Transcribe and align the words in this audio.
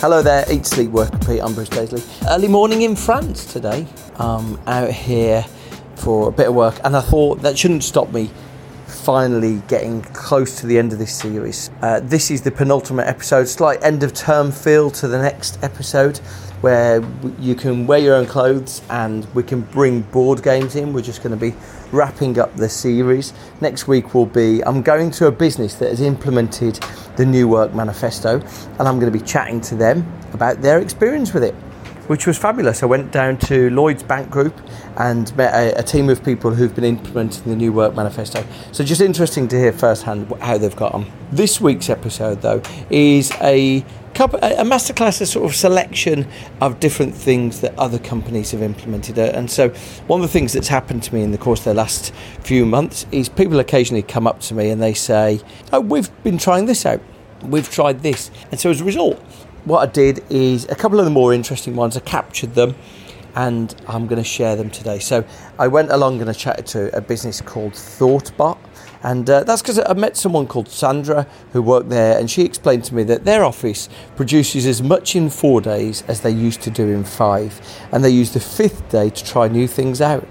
Hello 0.00 0.22
there, 0.22 0.50
Eat, 0.50 0.64
Sleep, 0.64 0.90
Work, 0.92 1.12
Repeat. 1.12 1.40
I'm 1.40 1.52
Bruce 1.52 1.68
Daisley. 1.68 2.02
Early 2.30 2.48
morning 2.48 2.80
in 2.80 2.96
France 2.96 3.44
today. 3.44 3.86
Um, 4.16 4.58
out 4.66 4.90
here 4.90 5.44
for 5.96 6.30
a 6.30 6.32
bit 6.32 6.48
of 6.48 6.54
work, 6.54 6.80
and 6.84 6.96
I 6.96 7.02
thought 7.02 7.42
that 7.42 7.58
shouldn't 7.58 7.84
stop 7.84 8.10
me 8.10 8.30
finally 8.86 9.62
getting 9.68 10.00
close 10.00 10.58
to 10.60 10.66
the 10.66 10.78
end 10.78 10.94
of 10.94 10.98
this 10.98 11.14
series. 11.14 11.68
Uh, 11.82 12.00
this 12.00 12.30
is 12.30 12.40
the 12.40 12.50
penultimate 12.50 13.08
episode, 13.08 13.46
slight 13.46 13.84
end 13.84 14.02
of 14.02 14.14
term 14.14 14.50
feel 14.50 14.90
to 14.92 15.06
the 15.06 15.20
next 15.20 15.62
episode, 15.62 16.18
where 16.60 17.02
you 17.38 17.54
can 17.54 17.86
wear 17.86 17.98
your 17.98 18.14
own 18.14 18.26
clothes 18.26 18.82
and 18.90 19.26
we 19.34 19.42
can 19.42 19.62
bring 19.62 20.02
board 20.02 20.42
games 20.42 20.76
in. 20.76 20.92
We're 20.92 21.02
just 21.02 21.22
going 21.22 21.38
to 21.38 21.50
be 21.50 21.56
wrapping 21.92 22.38
up 22.38 22.54
the 22.56 22.68
series. 22.68 23.32
Next 23.60 23.88
week 23.88 24.14
will 24.14 24.26
be 24.26 24.62
I'm 24.64 24.82
going 24.82 25.10
to 25.12 25.26
a 25.26 25.32
business 25.32 25.74
that 25.76 25.88
has 25.88 26.00
implemented 26.00 26.78
the 27.16 27.26
New 27.26 27.48
Work 27.48 27.74
Manifesto, 27.74 28.40
and 28.78 28.88
I'm 28.88 28.98
going 29.00 29.12
to 29.12 29.18
be 29.18 29.24
chatting 29.24 29.60
to 29.62 29.74
them 29.74 30.10
about 30.32 30.62
their 30.62 30.78
experience 30.78 31.32
with 31.32 31.44
it 31.44 31.54
which 32.10 32.26
was 32.26 32.36
fabulous. 32.36 32.82
I 32.82 32.86
went 32.86 33.12
down 33.12 33.36
to 33.46 33.70
Lloyd's 33.70 34.02
Bank 34.02 34.30
Group 34.30 34.60
and 34.96 35.34
met 35.36 35.54
a, 35.54 35.78
a, 35.78 35.82
team 35.84 36.08
of 36.10 36.24
people 36.24 36.52
who've 36.52 36.74
been 36.74 36.82
implementing 36.82 37.44
the 37.44 37.54
new 37.54 37.72
work 37.72 37.94
manifesto. 37.94 38.44
So 38.72 38.82
just 38.82 39.00
interesting 39.00 39.46
to 39.46 39.56
hear 39.56 39.72
firsthand 39.72 40.28
how 40.40 40.58
they've 40.58 40.74
got 40.74 40.92
on. 40.92 41.08
This 41.30 41.60
week's 41.60 41.88
episode, 41.88 42.42
though, 42.42 42.62
is 42.90 43.30
a 43.40 43.84
couple, 44.14 44.38
a 44.42 44.64
masterclass, 44.64 45.20
a 45.20 45.26
sort 45.26 45.46
of 45.46 45.54
selection 45.54 46.26
of 46.60 46.80
different 46.80 47.14
things 47.14 47.60
that 47.60 47.78
other 47.78 47.98
companies 47.98 48.50
have 48.50 48.62
implemented. 48.62 49.18
Uh, 49.18 49.32
and 49.34 49.50
so, 49.50 49.70
one 50.06 50.20
of 50.20 50.26
the 50.26 50.32
things 50.32 50.52
that's 50.52 50.68
happened 50.68 51.02
to 51.04 51.14
me 51.14 51.22
in 51.22 51.32
the 51.32 51.38
course 51.38 51.60
of 51.60 51.64
the 51.66 51.74
last 51.74 52.12
few 52.42 52.66
months 52.66 53.06
is 53.12 53.28
people 53.28 53.58
occasionally 53.58 54.02
come 54.02 54.26
up 54.26 54.40
to 54.40 54.54
me 54.54 54.70
and 54.70 54.82
they 54.82 54.94
say, 54.94 55.40
"Oh, 55.72 55.80
we've 55.80 56.10
been 56.22 56.38
trying 56.38 56.66
this 56.66 56.84
out." 56.86 57.00
We've 57.42 57.70
tried 57.70 58.02
this. 58.02 58.30
And 58.50 58.60
so 58.60 58.68
as 58.68 58.82
a 58.82 58.84
result, 58.84 59.18
what 59.64 59.88
I 59.88 59.90
did 59.90 60.22
is 60.30 60.66
a 60.68 60.74
couple 60.74 60.98
of 60.98 61.04
the 61.06 61.10
more 61.10 61.32
interesting 61.32 61.74
ones, 61.74 61.96
I 61.96 62.00
captured 62.00 62.54
them 62.54 62.74
and 63.34 63.74
I'm 63.86 64.06
going 64.06 64.22
to 64.22 64.28
share 64.28 64.56
them 64.56 64.70
today. 64.70 64.98
So 64.98 65.24
I 65.58 65.68
went 65.68 65.90
along 65.90 66.20
and 66.20 66.28
I 66.28 66.32
chatted 66.32 66.66
to 66.68 66.94
a 66.96 67.00
business 67.00 67.40
called 67.40 67.72
ThoughtBot. 67.72 68.58
And 69.02 69.28
uh, 69.30 69.44
that's 69.44 69.62
because 69.62 69.78
I 69.78 69.92
met 69.94 70.16
someone 70.16 70.46
called 70.46 70.68
Sandra 70.68 71.26
who 71.52 71.62
worked 71.62 71.88
there, 71.88 72.18
and 72.18 72.30
she 72.30 72.42
explained 72.42 72.84
to 72.84 72.94
me 72.94 73.02
that 73.04 73.24
their 73.24 73.44
office 73.44 73.88
produces 74.16 74.66
as 74.66 74.82
much 74.82 75.16
in 75.16 75.30
four 75.30 75.60
days 75.60 76.02
as 76.02 76.20
they 76.20 76.30
used 76.30 76.60
to 76.62 76.70
do 76.70 76.88
in 76.88 77.04
five. 77.04 77.60
And 77.92 78.04
they 78.04 78.10
use 78.10 78.32
the 78.32 78.40
fifth 78.40 78.88
day 78.90 79.10
to 79.10 79.24
try 79.24 79.48
new 79.48 79.66
things 79.66 80.00
out. 80.00 80.26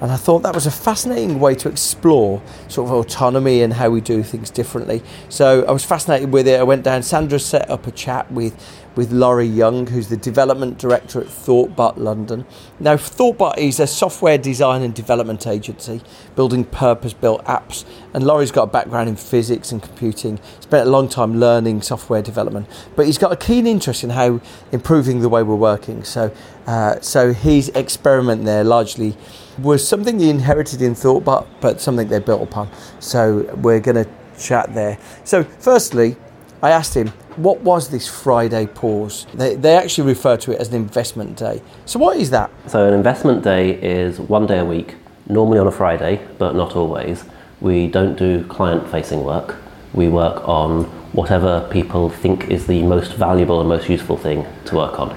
And 0.00 0.12
I 0.12 0.16
thought 0.16 0.42
that 0.42 0.54
was 0.54 0.66
a 0.66 0.70
fascinating 0.70 1.40
way 1.40 1.54
to 1.54 1.68
explore 1.68 2.42
sort 2.68 2.90
of 2.90 2.94
autonomy 2.94 3.62
and 3.62 3.72
how 3.72 3.88
we 3.88 4.02
do 4.02 4.22
things 4.22 4.50
differently. 4.50 5.02
So 5.30 5.64
I 5.64 5.70
was 5.70 5.84
fascinated 5.84 6.30
with 6.30 6.46
it. 6.46 6.60
I 6.60 6.62
went 6.64 6.82
down. 6.82 7.02
Sandra 7.02 7.38
set 7.38 7.70
up 7.70 7.86
a 7.86 7.90
chat 7.90 8.30
with 8.30 8.54
with 8.94 9.12
Laurie 9.12 9.46
Young, 9.46 9.86
who's 9.86 10.08
the 10.08 10.16
development 10.16 10.78
director 10.78 11.20
at 11.20 11.26
ThoughtBot 11.26 11.96
London. 11.96 12.46
Now, 12.78 12.94
ThoughtBot 12.94 13.58
is 13.58 13.80
a 13.80 13.86
software 13.86 14.38
design 14.38 14.82
and 14.82 14.94
development 14.94 15.46
agency 15.46 16.00
building 16.36 16.64
purpose 16.64 17.12
built 17.12 17.44
apps. 17.44 17.84
And 18.12 18.24
Laurie's 18.24 18.52
got 18.52 18.64
a 18.64 18.66
background 18.66 19.08
in 19.08 19.16
physics 19.16 19.72
and 19.72 19.82
computing, 19.82 20.38
spent 20.60 20.86
a 20.86 20.90
long 20.90 21.08
time 21.08 21.40
learning 21.40 21.82
software 21.82 22.22
development, 22.22 22.68
but 22.94 23.06
he's 23.06 23.18
got 23.18 23.32
a 23.32 23.36
keen 23.36 23.66
interest 23.66 24.04
in 24.04 24.10
how 24.10 24.40
improving 24.72 25.20
the 25.20 25.28
way 25.28 25.42
we're 25.42 25.54
working. 25.54 26.04
So, 26.04 26.34
uh, 26.66 27.00
so 27.00 27.32
his 27.32 27.70
experiment 27.70 28.44
there 28.44 28.64
largely 28.64 29.16
was 29.58 29.86
something 29.86 30.18
he 30.18 30.30
inherited 30.30 30.82
in 30.82 30.94
ThoughtBot, 30.94 31.46
but 31.60 31.80
something 31.80 32.08
they 32.08 32.18
built 32.18 32.42
upon. 32.42 32.70
So, 33.00 33.42
we're 33.56 33.80
going 33.80 34.04
to 34.04 34.10
chat 34.38 34.74
there. 34.74 34.98
So, 35.24 35.44
firstly, 35.44 36.16
I 36.64 36.70
asked 36.70 36.94
him, 36.94 37.08
what 37.36 37.60
was 37.60 37.90
this 37.90 38.08
Friday 38.08 38.66
pause? 38.66 39.26
They, 39.34 39.54
they 39.54 39.76
actually 39.76 40.08
refer 40.08 40.38
to 40.38 40.52
it 40.52 40.58
as 40.58 40.68
an 40.68 40.76
investment 40.76 41.36
day. 41.36 41.60
So, 41.84 41.98
what 41.98 42.16
is 42.16 42.30
that? 42.30 42.50
So, 42.68 42.88
an 42.88 42.94
investment 42.94 43.44
day 43.44 43.72
is 43.74 44.18
one 44.18 44.46
day 44.46 44.60
a 44.60 44.64
week, 44.64 44.94
normally 45.26 45.58
on 45.58 45.66
a 45.66 45.70
Friday, 45.70 46.26
but 46.38 46.54
not 46.54 46.74
always. 46.74 47.22
We 47.60 47.86
don't 47.88 48.16
do 48.16 48.44
client 48.44 48.90
facing 48.90 49.22
work. 49.24 49.56
We 49.92 50.08
work 50.08 50.48
on 50.48 50.84
whatever 51.12 51.68
people 51.70 52.08
think 52.08 52.48
is 52.48 52.66
the 52.66 52.82
most 52.82 53.12
valuable 53.12 53.60
and 53.60 53.68
most 53.68 53.90
useful 53.90 54.16
thing 54.16 54.46
to 54.64 54.76
work 54.76 54.98
on. 54.98 55.14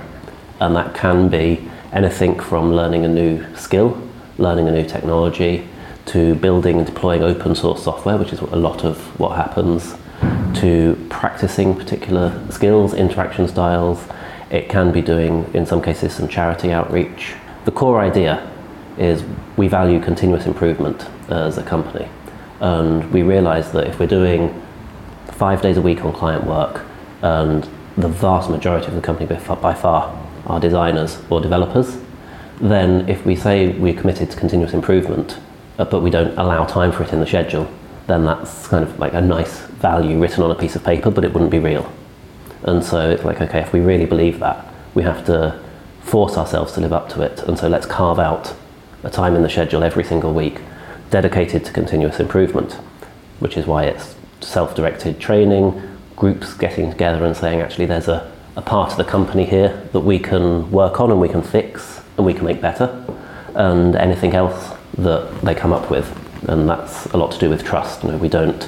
And 0.59 0.75
that 0.75 0.96
can 0.96 1.30
be 1.30 1.66
anything 1.94 2.41
from 2.41 2.74
learning 2.74 3.06
a 3.06 3.07
new 3.07 3.56
skill, 3.56 3.97
learning 4.38 4.68
a 4.68 4.72
new 4.72 4.86
technology, 4.86 5.66
to 6.07 6.36
building 6.36 6.78
and 6.80 6.86
deploying 6.86 7.24
open 7.24 7.56
source 7.56 7.86
software, 7.86 8.18
which 8.18 8.34
is 8.34 8.41
a 8.41 8.57
lot 8.57 8.84
of 8.84 8.97
what 9.18 9.38
happens 9.38 9.96
to 10.62 11.07
practicing 11.09 11.75
particular 11.75 12.40
skills, 12.51 12.94
interaction 12.94 13.47
styles. 13.47 14.06
It 14.50 14.69
can 14.69 14.91
be 14.91 15.01
doing, 15.01 15.50
in 15.53 15.66
some 15.66 15.81
cases, 15.81 16.13
some 16.13 16.28
charity 16.28 16.72
outreach. 16.72 17.34
The 17.66 17.72
core 17.72 18.00
idea 18.00 18.50
is 18.97 19.23
we 19.57 19.68
value 19.68 20.00
continuous 20.00 20.45
improvement 20.45 21.07
as 21.29 21.57
a 21.57 21.63
company. 21.63 22.07
And 22.59 23.12
we 23.12 23.23
realize 23.23 23.72
that 23.73 23.88
if 23.88 24.00
we're 24.00 24.07
doing 24.07 24.63
five 25.28 25.62
days 25.62 25.78
a 25.78 25.81
week 25.81 26.03
on 26.03 26.13
client 26.13 26.45
work, 26.45 26.85
and 27.22 27.68
the 27.97 28.07
vast 28.07 28.50
majority 28.50 28.88
of 28.88 28.95
the 28.95 29.01
company 29.01 29.25
by 29.25 29.74
far 29.74 30.28
are 30.45 30.59
designers 30.59 31.19
or 31.29 31.41
developers, 31.41 31.97
then 32.62 33.07
if 33.07 33.25
we 33.25 33.35
say 33.35 33.78
we're 33.78 33.94
committed 33.94 34.31
to 34.31 34.38
continuous 34.38 34.74
improvement, 34.74 35.39
uh, 35.78 35.85
but 35.85 36.01
we 36.01 36.09
don't 36.09 36.35
allow 36.38 36.66
time 36.66 36.91
for 36.91 37.03
it 37.03 37.13
in 37.13 37.19
the 37.19 37.28
schedule, 37.28 37.69
then 38.07 38.25
that's 38.25 38.68
kind 38.68 38.84
of 38.84 38.97
like 39.00 39.13
a 39.13 39.22
nice 39.22 39.59
value 39.59 40.19
written 40.19 40.44
on 40.44 40.51
a 40.51 40.56
piece 40.56 40.75
of 40.75 40.84
paper, 40.84 41.12
but 41.12 41.23
it 41.23 41.34
wouldn't 41.34 41.51
be 41.51 41.59
real. 41.59 41.91
And 42.63 42.84
so 42.84 43.09
it's 43.09 43.23
like, 43.23 43.41
okay, 43.41 43.59
if 43.59 43.73
we 43.73 43.79
really 43.79 44.06
believe 44.06 44.40
that, 44.40 44.66
we 44.95 45.03
have 45.03 45.25
to 45.25 45.62
force 46.01 46.38
ourselves 46.38 46.73
to 46.73 46.81
live 46.81 46.94
up 46.94 47.09
to 47.09 47.22
it. 47.22 47.44
And 47.44 47.59
so 47.59 47.68
let's 47.68 47.85
carve 47.85 48.18
out 48.18 48.56
a 49.03 49.09
time 49.09 49.35
in 49.35 49.44
the 49.44 49.50
schedule 49.50 49.84
every 49.84 50.03
single 50.03 50.34
week 50.34 50.62
dedicated 51.09 51.63
to 51.66 51.72
continuous 51.72 52.19
improvement, 52.19 52.73
which 53.40 53.57
is 53.57 53.66
why 53.66 53.84
it's 53.84 54.16
self 54.41 54.75
directed 54.75 55.19
training, 55.19 55.81
groups 56.16 56.53
getting 56.53 56.89
together 56.89 57.25
and 57.25 57.35
saying, 57.35 57.62
actually, 57.62 57.85
there's 57.85 58.07
a, 58.07 58.31
a 58.56 58.62
part 58.62 58.91
of 58.91 58.97
the 58.97 59.03
company 59.03 59.45
here 59.45 59.88
that 59.91 60.00
we 60.00 60.18
can 60.18 60.69
work 60.72 61.00
on 61.00 61.12
and 61.12 61.19
we 61.19 61.29
can 61.29 61.41
fix 61.41 62.01
and 62.18 62.25
we 62.25 62.34
can 62.34 62.45
make 62.45 62.62
better, 62.62 63.06
and 63.56 63.95
anything 63.95 64.34
else 64.34 64.74
that 64.97 65.41
they 65.41 65.53
come 65.53 65.72
up 65.72 65.91
with. 65.91 66.27
And 66.47 66.68
that's 66.68 67.06
a 67.08 67.18
lot 67.18 67.31
to 67.31 67.40
do 67.40 67.50
with 67.50 67.63
trust. 67.63 68.03
You 68.03 68.12
know, 68.12 68.18
we 68.18 68.30
don't 68.30 68.68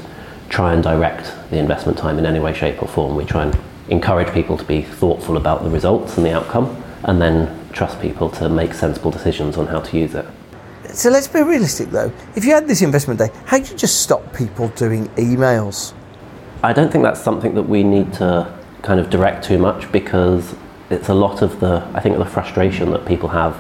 try 0.50 0.74
and 0.74 0.84
direct 0.84 1.34
the 1.50 1.58
investment 1.58 1.98
time 1.98 2.18
in 2.18 2.26
any 2.26 2.40
way, 2.40 2.54
shape, 2.54 2.82
or 2.82 2.88
form. 2.88 3.16
We 3.16 3.26
try 3.26 3.44
and 3.44 3.58
encourage 3.88 4.32
people 4.34 4.58
to 4.58 4.64
be 4.64 4.82
thoughtful 4.82 5.38
about 5.38 5.64
the 5.64 5.70
results 5.70 6.18
and 6.18 6.26
the 6.26 6.34
outcome, 6.34 6.84
and 7.04 7.22
then 7.22 7.56
trust 7.72 8.02
people 8.02 8.30
to 8.30 8.50
make 8.50 8.74
sensible 8.74 9.12
decisions 9.12 9.58
on 9.58 9.68
how 9.68 9.80
to 9.80 9.98
use 9.98 10.16
it. 10.16 10.26
So 10.94 11.10
let's 11.10 11.28
be 11.28 11.42
realistic 11.42 11.90
though. 11.90 12.12
If 12.36 12.46
you 12.46 12.54
had 12.54 12.68
this 12.68 12.82
investment 12.82 13.20
day, 13.20 13.30
how 13.46 13.60
do 13.60 13.70
you 13.70 13.78
just 13.78 14.02
stop 14.02 14.34
people 14.34 14.70
doing 14.70 15.08
emails? 15.10 15.94
I 16.64 16.74
don't 16.74 16.92
think 16.92 17.04
that's 17.04 17.22
something 17.22 17.54
that 17.56 17.64
we 17.64 17.84
need 17.84 18.12
to 18.14 18.52
kind 18.82 19.00
of 19.00 19.10
direct 19.10 19.46
too 19.46 19.58
much 19.58 19.92
because 19.92 20.56
it's 20.90 21.10
a 21.10 21.14
lot 21.14 21.42
of 21.42 21.60
the 21.60 21.88
I 21.94 22.00
think 22.00 22.18
the 22.18 22.26
frustration 22.26 22.92
that 22.92 23.06
people 23.06 23.30
have 23.30 23.56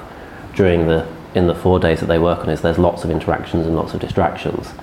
during 0.55 0.87
the 0.87 1.07
in 1.35 1.47
the 1.47 1.55
four 1.55 1.79
days 1.79 1.99
that 1.99 2.07
they 2.07 2.19
work 2.19 2.39
on 2.39 2.49
is 2.49 2.61
there's 2.61 2.79
lots 2.79 3.03
of 3.03 3.11
interactions 3.11 3.65
and 3.65 3.75
lots 3.75 3.93
of 3.93 3.99
distractions 3.99 4.73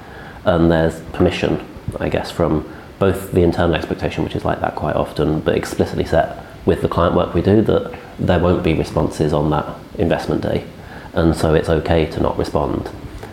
and 0.44 0.70
there's 0.70 1.00
permission 1.12 1.64
I 1.98 2.08
guess, 2.08 2.30
from 2.30 2.68
both 2.98 3.32
the 3.32 3.42
internal 3.42 3.74
expectation, 3.74 4.24
which 4.24 4.34
is 4.34 4.44
like 4.44 4.60
that 4.60 4.74
quite 4.74 4.96
often, 4.96 5.40
but 5.40 5.56
explicitly 5.56 6.04
set 6.04 6.44
with 6.64 6.82
the 6.82 6.88
client 6.88 7.14
work 7.14 7.34
we 7.34 7.42
do, 7.42 7.62
that 7.62 7.96
there 8.18 8.38
won't 8.38 8.64
be 8.64 8.74
responses 8.74 9.32
on 9.32 9.50
that 9.50 9.76
investment 9.98 10.42
day. 10.42 10.66
And 11.12 11.34
so 11.34 11.54
it's 11.54 11.68
okay 11.68 12.06
to 12.06 12.20
not 12.20 12.36
respond. 12.36 12.90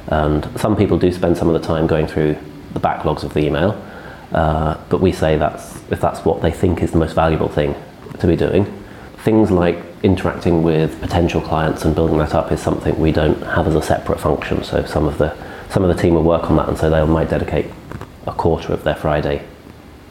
And 0.07 0.47
some 0.59 0.75
people 0.75 0.97
do 0.97 1.11
spend 1.11 1.37
some 1.37 1.49
of 1.49 1.59
the 1.59 1.65
time 1.65 1.87
going 1.87 2.07
through 2.07 2.37
the 2.73 2.79
backlogs 2.79 3.23
of 3.23 3.33
the 3.33 3.41
email, 3.45 3.71
uh, 4.31 4.77
but 4.89 4.99
we 4.99 5.11
say 5.11 5.37
that's 5.37 5.75
if 5.91 6.01
that's 6.01 6.25
what 6.25 6.41
they 6.41 6.51
think 6.51 6.81
is 6.81 6.91
the 6.91 6.97
most 6.97 7.13
valuable 7.13 7.47
thing 7.47 7.75
to 8.19 8.27
be 8.27 8.35
doing, 8.35 8.65
things 9.23 9.49
like 9.49 9.77
interacting 10.03 10.63
with 10.63 10.99
potential 10.99 11.39
clients 11.39 11.85
and 11.85 11.95
building 11.95 12.17
that 12.17 12.35
up 12.35 12.51
is 12.51 12.61
something 12.61 12.99
we 12.99 13.11
don't 13.11 13.41
have 13.43 13.67
as 13.67 13.75
a 13.75 13.81
separate 13.81 14.19
function. 14.19 14.63
So 14.63 14.85
some 14.85 15.07
of 15.07 15.17
the 15.17 15.35
some 15.69 15.83
of 15.83 15.95
the 15.95 15.99
team 15.99 16.13
will 16.13 16.23
work 16.23 16.51
on 16.51 16.57
that, 16.57 16.69
and 16.69 16.77
so 16.77 16.89
they 16.89 17.03
might 17.05 17.29
dedicate 17.29 17.65
a 18.27 18.31
quarter 18.31 18.73
of 18.73 18.83
their 18.83 18.95
Friday 18.95 19.43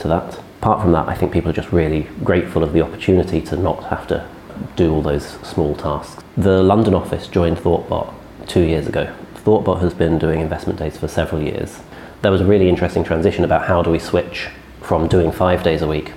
to 0.01 0.09
that. 0.09 0.41
Apart 0.61 0.81
from 0.83 0.93
that, 0.93 1.09
I 1.09 1.15
think 1.15 1.33
people 1.33 1.51
are 1.51 1.55
just 1.55 1.73
really 1.73 2.09
grateful 2.25 2.65
of 2.65 2.73
the 2.73 2.81
opportunity 2.81 3.41
to 3.43 3.57
not 3.57 3.85
have 3.85 4.07
to 4.09 4.29
do 4.77 4.93
all 4.93 5.03
those 5.03 5.27
small 5.43 5.77
tasks. 5.77 6.23
The 6.37 6.63
London 6.63 6.95
office 6.95 7.29
joined 7.29 7.59
ThoughtBot 7.59 8.13
two 8.49 8.63
years 8.63 8.87
ago. 8.89 9.15
ThoughtBot 9.45 9.81
has 9.81 9.95
been 9.95 10.19
doing 10.19 10.41
investment 10.41 10.79
days 10.79 10.97
for 10.97 11.07
several 11.07 11.43
years. 11.43 11.81
There 12.23 12.33
was 12.33 12.41
a 12.41 12.47
really 12.47 12.69
interesting 12.69 13.05
transition 13.05 13.45
about 13.45 13.67
how 13.67 13.83
do 13.83 13.91
we 13.91 13.99
switch 13.99 14.49
from 14.81 15.07
doing 15.07 15.31
five 15.33 15.63
days 15.63 15.83
a 15.83 15.87
week 15.87 16.13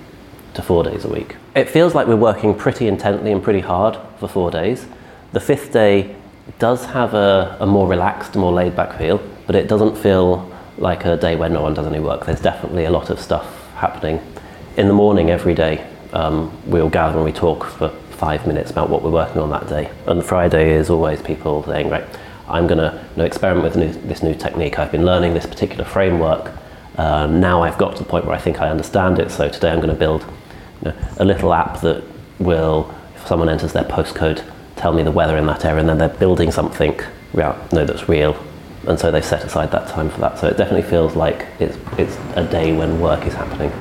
to 0.54 0.62
four 0.62 0.84
days 0.84 1.06
a 1.06 1.10
week. 1.10 1.36
It 1.56 1.70
feels 1.70 1.96
like 1.96 2.06
we're 2.06 2.18
working 2.18 2.54
pretty 2.54 2.90
intently 2.90 3.32
and 3.32 3.42
pretty 3.42 3.62
hard 3.62 3.98
for 4.20 4.28
four 4.28 4.52
days. 4.52 4.86
The 5.32 5.40
fifth 5.40 5.72
day 5.72 6.14
does 6.60 6.84
have 6.88 7.14
a, 7.14 7.56
a 7.62 7.66
more 7.66 7.88
relaxed, 7.88 8.36
more 8.36 8.52
laid 8.52 8.76
back 8.76 8.98
feel, 8.98 9.22
but 9.48 9.56
it 9.56 9.70
doesn't 9.70 9.98
feel 9.98 10.52
like 10.78 11.06
a 11.06 11.16
day 11.16 11.38
where 11.38 11.48
no 11.48 11.62
one 11.62 11.74
does 11.74 11.88
any 11.88 12.02
work. 12.02 12.26
There's 12.26 12.42
definitely 12.42 12.84
a 12.84 12.92
lot 12.92 13.10
of 13.10 13.22
stuff 13.22 13.72
happening. 13.76 14.20
In 14.76 14.90
the 14.90 14.94
morning, 14.94 15.30
every 15.30 15.54
day, 15.54 15.90
um, 16.12 16.52
we'll 16.66 16.90
gather 16.90 17.16
and 17.16 17.24
we 17.24 17.32
talk 17.32 17.64
for 17.64 17.88
five 18.12 18.46
minutes 18.46 18.70
about 18.70 18.90
what 18.90 19.02
we're 19.02 19.12
working 19.12 19.42
on 19.42 19.50
that 19.52 19.70
day. 19.70 19.90
And 20.08 20.22
Friday 20.22 20.74
is 20.74 20.90
always 20.90 21.22
people 21.22 21.64
saying, 21.64 21.90
right, 21.90 22.06
I'm 22.50 22.68
going 22.68 22.80
to 22.80 23.02
you 23.12 23.18
know, 23.18 23.24
experiment 23.24 23.64
with 23.64 23.78
new, 23.78 23.94
this 24.08 24.22
new 24.22 24.36
technique. 24.36 24.78
I've 24.78 24.92
been 24.92 25.06
learning 25.06 25.34
this 25.34 25.46
particular 25.46 25.86
framework. 25.86 26.52
Um, 26.98 27.40
now 27.40 27.64
I've 27.64 27.78
got 27.78 27.96
to 27.96 28.04
the 28.04 28.10
point 28.10 28.26
where 28.26 28.36
I 28.36 28.40
think 28.40 28.60
I 28.60 28.70
understand 28.70 29.20
it. 29.20 29.32
So 29.32 29.48
today 29.48 29.72
I'm 29.72 29.80
going 29.80 29.88
to 29.88 29.96
build 29.96 30.26
you 30.84 30.92
know, 30.92 30.98
a 31.18 31.26
little 31.26 31.54
app 31.54 31.82
that 31.82 32.04
will, 32.40 32.94
if 33.16 33.28
someone 33.28 33.50
enters 33.50 33.74
their 33.74 33.84
postcode, 33.84 34.44
tell 34.76 34.94
me 34.94 35.04
the 35.04 35.12
weather 35.12 35.38
in 35.38 35.46
that 35.48 35.66
area, 35.66 35.80
and 35.80 35.90
then 35.90 35.98
they're 35.98 36.10
building 36.10 36.52
something 36.52 37.00
yeah, 37.36 37.68
no, 37.72 37.86
that's 37.86 38.08
real. 38.08 38.36
And 38.88 39.00
so 39.00 39.12
they've 39.12 39.26
set 39.26 39.44
aside 39.44 39.72
that 39.72 39.88
time 39.90 40.10
for 40.10 40.22
that. 40.22 40.38
So 40.40 40.48
it 40.48 40.58
definitely 40.58 40.88
feels 40.90 41.16
like 41.16 41.48
it's, 41.60 41.78
it's 41.98 42.16
a 42.36 42.48
day 42.48 42.72
when 42.72 43.00
work 43.02 43.26
is 43.26 43.34
happening. 43.34 43.72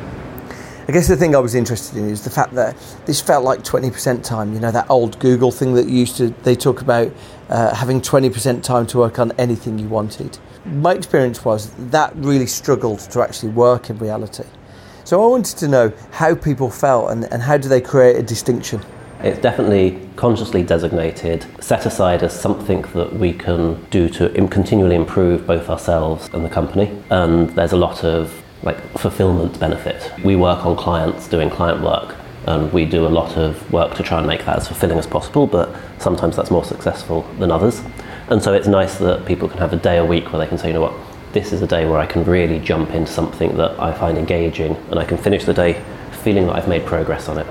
I 0.86 0.92
guess 0.92 1.08
the 1.08 1.16
thing 1.16 1.34
I 1.34 1.38
was 1.38 1.54
interested 1.54 1.96
in 1.96 2.10
is 2.10 2.24
the 2.24 2.30
fact 2.30 2.52
that 2.54 2.76
this 3.06 3.20
felt 3.20 3.44
like 3.44 3.60
20% 3.60 4.22
time. 4.22 4.52
You 4.52 4.60
know, 4.60 4.70
that 4.70 4.90
old 4.90 5.18
Google 5.18 5.50
thing 5.50 5.74
that 5.74 5.88
used 5.88 6.16
to, 6.18 6.28
they 6.42 6.54
talk 6.54 6.82
about 6.82 7.12
uh, 7.48 7.74
having 7.74 8.00
20% 8.00 8.62
time 8.62 8.86
to 8.88 8.98
work 8.98 9.18
on 9.18 9.32
anything 9.32 9.78
you 9.78 9.88
wanted. 9.88 10.38
My 10.64 10.92
experience 10.92 11.44
was 11.44 11.70
that 11.90 12.14
really 12.16 12.46
struggled 12.46 13.00
to 13.00 13.22
actually 13.22 13.52
work 13.52 13.88
in 13.88 13.98
reality. 13.98 14.44
So 15.04 15.22
I 15.22 15.26
wanted 15.26 15.58
to 15.58 15.68
know 15.68 15.92
how 16.12 16.34
people 16.34 16.70
felt 16.70 17.10
and, 17.10 17.30
and 17.30 17.42
how 17.42 17.58
do 17.58 17.68
they 17.68 17.82
create 17.82 18.16
a 18.16 18.22
distinction? 18.22 18.80
It's 19.20 19.38
definitely 19.38 20.00
consciously 20.16 20.62
designated, 20.62 21.44
set 21.62 21.84
aside 21.84 22.22
as 22.22 22.38
something 22.38 22.82
that 22.94 23.12
we 23.12 23.34
can 23.34 23.84
do 23.90 24.08
to 24.08 24.30
continually 24.48 24.96
improve 24.96 25.46
both 25.46 25.68
ourselves 25.68 26.30
and 26.32 26.42
the 26.42 26.48
company. 26.48 26.90
And 27.10 27.50
there's 27.50 27.72
a 27.72 27.76
lot 27.76 28.02
of 28.02 28.42
like 28.62 28.80
fulfillment 28.98 29.60
benefit. 29.60 30.10
We 30.24 30.36
work 30.36 30.64
on 30.64 30.74
clients 30.74 31.28
doing 31.28 31.50
client 31.50 31.82
work 31.82 32.16
and 32.46 32.72
we 32.72 32.86
do 32.86 33.06
a 33.06 33.08
lot 33.08 33.36
of 33.36 33.70
work 33.70 33.94
to 33.96 34.02
try 34.02 34.18
and 34.18 34.26
make 34.26 34.46
that 34.46 34.56
as 34.56 34.68
fulfilling 34.68 34.98
as 34.98 35.06
possible, 35.06 35.46
but 35.46 35.68
sometimes 35.98 36.34
that's 36.34 36.50
more 36.50 36.64
successful 36.64 37.22
than 37.38 37.50
others. 37.50 37.82
And 38.28 38.42
so 38.42 38.54
it's 38.54 38.66
nice 38.66 38.96
that 38.98 39.26
people 39.26 39.50
can 39.50 39.58
have 39.58 39.74
a 39.74 39.76
day 39.76 39.98
a 39.98 40.04
week 40.04 40.32
where 40.32 40.40
they 40.40 40.48
can 40.48 40.56
say, 40.56 40.68
you 40.68 40.74
know 40.74 40.80
what, 40.80 40.94
this 41.34 41.52
is 41.52 41.62
a 41.62 41.66
day 41.66 41.84
where 41.84 41.98
I 41.98 42.06
can 42.06 42.24
really 42.24 42.60
jump 42.60 42.90
into 42.90 43.10
something 43.10 43.56
that 43.56 43.78
I 43.80 43.92
find 43.92 44.16
engaging 44.16 44.76
and 44.90 45.00
I 45.00 45.04
can 45.04 45.18
finish 45.18 45.44
the 45.44 45.52
day 45.52 45.82
feeling 46.22 46.46
that 46.46 46.54
I've 46.54 46.68
made 46.68 46.86
progress 46.86 47.28
on 47.28 47.38
it. 47.38 47.46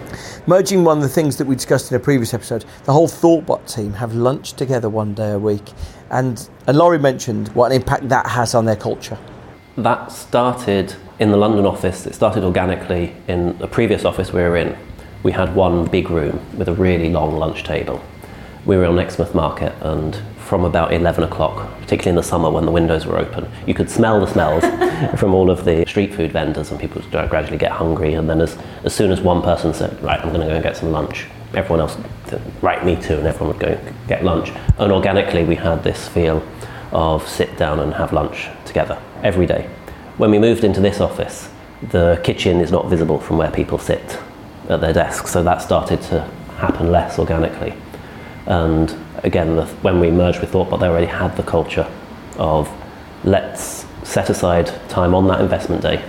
Merging 0.48 0.86
one 0.86 0.98
of 0.98 1.04
the 1.04 1.10
things 1.10 1.36
that 1.36 1.46
we 1.46 1.56
discussed 1.56 1.92
in 1.92 1.98
a 1.98 2.00
previous 2.00 2.34
episode, 2.34 2.64
the 2.86 2.94
whole 2.94 3.10
ThoughtBot 3.10 3.72
team 3.72 3.94
have 3.94 4.16
lunch 4.16 4.54
together 4.54 4.90
one 4.90 5.14
day 5.14 5.32
a 5.32 5.38
week. 5.38 5.74
And, 6.10 6.50
and 6.66 6.78
Laurie 6.78 6.98
mentioned 6.98 7.50
what 7.50 7.72
an 7.72 7.76
impact 7.76 8.08
that 8.08 8.26
has 8.26 8.56
on 8.56 8.64
their 8.64 8.78
culture. 8.78 9.18
That 9.78 10.12
started 10.14 10.96
in 11.20 11.32
the 11.32 11.38
London 11.38 11.66
office, 11.66 12.06
it 12.08 12.16
started 12.16 12.46
organically 12.46 13.14
in 13.28 13.58
the 13.58 13.68
previous 13.68 14.06
office 14.06 14.32
we 14.32 14.42
were 14.42 14.56
in. 14.56 14.78
We 15.24 15.34
had 15.34 15.54
one 15.56 15.86
big 15.86 16.10
room 16.10 16.40
with 16.58 16.70
a 16.70 16.74
really 16.74 17.10
long 17.10 17.36
lunch 17.36 17.64
table. 17.64 18.02
We 18.66 18.78
were 18.78 18.86
on 18.86 18.98
Exmouth 18.98 19.36
Market, 19.36 19.74
and 19.82 20.16
from 20.38 20.64
about 20.64 20.94
11 20.94 21.26
o'clock, 21.26 21.70
particularly 21.82 22.12
in 22.12 22.16
the 22.16 22.24
summer 22.24 22.50
when 22.50 22.66
the 22.66 22.72
windows 22.72 23.06
were 23.06 23.18
open, 23.18 23.52
you 23.68 23.74
could 23.74 23.90
smell 23.90 24.22
the 24.22 24.28
smells 24.28 24.64
from 25.20 25.34
all 25.34 25.52
of 25.52 25.66
the 25.66 25.86
street 25.86 26.14
food 26.14 26.32
vendors, 26.32 26.72
and 26.72 26.80
people 26.80 27.02
would 27.02 27.30
gradually 27.30 27.58
get 27.58 27.72
hungry. 27.72 28.14
And 28.14 28.30
then, 28.30 28.40
as, 28.40 28.58
as 28.86 28.96
soon 28.96 29.12
as 29.12 29.20
one 29.20 29.42
person 29.42 29.74
said, 29.74 30.02
Right, 30.02 30.18
I'm 30.18 30.30
going 30.30 30.40
to 30.40 30.48
go 30.48 30.54
and 30.54 30.64
get 30.64 30.78
some 30.78 30.94
lunch, 30.94 31.26
everyone 31.54 31.82
else 31.82 31.98
said, 32.28 32.42
Right, 32.62 32.86
me 32.86 32.96
too, 32.96 33.16
and 33.16 33.28
everyone 33.28 33.58
would 33.58 33.60
go 33.60 33.74
and 33.74 34.08
get 34.08 34.24
lunch. 34.24 34.54
And 34.78 34.94
organically, 34.94 35.44
we 35.44 35.56
had 35.56 35.84
this 35.84 36.08
feel 36.08 36.42
of 36.94 37.28
sit 37.28 37.58
down 37.58 37.82
and 37.82 37.94
have 37.96 38.14
lunch 38.14 38.48
together 38.64 38.98
every 39.24 39.46
day. 39.46 39.70
When 40.16 40.32
we 40.32 40.40
moved 40.40 40.64
into 40.64 40.80
this 40.80 41.02
office, 41.02 41.50
the 41.92 42.22
kitchen 42.24 42.62
is 42.62 42.72
not 42.72 42.88
visible 42.88 43.20
from 43.20 43.38
where 43.38 43.52
people 43.52 43.78
sit 43.78 44.20
at 44.70 44.80
their 44.80 44.94
desks, 44.94 45.32
so 45.32 45.44
that 45.44 45.62
started 45.62 46.02
to 46.04 46.22
happen 46.56 46.94
less 46.94 47.20
organically. 47.20 47.74
And 48.46 48.96
again, 49.24 49.56
the, 49.56 49.66
when 49.82 50.00
we 50.00 50.12
merged 50.12 50.42
with 50.42 50.52
ThoughtBot, 50.52 50.80
they 50.80 50.88
already 50.88 51.08
had 51.08 51.36
the 51.38 51.44
culture 51.44 51.90
of 52.38 52.70
let's 53.24 53.86
set 54.04 54.30
aside 54.30 54.68
time 54.90 55.16
on 55.16 55.28
that 55.28 55.40
investment 55.40 55.82
day 55.82 56.04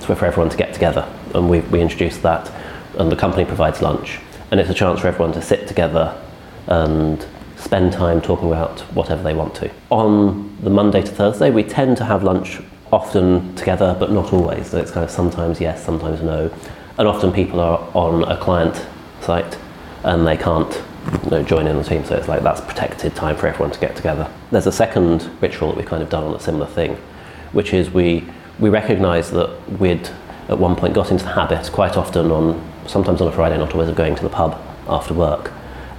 for 0.00 0.24
everyone 0.24 0.50
to 0.50 0.56
get 0.56 0.72
together. 0.72 1.08
And 1.34 1.48
we, 1.48 1.60
we 1.60 1.80
introduced 1.80 2.22
that, 2.22 2.50
and 2.98 3.10
the 3.10 3.16
company 3.16 3.44
provides 3.44 3.82
lunch. 3.82 4.18
And 4.50 4.58
it's 4.60 4.70
a 4.70 4.74
chance 4.74 5.00
for 5.00 5.08
everyone 5.08 5.32
to 5.34 5.42
sit 5.42 5.68
together 5.68 6.20
and 6.66 7.24
spend 7.56 7.92
time 7.92 8.20
talking 8.20 8.48
about 8.48 8.80
whatever 8.94 9.22
they 9.22 9.34
want 9.34 9.54
to. 9.56 9.70
On 9.90 10.56
the 10.62 10.70
Monday 10.70 11.02
to 11.02 11.10
Thursday, 11.10 11.50
we 11.50 11.62
tend 11.62 11.96
to 11.98 12.04
have 12.04 12.22
lunch 12.22 12.60
often 12.92 13.54
together, 13.54 13.96
but 13.98 14.10
not 14.10 14.32
always. 14.32 14.70
So 14.70 14.78
it's 14.78 14.90
kind 14.90 15.04
of 15.04 15.10
sometimes 15.10 15.60
yes, 15.60 15.84
sometimes 15.84 16.22
no. 16.22 16.50
And 16.98 17.06
often 17.06 17.32
people 17.32 17.60
are 17.60 17.78
on 17.94 18.24
a 18.24 18.36
client 18.36 18.86
site 19.20 19.58
and 20.02 20.26
they 20.26 20.36
can't 20.36 20.82
know, 21.30 21.42
join 21.42 21.66
in 21.66 21.76
the 21.76 21.84
team. 21.84 22.04
So 22.04 22.16
it's 22.16 22.28
like 22.28 22.42
that's 22.42 22.60
protected 22.60 23.14
time 23.14 23.36
for 23.36 23.46
everyone 23.46 23.72
to 23.72 23.80
get 23.80 23.96
together. 23.96 24.30
There's 24.50 24.66
a 24.66 24.72
second 24.72 25.30
ritual 25.40 25.68
that 25.70 25.76
we've 25.76 25.86
kind 25.86 26.02
of 26.02 26.10
done 26.10 26.24
on 26.24 26.34
a 26.34 26.40
similar 26.40 26.66
thing, 26.66 26.96
which 27.52 27.72
is 27.72 27.90
we 27.90 28.24
we 28.58 28.68
recognise 28.68 29.30
that 29.30 29.50
we'd 29.78 30.08
at 30.48 30.58
one 30.58 30.76
point 30.76 30.94
got 30.94 31.10
into 31.10 31.24
the 31.24 31.32
habit 31.32 31.70
quite 31.72 31.96
often 31.96 32.30
on 32.30 32.70
sometimes 32.86 33.20
on 33.20 33.28
a 33.28 33.32
Friday, 33.32 33.56
not 33.56 33.72
always 33.72 33.88
of 33.88 33.96
going 33.96 34.14
to 34.16 34.22
the 34.22 34.28
pub 34.28 34.60
after 34.88 35.14
work, 35.14 35.52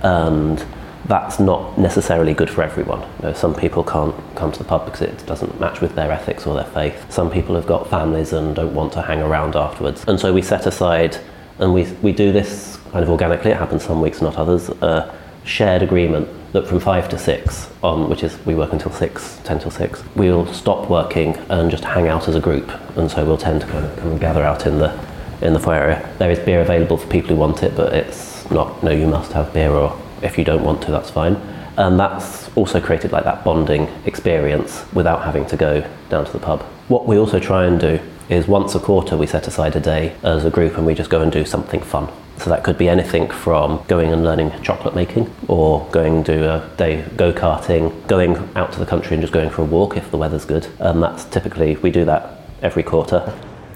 and 0.03 0.63
that's 1.05 1.39
not 1.39 1.77
necessarily 1.77 2.33
good 2.33 2.49
for 2.49 2.61
everyone. 2.61 3.01
You 3.01 3.29
know, 3.29 3.33
some 3.33 3.55
people 3.55 3.83
can't 3.83 4.15
come 4.35 4.51
to 4.51 4.59
the 4.59 4.65
pub 4.65 4.85
because 4.85 5.01
it 5.01 5.25
doesn't 5.25 5.59
match 5.59 5.81
with 5.81 5.95
their 5.95 6.11
ethics 6.11 6.45
or 6.45 6.53
their 6.53 6.65
faith. 6.65 7.11
Some 7.11 7.31
people 7.31 7.55
have 7.55 7.65
got 7.65 7.89
families 7.89 8.33
and 8.33 8.55
don't 8.55 8.73
want 8.73 8.93
to 8.93 9.01
hang 9.01 9.21
around 9.21 9.55
afterwards. 9.55 10.03
And 10.07 10.19
so 10.19 10.31
we 10.33 10.41
set 10.41 10.67
aside, 10.67 11.17
and 11.59 11.73
we, 11.73 11.83
we 12.01 12.11
do 12.11 12.31
this 12.31 12.77
kind 12.91 13.03
of 13.03 13.09
organically, 13.09 13.51
it 13.51 13.57
happens 13.57 13.83
some 13.83 14.01
weeks, 14.01 14.21
not 14.21 14.35
others, 14.35 14.69
a 14.69 15.17
shared 15.43 15.81
agreement 15.81 16.27
that 16.51 16.67
from 16.67 16.79
five 16.79 17.07
to 17.09 17.17
six, 17.17 17.67
which 17.81 18.23
is 18.23 18.37
we 18.45 18.53
work 18.53 18.73
until 18.73 18.91
six, 18.91 19.39
ten 19.43 19.57
till 19.59 19.71
six, 19.71 20.03
we'll 20.15 20.45
stop 20.53 20.89
working 20.89 21.35
and 21.49 21.71
just 21.71 21.83
hang 21.83 22.07
out 22.07 22.27
as 22.27 22.35
a 22.35 22.39
group. 22.39 22.69
And 22.97 23.09
so 23.09 23.25
we'll 23.25 23.37
tend 23.37 23.61
to 23.61 23.67
kind 23.67 23.85
of 23.85 23.97
come 23.97 24.11
and 24.11 24.19
gather 24.19 24.43
out 24.43 24.67
in 24.67 24.77
the, 24.77 24.93
in 25.41 25.53
the 25.53 25.59
foyer 25.59 25.83
area. 25.83 26.15
There 26.19 26.29
is 26.29 26.39
beer 26.39 26.61
available 26.61 26.97
for 26.97 27.07
people 27.07 27.29
who 27.29 27.37
want 27.37 27.63
it, 27.63 27.75
but 27.75 27.93
it's 27.93 28.49
not, 28.51 28.83
no, 28.83 28.91
you 28.91 29.07
must 29.07 29.31
have 29.31 29.53
beer 29.53 29.71
or 29.71 29.97
if 30.21 30.37
you 30.37 30.43
don't 30.43 30.63
want 30.63 30.81
to, 30.83 30.91
that's 30.91 31.09
fine. 31.09 31.35
And 31.77 31.97
that's 31.97 32.55
also 32.57 32.81
created 32.81 33.13
like 33.13 33.23
that 33.23 33.45
bonding 33.45 33.87
experience 34.05 34.85
without 34.93 35.23
having 35.23 35.45
to 35.47 35.55
go 35.55 35.89
down 36.09 36.25
to 36.25 36.31
the 36.31 36.39
pub. 36.39 36.61
What 36.89 37.07
we 37.07 37.17
also 37.17 37.39
try 37.39 37.65
and 37.65 37.79
do 37.79 37.99
is 38.27 38.47
once 38.47 38.75
a 38.75 38.79
quarter 38.79 39.15
we 39.15 39.25
set 39.25 39.47
aside 39.47 39.75
a 39.77 39.79
day 39.79 40.15
as 40.21 40.43
a 40.43 40.49
group 40.49 40.77
and 40.77 40.85
we 40.85 40.93
just 40.93 41.09
go 41.09 41.21
and 41.21 41.31
do 41.31 41.45
something 41.45 41.81
fun. 41.81 42.11
So 42.41 42.49
that 42.49 42.63
could 42.63 42.77
be 42.77 42.89
anything 42.89 43.29
from 43.29 43.83
going 43.87 44.11
and 44.11 44.23
learning 44.23 44.51
chocolate 44.63 44.95
making 44.95 45.33
or 45.47 45.87
going 45.91 46.23
to 46.23 46.37
do 46.37 46.43
a 46.43 46.69
day 46.77 47.05
go 47.15 47.31
karting, 47.31 48.07
going 48.07 48.35
out 48.55 48.71
to 48.73 48.79
the 48.79 48.85
country 48.85 49.13
and 49.13 49.21
just 49.21 49.33
going 49.33 49.49
for 49.49 49.61
a 49.61 49.65
walk 49.65 49.95
if 49.95 50.09
the 50.11 50.17
weather's 50.17 50.45
good. 50.45 50.67
And 50.79 51.01
that's 51.01 51.25
typically, 51.25 51.75
we 51.77 51.91
do 51.91 52.03
that 52.05 52.41
every 52.61 52.83
quarter. 52.83 53.33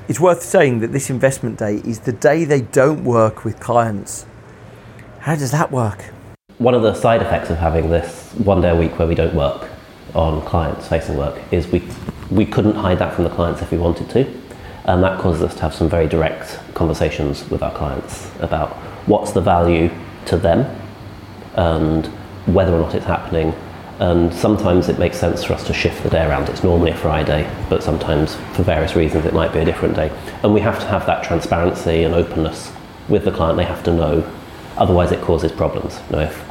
It's 0.08 0.20
worth 0.20 0.42
saying 0.44 0.80
that 0.80 0.92
this 0.92 1.10
investment 1.10 1.60
day 1.60 1.76
is 1.78 2.00
the 2.00 2.12
day 2.12 2.44
they 2.44 2.62
don't 2.62 3.04
work 3.04 3.46
with 3.46 3.60
clients. 3.60 4.26
How 5.20 5.36
does 5.36 5.52
that 5.52 5.72
work? 5.72 6.12
one 6.58 6.74
of 6.74 6.82
the 6.82 6.94
side 6.94 7.22
effects 7.22 7.50
of 7.50 7.58
having 7.58 7.90
this 7.90 8.32
one 8.36 8.62
day 8.62 8.70
a 8.70 8.76
week 8.76 8.98
where 8.98 9.08
we 9.08 9.16
don't 9.16 9.36
work 9.36 9.70
on 10.14 10.42
clients 10.44 10.88
facing 10.88 11.18
work 11.18 11.38
is 11.52 11.68
we 11.68 11.84
we 12.32 12.46
couldn't 12.46 12.76
hide 12.76 12.98
that 12.98 13.14
from 13.14 13.26
the 13.26 13.30
clients 13.30 13.62
if 13.62 13.72
we 13.72 13.78
wanted 13.78 14.10
to 14.10 14.24
and 14.86 15.04
that 15.04 15.20
causes 15.20 15.42
us 15.42 15.56
to 15.56 15.62
have 15.62 15.74
some 15.74 15.90
very 15.90 16.08
direct 16.08 16.60
conversations 16.76 17.48
with 17.50 17.64
our 17.64 17.74
clients 17.74 18.32
about 18.40 18.70
what's 19.08 19.32
the 19.32 19.42
value 19.42 19.90
to 20.26 20.38
them 20.38 20.66
and 21.56 22.06
whether 22.48 22.74
or 22.74 22.80
not 22.80 22.94
it's 22.94 23.06
happening. 23.06 23.54
And 24.00 24.34
sometimes 24.34 24.90
it 24.90 25.00
makes 25.00 25.18
sense 25.18 25.44
for 25.44 25.54
us 25.54 25.66
to 25.68 25.74
shift 25.74 26.04
the 26.04 26.10
day 26.10 26.26
around. 26.26 26.50
It's 26.50 26.64
normally 26.64 26.92
a 26.92 26.98
friday 26.98 27.50
but 27.70 27.82
sometimes 27.82 28.36
for 28.54 28.64
various 28.64 28.96
reasons 28.96 29.26
it 29.26 29.34
might 29.34 29.54
be 29.54 29.60
a 29.60 29.66
different 29.66 29.96
day. 29.96 30.12
And 30.44 30.54
we 30.54 30.62
have 30.62 30.80
to 30.80 30.86
have 30.86 31.06
that 31.08 31.24
transparency 31.24 32.04
and 32.04 32.14
openness 32.14 32.72
with 33.10 33.26
the 33.26 33.32
client. 33.32 33.58
They 33.58 33.66
have 33.66 33.84
to 33.86 33.94
know. 33.94 34.32
Otherwise, 34.78 35.12
it 35.12 35.22
causes 35.22 35.52
problems. 35.52 36.00
You 36.10 36.18
know, 36.18 36.24
if, 36.24 36.46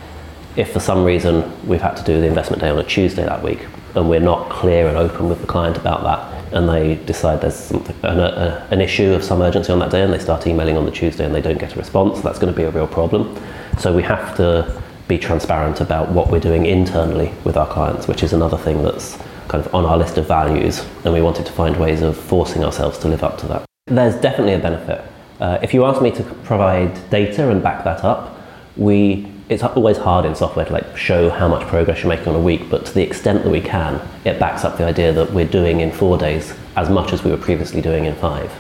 if 0.57 0.73
for 0.73 0.81
some 0.81 1.05
reason 1.05 1.53
we've 1.67 1.83
had 1.83 1.97
to 1.99 2.03
do 2.05 2.21
the 2.21 2.27
investment 2.27 2.63
day 2.63 2.71
on 2.71 2.79
a 2.79 2.85
Tuesday 2.85 3.23
that 3.23 3.43
week, 3.43 3.67
and 3.95 4.09
we're 4.09 4.19
not 4.19 4.49
clear 4.51 4.89
and 4.89 4.97
open 4.97 5.29
with 5.29 5.41
the 5.43 5.47
client 5.47 5.77
about 5.77 6.03
that, 6.05 6.34
and 6.55 6.69
they 6.69 6.95
decide 7.05 7.41
there's 7.41 7.71
an, 7.73 8.21
a, 8.21 8.67
an 8.71 8.81
issue 8.81 9.13
of 9.13 9.23
some 9.23 9.43
urgency 9.43 9.73
on 9.73 9.81
that 9.81 9.91
day, 9.91 10.03
and 10.03 10.13
they 10.13 10.19
start 10.19 10.47
emailing 10.47 10.77
on 10.77 10.85
the 10.85 10.91
Tuesday 10.91 11.27
and 11.27 11.35
they 11.35 11.43
don't 11.43 11.59
get 11.59 11.75
a 11.75 11.79
response, 11.79 12.21
that's 12.21 12.39
going 12.39 12.53
to 12.53 12.57
be 12.57 12.65
a 12.65 12.71
real 12.71 12.87
problem. 12.87 13.37
So 13.79 13.95
we 13.95 14.03
have 14.05 14.37
to 14.37 14.83
be 15.09 15.19
transparent 15.19 15.81
about 15.81 16.13
what 16.13 16.31
we're 16.31 16.41
doing 16.41 16.65
internally 16.65 17.33
with 17.45 17.57
our 17.57 17.67
clients, 17.67 18.09
which 18.09 18.23
is 18.23 18.33
another 18.33 18.57
thing 18.57 18.83
that's 18.83 19.19
kind 19.49 19.67
of 19.67 19.75
on 19.75 19.85
our 19.85 19.99
list 19.99 20.17
of 20.17 20.27
values, 20.27 20.87
and 21.05 21.13
we 21.13 21.21
wanted 21.21 21.45
to 21.45 21.53
find 21.53 21.77
ways 21.77 22.01
of 22.03 22.17
forcing 22.17 22.65
ourselves 22.65 22.99
to 22.99 23.09
live 23.09 23.23
up 23.23 23.37
to 23.39 23.47
that. 23.47 23.65
There's 23.87 24.15
definitely 24.21 24.55
a 24.55 24.59
benefit. 24.59 25.05
Uh, 25.41 25.59
if 25.61 25.75
you 25.75 25.85
ask 25.85 26.01
me 26.01 26.11
to 26.13 26.23
provide 26.45 27.11
data 27.11 27.51
and 27.51 27.63
back 27.63 27.85
that 27.85 28.05
up, 28.05 28.41
we 28.77 29.31
it's 29.49 29.63
always 29.63 29.99
hard 29.99 30.25
in 30.25 30.35
software 30.35 30.65
to 30.65 30.73
like 30.73 30.97
show 30.97 31.29
how 31.29 31.47
much 31.47 31.67
progress 31.69 32.03
you're 32.03 32.09
making 32.09 32.29
on 32.29 32.35
a 32.35 32.41
week, 32.41 32.71
but 32.71 32.87
to 32.87 32.95
the 32.95 33.03
extent 33.03 33.45
that 33.45 33.51
we 33.51 33.61
can, 33.61 34.01
it 34.25 34.39
backs 34.39 34.65
up 34.65 34.79
the 34.79 34.85
idea 34.85 35.13
that 35.13 35.33
we're 35.33 35.47
doing 35.47 35.81
in 35.81 35.93
four 35.93 36.17
days 36.17 36.55
as 36.77 36.89
much 36.89 37.13
as 37.13 37.23
we 37.23 37.31
were 37.31 37.37
previously 37.37 37.83
doing 37.83 38.07
in 38.07 38.15
five. 38.15 38.51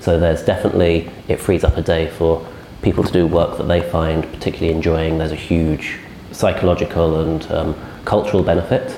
So 0.00 0.20
there's 0.20 0.42
definitely 0.44 1.10
it 1.26 1.40
frees 1.40 1.64
up 1.64 1.76
a 1.76 1.82
day 1.82 2.08
for 2.08 2.46
people 2.80 3.02
to 3.02 3.12
do 3.12 3.26
work 3.26 3.58
that 3.58 3.64
they 3.64 3.82
find 3.90 4.22
particularly 4.32 4.72
enjoying. 4.72 5.18
There's 5.18 5.32
a 5.32 5.36
huge 5.36 5.98
psychological 6.30 7.20
and 7.20 7.50
um, 7.50 7.74
cultural 8.04 8.44
benefit, 8.44 8.96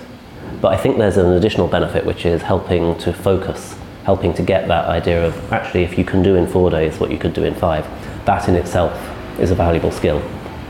but 0.60 0.74
I 0.74 0.76
think 0.76 0.98
there's 0.98 1.16
an 1.16 1.32
additional 1.32 1.66
benefit 1.66 2.04
which 2.04 2.26
is 2.26 2.42
helping 2.42 2.96
to 2.98 3.12
focus, 3.12 3.74
helping 4.04 4.34
to 4.34 4.42
get 4.42 4.68
that 4.68 4.84
idea 4.84 5.26
of 5.26 5.52
actually 5.52 5.82
if 5.82 5.96
you 5.96 6.04
can 6.04 6.22
do 6.22 6.36
in 6.36 6.46
four 6.46 6.68
days 6.70 7.00
what 7.00 7.10
you 7.10 7.18
could 7.18 7.32
do 7.32 7.42
in 7.42 7.54
five, 7.54 7.86
that 8.26 8.48
in 8.50 8.54
itself 8.54 8.92
is 9.40 9.50
a 9.50 9.54
valuable 9.54 9.90
skill 9.90 10.22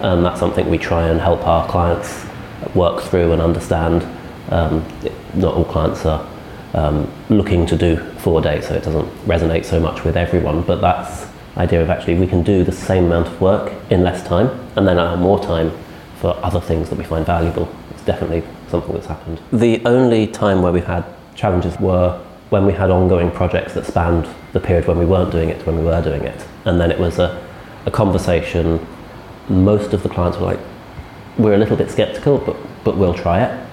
and 0.03 0.25
that's 0.25 0.41
something 0.41 0.69
we 0.69 0.79
try 0.79 1.09
and 1.09 1.21
help 1.21 1.47
our 1.47 1.67
clients 1.69 2.27
work 2.75 3.03
through 3.03 3.33
and 3.33 3.41
understand. 3.41 4.03
Um, 4.51 4.85
not 5.35 5.55
all 5.55 5.65
clients 5.65 6.05
are 6.05 6.29
um, 6.75 7.11
looking 7.31 7.65
to 7.67 7.77
do 7.77 7.97
four 8.19 8.41
days, 8.41 8.69
so 8.69 8.75
it 8.75 8.83
doesn't 8.83 9.09
resonate 9.27 9.65
so 9.65 9.79
much 9.81 10.05
with 10.05 10.17
everyone. 10.17 10.63
But 10.63 10.81
that's 10.81 11.31
idea 11.57 11.83
of 11.83 11.91
actually 11.91 12.15
we 12.15 12.27
can 12.27 12.43
do 12.43 12.65
the 12.65 12.73
same 12.73 13.05
amount 13.05 13.29
of 13.29 13.41
work 13.41 13.73
in 13.91 14.03
less 14.03 14.27
time, 14.27 14.49
and 14.77 14.87
then 14.87 14.97
have 14.97 15.19
more 15.19 15.43
time 15.43 15.71
for 16.17 16.37
other 16.43 16.61
things 16.61 16.89
that 16.89 16.99
we 16.99 17.05
find 17.05 17.25
valuable. 17.25 17.73
It's 17.91 18.05
definitely 18.05 18.43
something 18.69 18.93
that's 18.93 19.07
happened. 19.07 19.41
The 19.53 19.83
only 19.85 20.27
time 20.27 20.63
where 20.63 20.73
we've 20.73 20.85
had 20.85 21.05
challenges 21.35 21.79
were 21.79 22.21
when 22.51 22.67
we 22.67 22.73
had 22.73 22.91
ongoing 22.91 23.31
projects 23.31 23.75
that 23.75 23.87
spanned 23.87 24.29
the 24.53 24.61
period 24.61 24.87
when 24.87 24.99
we 24.99 25.07
weren't 25.07 25.31
doing 25.31 25.49
it 25.49 25.61
to 25.61 25.65
when 25.65 25.79
we 25.79 25.85
were 25.85 26.03
doing 26.03 26.25
it, 26.25 26.47
and 26.65 26.81
then 26.81 26.91
it 26.91 26.99
was 26.99 27.19
a, 27.19 27.47
a 27.87 27.91
conversation 27.91 28.85
most 29.49 29.93
of 29.93 30.03
the 30.03 30.09
clients 30.09 30.39
were 30.39 30.47
like, 30.47 30.61
we're 31.39 31.55
a 31.55 31.59
little 31.59 31.77
bit 31.77 31.91
skeptical, 31.91 32.39
but, 32.39 32.57
but 32.85 32.97
we'll 32.97 33.15
try 33.15 33.45
it. 33.45 33.67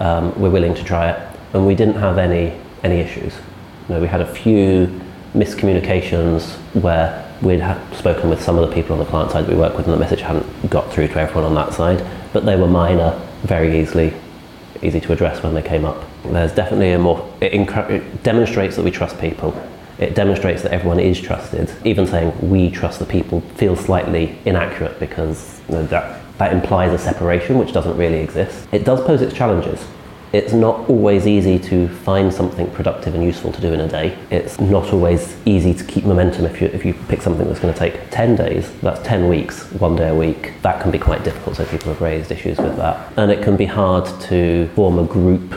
Um, 0.00 0.38
we're 0.40 0.50
willing 0.50 0.74
to 0.74 0.84
try 0.84 1.10
it. 1.10 1.38
And 1.52 1.66
we 1.66 1.74
didn't 1.74 1.94
have 1.94 2.18
any, 2.18 2.58
any 2.82 2.96
issues. 2.96 3.34
You 3.88 3.94
know, 3.94 4.00
we 4.00 4.08
had 4.08 4.20
a 4.20 4.26
few 4.26 5.00
miscommunications 5.34 6.56
where 6.80 7.24
we'd 7.42 7.62
spoken 7.94 8.28
with 8.28 8.42
some 8.42 8.58
of 8.58 8.68
the 8.68 8.74
people 8.74 8.92
on 8.92 8.98
the 8.98 9.04
client 9.04 9.30
side 9.30 9.46
that 9.46 9.50
we 9.52 9.58
work 9.58 9.76
with 9.76 9.86
and 9.86 9.94
the 9.94 9.98
message 9.98 10.20
hadn't 10.20 10.70
got 10.70 10.92
through 10.92 11.08
to 11.08 11.20
everyone 11.20 11.44
on 11.44 11.54
that 11.54 11.72
side. 11.72 12.04
But 12.32 12.44
they 12.44 12.56
were 12.56 12.66
minor, 12.66 13.18
very 13.42 13.80
easily 13.80 14.12
easy 14.82 15.00
to 15.00 15.12
address 15.12 15.42
when 15.42 15.54
they 15.54 15.62
came 15.62 15.84
up. 15.84 16.04
There's 16.24 16.52
definitely 16.52 16.92
a 16.92 16.98
more, 16.98 17.28
it, 17.40 17.52
it 17.52 18.22
demonstrates 18.22 18.76
that 18.76 18.84
we 18.84 18.90
trust 18.90 19.18
people 19.18 19.52
it 19.98 20.14
demonstrates 20.14 20.62
that 20.62 20.72
everyone 20.72 21.00
is 21.00 21.20
trusted. 21.20 21.70
Even 21.84 22.06
saying 22.06 22.32
we 22.48 22.70
trust 22.70 22.98
the 22.98 23.06
people 23.06 23.40
feels 23.56 23.80
slightly 23.80 24.38
inaccurate 24.44 24.98
because 25.00 25.60
you 25.68 25.74
know, 25.74 25.86
that, 25.86 26.20
that 26.38 26.52
implies 26.52 26.92
a 26.92 26.98
separation 26.98 27.58
which 27.58 27.72
doesn't 27.72 27.96
really 27.96 28.18
exist. 28.18 28.68
It 28.72 28.84
does 28.84 29.00
pose 29.04 29.22
its 29.22 29.34
challenges. 29.34 29.84
It's 30.30 30.52
not 30.52 30.90
always 30.90 31.26
easy 31.26 31.58
to 31.70 31.88
find 31.88 32.32
something 32.32 32.70
productive 32.72 33.14
and 33.14 33.24
useful 33.24 33.50
to 33.50 33.60
do 33.62 33.72
in 33.72 33.80
a 33.80 33.88
day. 33.88 34.16
It's 34.30 34.60
not 34.60 34.92
always 34.92 35.34
easy 35.46 35.72
to 35.72 35.82
keep 35.84 36.04
momentum 36.04 36.44
if 36.44 36.60
you, 36.60 36.66
if 36.68 36.84
you 36.84 36.92
pick 37.08 37.22
something 37.22 37.46
that's 37.46 37.60
going 37.60 37.72
to 37.72 37.78
take 37.78 38.10
10 38.10 38.36
days, 38.36 38.70
that's 38.82 39.00
10 39.08 39.28
weeks, 39.28 39.64
one 39.72 39.96
day 39.96 40.10
a 40.10 40.14
week. 40.14 40.52
That 40.60 40.82
can 40.82 40.90
be 40.90 40.98
quite 40.98 41.24
difficult, 41.24 41.56
so 41.56 41.64
people 41.64 41.94
have 41.94 42.02
raised 42.02 42.30
issues 42.30 42.58
with 42.58 42.76
that. 42.76 43.10
And 43.16 43.32
it 43.32 43.42
can 43.42 43.56
be 43.56 43.64
hard 43.64 44.04
to 44.22 44.68
form 44.74 44.98
a 44.98 45.04
group 45.04 45.54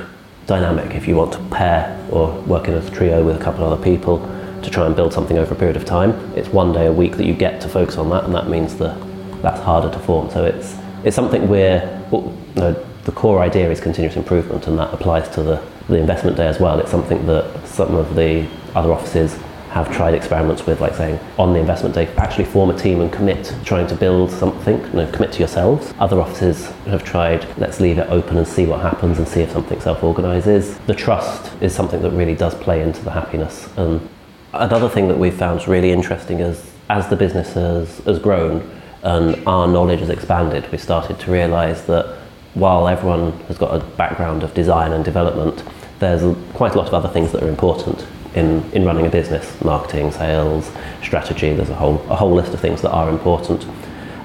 dynamic 0.47 0.95
if 0.95 1.05
you 1.05 1.17
want 1.17 1.33
to 1.33 1.39
pair 1.49 2.00
or 2.11 2.31
work 2.41 2.67
in 2.67 2.73
a 2.73 2.89
trio 2.91 3.23
with 3.23 3.35
a 3.35 3.43
couple 3.43 3.63
of 3.63 3.71
other 3.71 3.83
people 3.83 4.19
to 4.63 4.69
try 4.69 4.85
and 4.85 4.95
build 4.95 5.11
something 5.11 5.37
over 5.37 5.53
a 5.53 5.57
period 5.57 5.75
of 5.75 5.85
time. 5.85 6.11
It's 6.35 6.49
one 6.49 6.73
day 6.73 6.85
a 6.85 6.91
week 6.91 7.17
that 7.17 7.25
you 7.25 7.33
get 7.33 7.61
to 7.61 7.69
focus 7.69 7.97
on 7.97 8.09
that, 8.09 8.25
and 8.25 8.35
that 8.35 8.47
means 8.47 8.75
that 8.77 8.97
that's 9.41 9.61
harder 9.61 9.89
to 9.91 9.99
form. 9.99 10.29
So 10.29 10.45
it's 10.45 10.77
it's 11.03 11.15
something 11.15 11.47
where 11.47 11.99
you 12.11 12.33
know, 12.55 12.73
the 13.05 13.11
core 13.11 13.41
idea 13.41 13.71
is 13.71 13.79
continuous 13.79 14.15
improvement, 14.15 14.67
and 14.67 14.77
that 14.77 14.93
applies 14.93 15.27
to 15.29 15.41
the, 15.41 15.63
the 15.87 15.95
investment 15.95 16.37
day 16.37 16.47
as 16.47 16.59
well. 16.59 16.79
It's 16.79 16.91
something 16.91 17.25
that 17.25 17.65
some 17.65 17.95
of 17.95 18.15
the 18.15 18.47
other 18.75 18.91
offices 18.91 19.37
have 19.71 19.89
tried 19.89 20.13
experiments 20.13 20.65
with, 20.65 20.81
like 20.81 20.93
saying 20.95 21.17
on 21.39 21.53
the 21.53 21.59
investment 21.59 21.95
day, 21.95 22.05
actually 22.17 22.43
form 22.43 22.69
a 22.69 22.77
team 22.77 22.99
and 22.99 23.09
commit 23.09 23.55
trying 23.63 23.87
to 23.87 23.95
build 23.95 24.29
something, 24.29 24.81
you 24.87 24.91
know, 24.91 25.11
commit 25.13 25.31
to 25.31 25.39
yourselves. 25.39 25.93
Other 25.97 26.19
offices 26.19 26.71
have 26.87 27.05
tried, 27.05 27.47
let's 27.57 27.79
leave 27.79 27.97
it 27.97 28.09
open 28.09 28.37
and 28.37 28.45
see 28.45 28.65
what 28.65 28.81
happens 28.81 29.17
and 29.17 29.25
see 29.25 29.39
if 29.41 29.51
something 29.51 29.79
self 29.79 30.03
organizes. 30.03 30.77
The 30.79 30.93
trust 30.93 31.53
is 31.61 31.73
something 31.73 32.01
that 32.01 32.11
really 32.11 32.35
does 32.35 32.53
play 32.55 32.81
into 32.81 33.01
the 33.01 33.11
happiness. 33.11 33.69
And 33.77 34.07
another 34.53 34.89
thing 34.89 35.07
that 35.07 35.17
we've 35.17 35.33
found 35.33 35.65
really 35.65 35.91
interesting 35.91 36.41
is 36.41 36.69
as 36.89 37.07
the 37.07 37.15
business 37.15 37.53
has, 37.53 37.99
has 37.99 38.19
grown 38.19 38.69
and 39.03 39.41
our 39.47 39.69
knowledge 39.69 40.01
has 40.01 40.09
expanded, 40.09 40.69
we 40.69 40.77
started 40.77 41.17
to 41.19 41.31
realize 41.31 41.85
that 41.85 42.17
while 42.55 42.89
everyone 42.89 43.31
has 43.47 43.57
got 43.57 43.73
a 43.73 43.79
background 43.95 44.43
of 44.43 44.53
design 44.53 44.91
and 44.91 45.05
development, 45.05 45.63
there's 45.99 46.35
quite 46.53 46.73
a 46.73 46.77
lot 46.77 46.87
of 46.87 46.93
other 46.93 47.07
things 47.07 47.31
that 47.31 47.41
are 47.41 47.47
important 47.47 48.05
in, 48.35 48.63
in 48.71 48.85
running 48.85 49.05
a 49.05 49.09
business 49.09 49.61
marketing, 49.63 50.11
sales, 50.11 50.71
strategy. 51.03 51.53
There's 51.53 51.69
a 51.69 51.75
whole, 51.75 51.95
a 52.09 52.15
whole 52.15 52.33
list 52.33 52.53
of 52.53 52.59
things 52.59 52.81
that 52.81 52.91
are 52.91 53.09
important. 53.09 53.65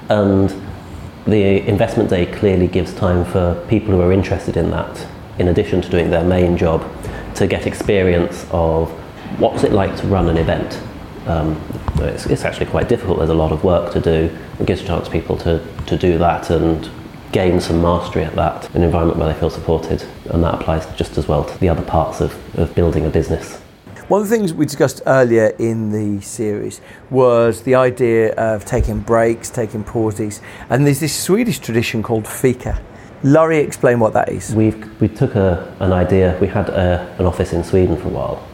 And 0.09 0.53
the 1.25 1.67
investment 1.67 2.09
day 2.09 2.25
clearly 2.25 2.67
gives 2.67 2.93
time 2.93 3.25
for 3.25 3.61
people 3.67 3.93
who 3.93 4.01
are 4.01 4.13
interested 4.13 4.55
in 4.55 4.71
that, 4.71 5.05
in 5.39 5.49
addition 5.49 5.81
to 5.81 5.89
doing 5.89 6.09
their 6.09 6.23
main 6.23 6.57
job, 6.57 6.85
to 7.35 7.47
get 7.47 7.67
experience 7.67 8.45
of 8.51 8.89
what's 9.39 9.63
it 9.63 9.73
like 9.73 9.95
to 9.97 10.07
run 10.07 10.29
an 10.29 10.37
event. 10.37 10.81
Um, 11.27 11.61
it's, 11.97 12.25
it's, 12.27 12.45
actually 12.45 12.67
quite 12.67 12.87
difficult. 12.87 13.17
There's 13.17 13.29
a 13.29 13.33
lot 13.33 13.51
of 13.51 13.63
work 13.65 13.91
to 13.93 13.99
do. 13.99 14.35
It 14.59 14.65
gives 14.65 14.81
a 14.81 14.85
chance 14.85 15.07
for 15.07 15.11
people 15.11 15.35
to, 15.39 15.61
to 15.87 15.97
do 15.97 16.17
that 16.19 16.49
and 16.49 16.89
gain 17.33 17.59
some 17.59 17.81
mastery 17.81 18.23
at 18.23 18.35
that, 18.35 18.73
an 18.73 18.83
environment 18.83 19.19
where 19.19 19.33
they 19.33 19.37
feel 19.37 19.49
supported. 19.49 20.03
And 20.29 20.41
that 20.45 20.55
applies 20.55 20.85
just 20.95 21.17
as 21.17 21.27
well 21.27 21.43
to 21.43 21.57
the 21.59 21.67
other 21.67 21.81
parts 21.81 22.21
of, 22.21 22.57
of 22.57 22.73
building 22.73 23.05
a 23.05 23.09
business. 23.09 23.61
One 24.07 24.21
of 24.21 24.29
the 24.29 24.37
things 24.37 24.53
we 24.53 24.65
discussed 24.65 25.01
earlier 25.05 25.47
in 25.59 25.91
the 25.91 26.21
series 26.21 26.79
was 27.09 27.63
the 27.63 27.75
idea 27.75 28.33
of 28.35 28.63
taking 28.63 29.01
breaks, 29.01 29.49
taking 29.49 29.83
pauses, 29.83 30.39
and 30.69 30.85
there's 30.87 31.01
this 31.01 31.13
Swedish 31.13 31.59
tradition 31.59 32.01
called 32.01 32.25
fika. 32.25 32.81
Laurie, 33.21 33.57
explain 33.57 33.99
what 33.99 34.13
that 34.13 34.29
is. 34.29 34.55
we 34.55 34.69
we 35.01 35.09
took 35.09 35.35
a, 35.35 35.75
an 35.81 35.91
idea, 35.91 36.37
we 36.39 36.47
had 36.47 36.69
a, 36.69 37.13
an 37.19 37.25
office 37.25 37.51
in 37.51 37.65
Sweden 37.65 37.97
for 37.97 38.07
a 38.07 38.11
while, 38.11 38.47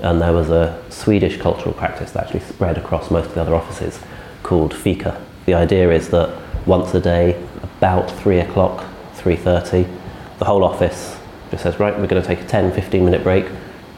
and 0.00 0.22
there 0.22 0.32
was 0.32 0.48
a 0.48 0.80
Swedish 0.90 1.38
cultural 1.38 1.74
practice 1.74 2.12
that 2.12 2.26
actually 2.26 2.44
spread 2.44 2.78
across 2.78 3.10
most 3.10 3.30
of 3.30 3.34
the 3.34 3.40
other 3.40 3.56
offices 3.56 3.98
called 4.44 4.72
fika. 4.72 5.20
The 5.46 5.54
idea 5.54 5.90
is 5.90 6.10
that 6.10 6.30
once 6.68 6.94
a 6.94 7.00
day, 7.00 7.34
about 7.64 8.08
three 8.08 8.38
o'clock, 8.38 8.86
3.30, 9.16 9.88
the 10.38 10.44
whole 10.44 10.62
office 10.62 11.18
just 11.50 11.64
says, 11.64 11.80
right, 11.80 11.98
we're 11.98 12.06
going 12.06 12.22
to 12.22 12.28
take 12.28 12.42
a 12.42 12.46
10, 12.46 12.72
15 12.72 13.04
minute 13.04 13.24
break, 13.24 13.46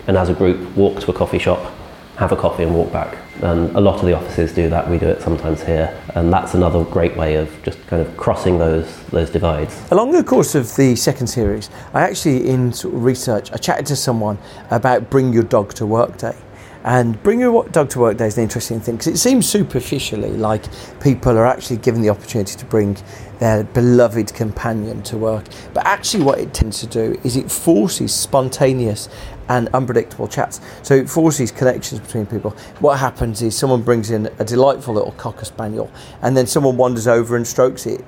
and 0.07 0.17
as 0.17 0.29
a 0.29 0.35
group 0.35 0.77
walk 0.77 1.01
to 1.01 1.11
a 1.11 1.15
coffee 1.15 1.39
shop, 1.39 1.73
have 2.17 2.33
a 2.33 2.37
coffee 2.37 2.63
and 2.63 2.75
walk 2.75 2.93
back. 2.93 3.17
And 3.43 3.75
a 3.75 3.81
lot 3.81 3.99
of 3.99 4.07
the 4.07 4.15
offices 4.15 4.53
do 4.53 4.69
that. 4.69 4.89
We 4.89 4.99
do 4.99 5.09
it 5.09 5.23
sometimes 5.23 5.63
here, 5.63 5.99
and 6.15 6.33
that's 6.33 6.55
another 6.55 6.85
great 6.85 7.17
way 7.17 7.37
of 7.37 7.51
just 7.63 7.85
kind 7.87 8.01
of 8.01 8.17
crossing 8.17 8.59
those 8.59 9.03
those 9.07 9.31
divides. 9.31 9.91
Along 9.91 10.13
the 10.13 10.23
course 10.23 10.55
of 10.55 10.77
the 10.77 10.95
second 10.95 11.27
series, 11.27 11.71
I 11.95 12.03
actually 12.03 12.49
in 12.49 12.73
sort 12.73 12.95
of 12.95 13.03
research 13.03 13.51
I 13.53 13.57
chatted 13.57 13.87
to 13.87 13.97
someone 13.97 14.39
about 14.71 15.11
bring 15.11 15.33
your 15.33 15.43
dog 15.43 15.75
to 15.75 15.87
work 15.87 16.19
day. 16.19 16.37
And 16.85 17.23
bring 17.23 17.41
your 17.41 17.69
dog 17.69 17.91
to 17.91 18.01
work 18.01 18.17
day 18.17 18.27
is 18.27 18.37
an 18.37 18.43
interesting 18.43 18.81
thing 18.81 18.97
because 18.97 19.07
it 19.07 19.19
seems 19.19 19.49
superficially 19.49 20.31
like 20.31 20.65
people 21.01 21.39
are 21.39 21.47
actually 21.47 21.77
given 21.77 22.03
the 22.03 22.11
opportunity 22.11 22.57
to 22.57 22.65
bring 22.65 22.97
their 23.39 23.65
beloved 23.65 24.35
companion 24.35 25.03
to 25.05 25.17
work. 25.17 25.45
But 25.75 25.87
actually, 25.87 26.25
what 26.25 26.39
it 26.39 26.53
tends 26.55 26.81
to 26.81 26.87
do 26.87 27.19
is 27.25 27.37
it 27.37 27.51
forces 27.51 28.13
spontaneous 28.13 29.09
and 29.49 29.69
unpredictable 29.75 30.29
chats. 30.29 30.61
So 30.83 30.95
it 30.95 31.11
forces 31.11 31.51
connections 31.51 32.01
between 32.01 32.27
people. 32.27 32.53
What 32.81 32.99
happens 32.99 33.43
is 33.43 33.57
someone 33.57 33.83
brings 33.83 34.11
in 34.11 34.29
a 34.39 34.45
delightful 34.45 34.95
little 34.95 35.13
cocker 35.13 35.45
spaniel, 35.45 35.91
and 36.23 36.37
then 36.37 36.47
someone 36.47 36.77
wanders 36.77 37.07
over 37.07 37.37
and 37.37 37.47
strokes 37.47 37.87
it 37.87 38.05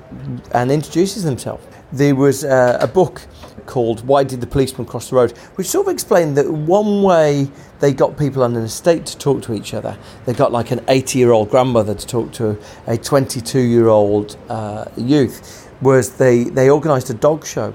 and 0.52 0.70
introduces 0.70 1.22
themselves. 1.24 1.64
there 1.94 2.14
was 2.14 2.44
uh, 2.44 2.78
a 2.80 2.86
book 2.86 3.22
called 3.66 4.06
Why 4.06 4.24
Did 4.24 4.40
the 4.40 4.46
Policeman 4.46 4.86
Cross 4.86 5.10
the 5.10 5.16
Road, 5.16 5.32
which 5.56 5.66
sort 5.66 5.86
of 5.86 5.92
explained 5.92 6.36
that 6.36 6.50
one 6.50 7.02
way 7.02 7.48
they 7.80 7.92
got 7.92 8.16
people 8.18 8.42
on 8.42 8.56
an 8.56 8.62
estate 8.62 9.06
to 9.06 9.18
talk 9.18 9.42
to 9.42 9.54
each 9.54 9.74
other, 9.74 9.96
they 10.26 10.32
got 10.32 10.52
like 10.52 10.70
an 10.70 10.80
80 10.88 11.18
year 11.18 11.32
old 11.32 11.50
grandmother 11.50 11.94
to 11.94 12.06
talk 12.06 12.32
to 12.32 12.58
a 12.86 12.96
22 12.96 13.60
year 13.60 13.88
old 13.88 14.36
uh, 14.48 14.84
youth, 14.96 15.70
was 15.80 16.16
they, 16.16 16.44
they 16.44 16.70
organised 16.70 17.10
a 17.10 17.14
dog 17.14 17.44
show. 17.44 17.74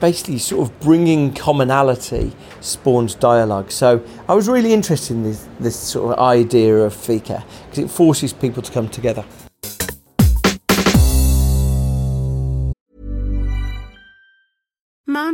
Basically, 0.00 0.38
sort 0.38 0.68
of 0.68 0.80
bringing 0.80 1.32
commonality 1.32 2.32
spawns 2.60 3.14
dialogue. 3.14 3.70
So 3.70 4.04
I 4.28 4.34
was 4.34 4.48
really 4.48 4.72
interested 4.72 5.14
in 5.14 5.22
this, 5.22 5.48
this 5.60 5.78
sort 5.78 6.12
of 6.12 6.18
idea 6.18 6.76
of 6.78 6.92
fika 6.92 7.44
because 7.66 7.84
it 7.84 7.88
forces 7.88 8.32
people 8.32 8.62
to 8.62 8.72
come 8.72 8.88
together. 8.88 9.24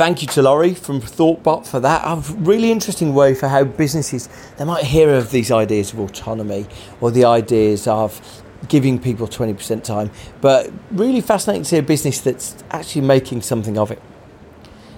Thank 0.00 0.22
you 0.22 0.28
to 0.28 0.40
Laurie 0.40 0.72
from 0.72 1.02
ThoughtBot 1.02 1.66
for 1.66 1.78
that. 1.78 2.00
A 2.06 2.22
really 2.36 2.72
interesting 2.72 3.12
way 3.14 3.34
for 3.34 3.48
how 3.48 3.64
businesses 3.64 4.30
they 4.56 4.64
might 4.64 4.84
hear 4.84 5.12
of 5.12 5.30
these 5.30 5.50
ideas 5.52 5.92
of 5.92 6.00
autonomy 6.00 6.66
or 7.02 7.10
the 7.10 7.26
ideas 7.26 7.86
of 7.86 8.42
giving 8.66 8.98
people 8.98 9.28
20% 9.28 9.84
time, 9.84 10.10
but 10.40 10.72
really 10.90 11.20
fascinating 11.20 11.64
to 11.64 11.68
see 11.68 11.76
a 11.76 11.82
business 11.82 12.18
that's 12.18 12.64
actually 12.70 13.02
making 13.02 13.42
something 13.42 13.76
of 13.76 13.90
it. 13.90 14.00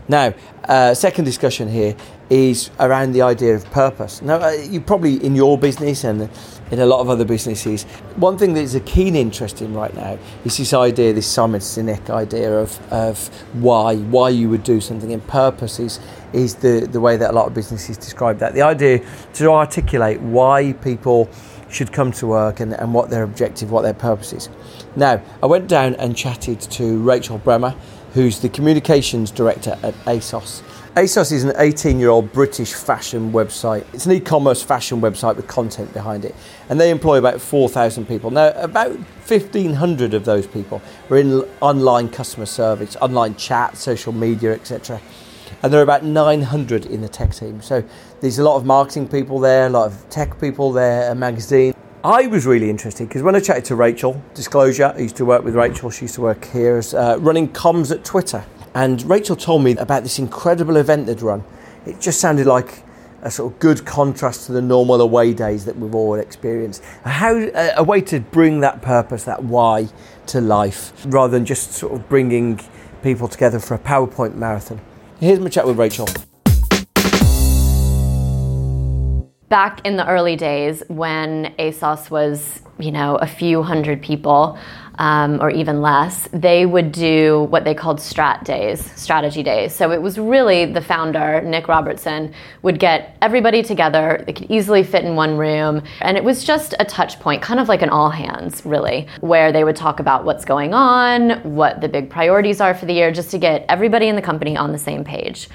Now, 0.06 0.34
uh, 0.66 0.94
second 0.94 1.24
discussion 1.24 1.68
here 1.68 1.96
is 2.30 2.70
around 2.78 3.10
the 3.10 3.22
idea 3.22 3.56
of 3.56 3.64
purpose. 3.72 4.22
Now, 4.22 4.36
uh, 4.36 4.50
you 4.50 4.80
probably 4.80 5.16
in 5.16 5.34
your 5.34 5.58
business 5.58 6.04
and 6.04 6.30
in 6.72 6.80
a 6.80 6.86
lot 6.86 7.00
of 7.00 7.10
other 7.10 7.24
businesses, 7.24 7.84
one 8.16 8.38
thing 8.38 8.54
that 8.54 8.62
is 8.62 8.74
a 8.74 8.80
keen 8.80 9.14
interest 9.14 9.60
in 9.60 9.74
right 9.74 9.94
now 9.94 10.18
is 10.44 10.56
this 10.56 10.72
idea, 10.72 11.12
this 11.12 11.26
Simon 11.26 11.60
Sinek 11.60 12.08
idea 12.08 12.58
of, 12.58 12.92
of 12.92 13.28
why, 13.52 13.96
why 13.96 14.30
you 14.30 14.48
would 14.48 14.64
do 14.64 14.80
something. 14.80 15.12
And 15.12 15.24
purpose 15.28 15.78
is, 15.78 16.00
is 16.32 16.54
the, 16.56 16.88
the 16.90 16.98
way 16.98 17.18
that 17.18 17.30
a 17.30 17.32
lot 17.34 17.46
of 17.46 17.52
businesses 17.52 17.98
describe 17.98 18.38
that. 18.38 18.54
The 18.54 18.62
idea 18.62 19.06
to 19.34 19.50
articulate 19.50 20.20
why 20.22 20.72
people 20.72 21.28
should 21.68 21.92
come 21.92 22.10
to 22.12 22.26
work 22.26 22.60
and, 22.60 22.72
and 22.72 22.94
what 22.94 23.10
their 23.10 23.22
objective, 23.22 23.70
what 23.70 23.82
their 23.82 23.94
purpose 23.94 24.32
is. 24.32 24.48
Now, 24.96 25.22
I 25.42 25.46
went 25.46 25.68
down 25.68 25.94
and 25.96 26.16
chatted 26.16 26.60
to 26.62 26.98
Rachel 26.98 27.36
Bremer 27.36 27.74
who's 28.14 28.40
the 28.40 28.48
communications 28.48 29.30
director 29.30 29.78
at 29.82 29.94
ASOS. 30.04 30.62
ASOS 30.94 31.32
is 31.32 31.42
an 31.42 31.54
18 31.56 31.98
year 31.98 32.10
old 32.10 32.30
British 32.34 32.74
fashion 32.74 33.32
website. 33.32 33.86
It's 33.94 34.04
an 34.04 34.12
e 34.12 34.20
commerce 34.20 34.62
fashion 34.62 35.00
website 35.00 35.36
with 35.36 35.46
content 35.46 35.90
behind 35.94 36.26
it. 36.26 36.34
And 36.68 36.78
they 36.78 36.90
employ 36.90 37.16
about 37.16 37.40
4,000 37.40 38.06
people. 38.06 38.30
Now, 38.30 38.48
about 38.56 38.90
1,500 38.90 40.12
of 40.12 40.26
those 40.26 40.46
people 40.46 40.82
are 41.08 41.16
in 41.16 41.48
online 41.62 42.10
customer 42.10 42.44
service, 42.44 42.94
online 42.96 43.36
chat, 43.36 43.78
social 43.78 44.12
media, 44.12 44.52
etc. 44.52 45.00
And 45.62 45.72
there 45.72 45.80
are 45.80 45.82
about 45.82 46.04
900 46.04 46.84
in 46.84 47.00
the 47.00 47.08
tech 47.08 47.34
team. 47.34 47.62
So 47.62 47.82
there's 48.20 48.38
a 48.38 48.44
lot 48.44 48.56
of 48.56 48.66
marketing 48.66 49.08
people 49.08 49.40
there, 49.40 49.68
a 49.68 49.70
lot 49.70 49.86
of 49.86 50.10
tech 50.10 50.38
people 50.38 50.72
there, 50.72 51.10
a 51.10 51.14
magazine. 51.14 51.72
I 52.04 52.26
was 52.26 52.44
really 52.44 52.68
interested 52.68 53.08
because 53.08 53.22
when 53.22 53.34
I 53.34 53.40
chatted 53.40 53.64
to 53.66 53.76
Rachel, 53.76 54.22
disclosure, 54.34 54.92
I 54.94 54.98
used 54.98 55.16
to 55.16 55.24
work 55.24 55.42
with 55.42 55.54
Rachel, 55.54 55.88
she 55.88 56.02
used 56.02 56.16
to 56.16 56.20
work 56.20 56.44
here 56.44 56.76
as 56.76 56.92
uh, 56.92 57.16
running 57.18 57.48
comms 57.48 57.90
at 57.90 58.04
Twitter. 58.04 58.44
And 58.74 59.02
Rachel 59.08 59.36
told 59.36 59.62
me 59.62 59.76
about 59.76 60.02
this 60.02 60.18
incredible 60.18 60.76
event 60.76 61.06
they'd 61.06 61.20
run. 61.20 61.44
It 61.84 62.00
just 62.00 62.20
sounded 62.20 62.46
like 62.46 62.82
a 63.22 63.30
sort 63.30 63.52
of 63.52 63.58
good 63.58 63.84
contrast 63.84 64.46
to 64.46 64.52
the 64.52 64.62
normal 64.62 65.00
away 65.00 65.32
days 65.32 65.64
that 65.66 65.76
we've 65.76 65.94
all 65.94 66.14
experienced. 66.14 66.82
How 67.04 67.38
uh, 67.38 67.72
a 67.76 67.84
way 67.84 68.00
to 68.02 68.20
bring 68.20 68.60
that 68.60 68.82
purpose, 68.82 69.24
that 69.24 69.44
why, 69.44 69.88
to 70.26 70.40
life, 70.40 70.92
rather 71.06 71.32
than 71.32 71.44
just 71.44 71.72
sort 71.72 71.92
of 71.92 72.08
bringing 72.08 72.60
people 73.02 73.28
together 73.28 73.58
for 73.58 73.74
a 73.74 73.78
PowerPoint 73.78 74.34
marathon. 74.34 74.80
Here's 75.20 75.38
my 75.38 75.48
chat 75.48 75.66
with 75.66 75.78
Rachel. 75.78 76.08
back 79.52 79.84
in 79.84 79.96
the 79.96 80.08
early 80.08 80.34
days 80.34 80.82
when 80.88 81.54
ASOS 81.58 82.08
was, 82.08 82.62
you 82.78 82.90
know, 82.90 83.16
a 83.16 83.26
few 83.26 83.62
hundred 83.62 84.00
people 84.00 84.58
um, 84.98 85.40
or 85.40 85.50
even 85.50 85.80
less, 85.80 86.28
they 86.32 86.66
would 86.66 86.92
do 86.92 87.46
what 87.50 87.64
they 87.64 87.74
called 87.74 87.98
strat 87.98 88.44
days, 88.44 88.90
strategy 89.00 89.42
days. 89.42 89.74
So 89.74 89.90
it 89.90 90.00
was 90.00 90.18
really 90.18 90.66
the 90.66 90.80
founder, 90.80 91.40
Nick 91.42 91.68
Robertson, 91.68 92.32
would 92.62 92.78
get 92.78 93.16
everybody 93.22 93.62
together. 93.62 94.22
They 94.26 94.32
could 94.32 94.50
easily 94.50 94.82
fit 94.82 95.04
in 95.04 95.16
one 95.16 95.36
room. 95.36 95.82
And 96.00 96.16
it 96.16 96.24
was 96.24 96.44
just 96.44 96.74
a 96.78 96.84
touch 96.84 97.18
point, 97.20 97.42
kind 97.42 97.58
of 97.58 97.68
like 97.68 97.82
an 97.82 97.88
all 97.88 98.10
hands, 98.10 98.64
really, 98.64 99.08
where 99.20 99.52
they 99.52 99.64
would 99.64 99.76
talk 99.76 100.00
about 100.00 100.24
what's 100.24 100.44
going 100.44 100.74
on, 100.74 101.42
what 101.54 101.80
the 101.80 101.88
big 101.88 102.10
priorities 102.10 102.60
are 102.60 102.74
for 102.74 102.86
the 102.86 102.92
year, 102.92 103.12
just 103.12 103.30
to 103.30 103.38
get 103.38 103.64
everybody 103.68 104.08
in 104.08 104.16
the 104.16 104.22
company 104.22 104.56
on 104.56 104.72
the 104.72 104.78
same 104.78 105.04
page. 105.04 105.48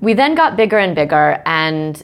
We 0.00 0.14
then 0.14 0.34
got 0.34 0.56
bigger 0.56 0.78
and 0.78 0.94
bigger, 0.94 1.42
and 1.44 2.02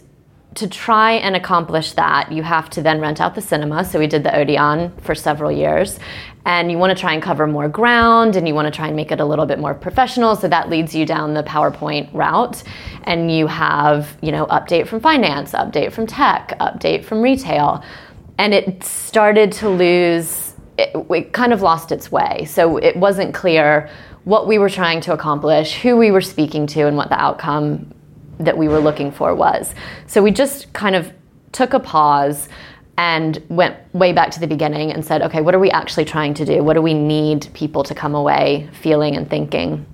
to 0.54 0.68
try 0.68 1.12
and 1.12 1.34
accomplish 1.34 1.92
that, 1.92 2.30
you 2.30 2.42
have 2.42 2.70
to 2.70 2.82
then 2.82 3.00
rent 3.00 3.20
out 3.20 3.34
the 3.34 3.40
cinema. 3.40 3.84
So 3.84 3.98
we 3.98 4.06
did 4.06 4.22
the 4.22 4.36
Odeon 4.36 4.92
for 4.98 5.14
several 5.14 5.50
years. 5.50 5.98
And 6.46 6.70
you 6.70 6.78
want 6.78 6.96
to 6.96 7.00
try 7.00 7.14
and 7.14 7.22
cover 7.22 7.46
more 7.46 7.68
ground 7.68 8.36
and 8.36 8.46
you 8.46 8.54
want 8.54 8.66
to 8.66 8.70
try 8.70 8.86
and 8.86 8.94
make 8.94 9.10
it 9.10 9.18
a 9.18 9.24
little 9.24 9.46
bit 9.46 9.58
more 9.58 9.74
professional. 9.74 10.36
So 10.36 10.46
that 10.48 10.68
leads 10.68 10.94
you 10.94 11.06
down 11.06 11.34
the 11.34 11.42
PowerPoint 11.42 12.10
route. 12.12 12.62
And 13.04 13.32
you 13.32 13.46
have, 13.46 14.16
you 14.20 14.30
know, 14.30 14.46
update 14.46 14.86
from 14.86 15.00
finance, 15.00 15.52
update 15.52 15.92
from 15.92 16.06
tech, 16.06 16.56
update 16.60 17.04
from 17.04 17.22
retail. 17.22 17.82
And 18.38 18.52
it 18.52 18.84
started 18.84 19.52
to 19.52 19.70
lose, 19.70 20.54
it, 20.78 20.90
it 21.10 21.32
kind 21.32 21.52
of 21.52 21.62
lost 21.62 21.90
its 21.90 22.12
way. 22.12 22.44
So 22.44 22.76
it 22.76 22.96
wasn't 22.96 23.34
clear 23.34 23.88
what 24.24 24.46
we 24.46 24.58
were 24.58 24.70
trying 24.70 25.00
to 25.02 25.12
accomplish, 25.12 25.74
who 25.74 25.96
we 25.96 26.10
were 26.10 26.20
speaking 26.20 26.66
to, 26.68 26.86
and 26.86 26.96
what 26.96 27.08
the 27.08 27.20
outcome 27.20 27.92
that 28.38 28.56
we 28.56 28.68
were 28.68 28.80
looking 28.80 29.10
for 29.12 29.34
was. 29.34 29.74
So 30.06 30.22
we 30.22 30.30
just 30.30 30.72
kind 30.72 30.96
of 30.96 31.12
took 31.52 31.72
a 31.72 31.80
pause 31.80 32.48
and 32.96 33.42
went 33.48 33.76
way 33.92 34.12
back 34.12 34.30
to 34.32 34.40
the 34.40 34.46
beginning 34.46 34.92
and 34.92 35.04
said, 35.04 35.22
okay, 35.22 35.40
what 35.40 35.54
are 35.54 35.58
we 35.58 35.70
actually 35.70 36.04
trying 36.04 36.34
to 36.34 36.44
do? 36.44 36.62
What 36.62 36.74
do 36.74 36.82
we 36.82 36.94
need 36.94 37.48
people 37.54 37.82
to 37.84 37.94
come 37.94 38.14
away 38.14 38.68
feeling 38.72 39.16
and 39.16 39.28
thinking? 39.28 39.84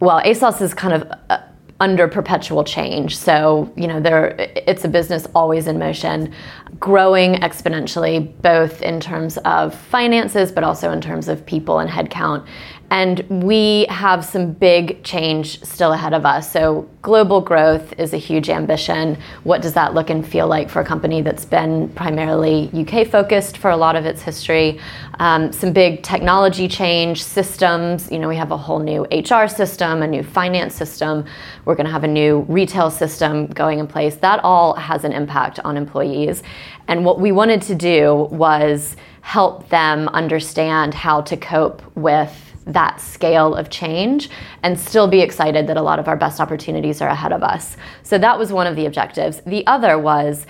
Well, 0.00 0.20
ASOS 0.22 0.62
is 0.62 0.74
kind 0.74 0.94
of 0.94 1.12
uh, 1.28 1.38
under 1.82 2.06
perpetual 2.06 2.62
change. 2.62 3.16
So, 3.16 3.72
you 3.76 3.88
know, 3.88 4.00
there 4.00 4.36
it's 4.38 4.84
a 4.84 4.88
business 4.88 5.26
always 5.34 5.66
in 5.66 5.78
motion, 5.78 6.32
growing 6.78 7.34
exponentially 7.34 8.40
both 8.40 8.82
in 8.82 9.00
terms 9.00 9.36
of 9.38 9.74
finances 9.74 10.52
but 10.52 10.64
also 10.64 10.92
in 10.92 11.00
terms 11.00 11.28
of 11.28 11.44
people 11.44 11.80
and 11.80 11.90
headcount. 11.90 12.46
And 12.92 13.20
we 13.42 13.86
have 13.88 14.22
some 14.22 14.52
big 14.52 15.02
change 15.02 15.64
still 15.64 15.94
ahead 15.94 16.12
of 16.12 16.26
us. 16.26 16.52
So, 16.52 16.86
global 17.00 17.40
growth 17.40 17.94
is 17.98 18.12
a 18.12 18.18
huge 18.18 18.50
ambition. 18.50 19.16
What 19.44 19.62
does 19.62 19.72
that 19.72 19.94
look 19.94 20.10
and 20.10 20.28
feel 20.28 20.46
like 20.46 20.68
for 20.68 20.80
a 20.80 20.84
company 20.84 21.22
that's 21.22 21.46
been 21.46 21.88
primarily 21.94 22.70
UK 22.74 23.08
focused 23.08 23.56
for 23.56 23.70
a 23.70 23.76
lot 23.78 23.96
of 23.96 24.04
its 24.04 24.20
history? 24.20 24.78
Um, 25.20 25.52
some 25.54 25.72
big 25.72 26.02
technology 26.02 26.68
change, 26.68 27.24
systems. 27.24 28.12
You 28.12 28.18
know, 28.18 28.28
we 28.28 28.36
have 28.36 28.50
a 28.50 28.58
whole 28.58 28.78
new 28.78 29.06
HR 29.10 29.48
system, 29.48 30.02
a 30.02 30.06
new 30.06 30.22
finance 30.22 30.74
system. 30.74 31.24
We're 31.64 31.76
going 31.76 31.86
to 31.86 31.92
have 31.92 32.04
a 32.04 32.08
new 32.08 32.40
retail 32.40 32.90
system 32.90 33.46
going 33.46 33.78
in 33.78 33.86
place. 33.86 34.16
That 34.16 34.44
all 34.44 34.74
has 34.74 35.04
an 35.04 35.12
impact 35.12 35.60
on 35.60 35.78
employees. 35.78 36.42
And 36.88 37.06
what 37.06 37.18
we 37.18 37.32
wanted 37.32 37.62
to 37.62 37.74
do 37.74 38.28
was 38.30 38.96
help 39.22 39.70
them 39.70 40.08
understand 40.08 40.92
how 40.92 41.22
to 41.22 41.38
cope 41.38 41.80
with 41.96 42.51
that 42.66 43.00
scale 43.00 43.54
of 43.54 43.70
change 43.70 44.30
and 44.62 44.78
still 44.78 45.08
be 45.08 45.20
excited 45.20 45.66
that 45.66 45.76
a 45.76 45.82
lot 45.82 45.98
of 45.98 46.08
our 46.08 46.16
best 46.16 46.40
opportunities 46.40 47.00
are 47.00 47.08
ahead 47.08 47.32
of 47.32 47.42
us. 47.42 47.76
So 48.02 48.18
that 48.18 48.38
was 48.38 48.52
one 48.52 48.66
of 48.66 48.76
the 48.76 48.86
objectives. 48.86 49.40
The 49.46 49.66
other 49.66 49.98
was 49.98 50.46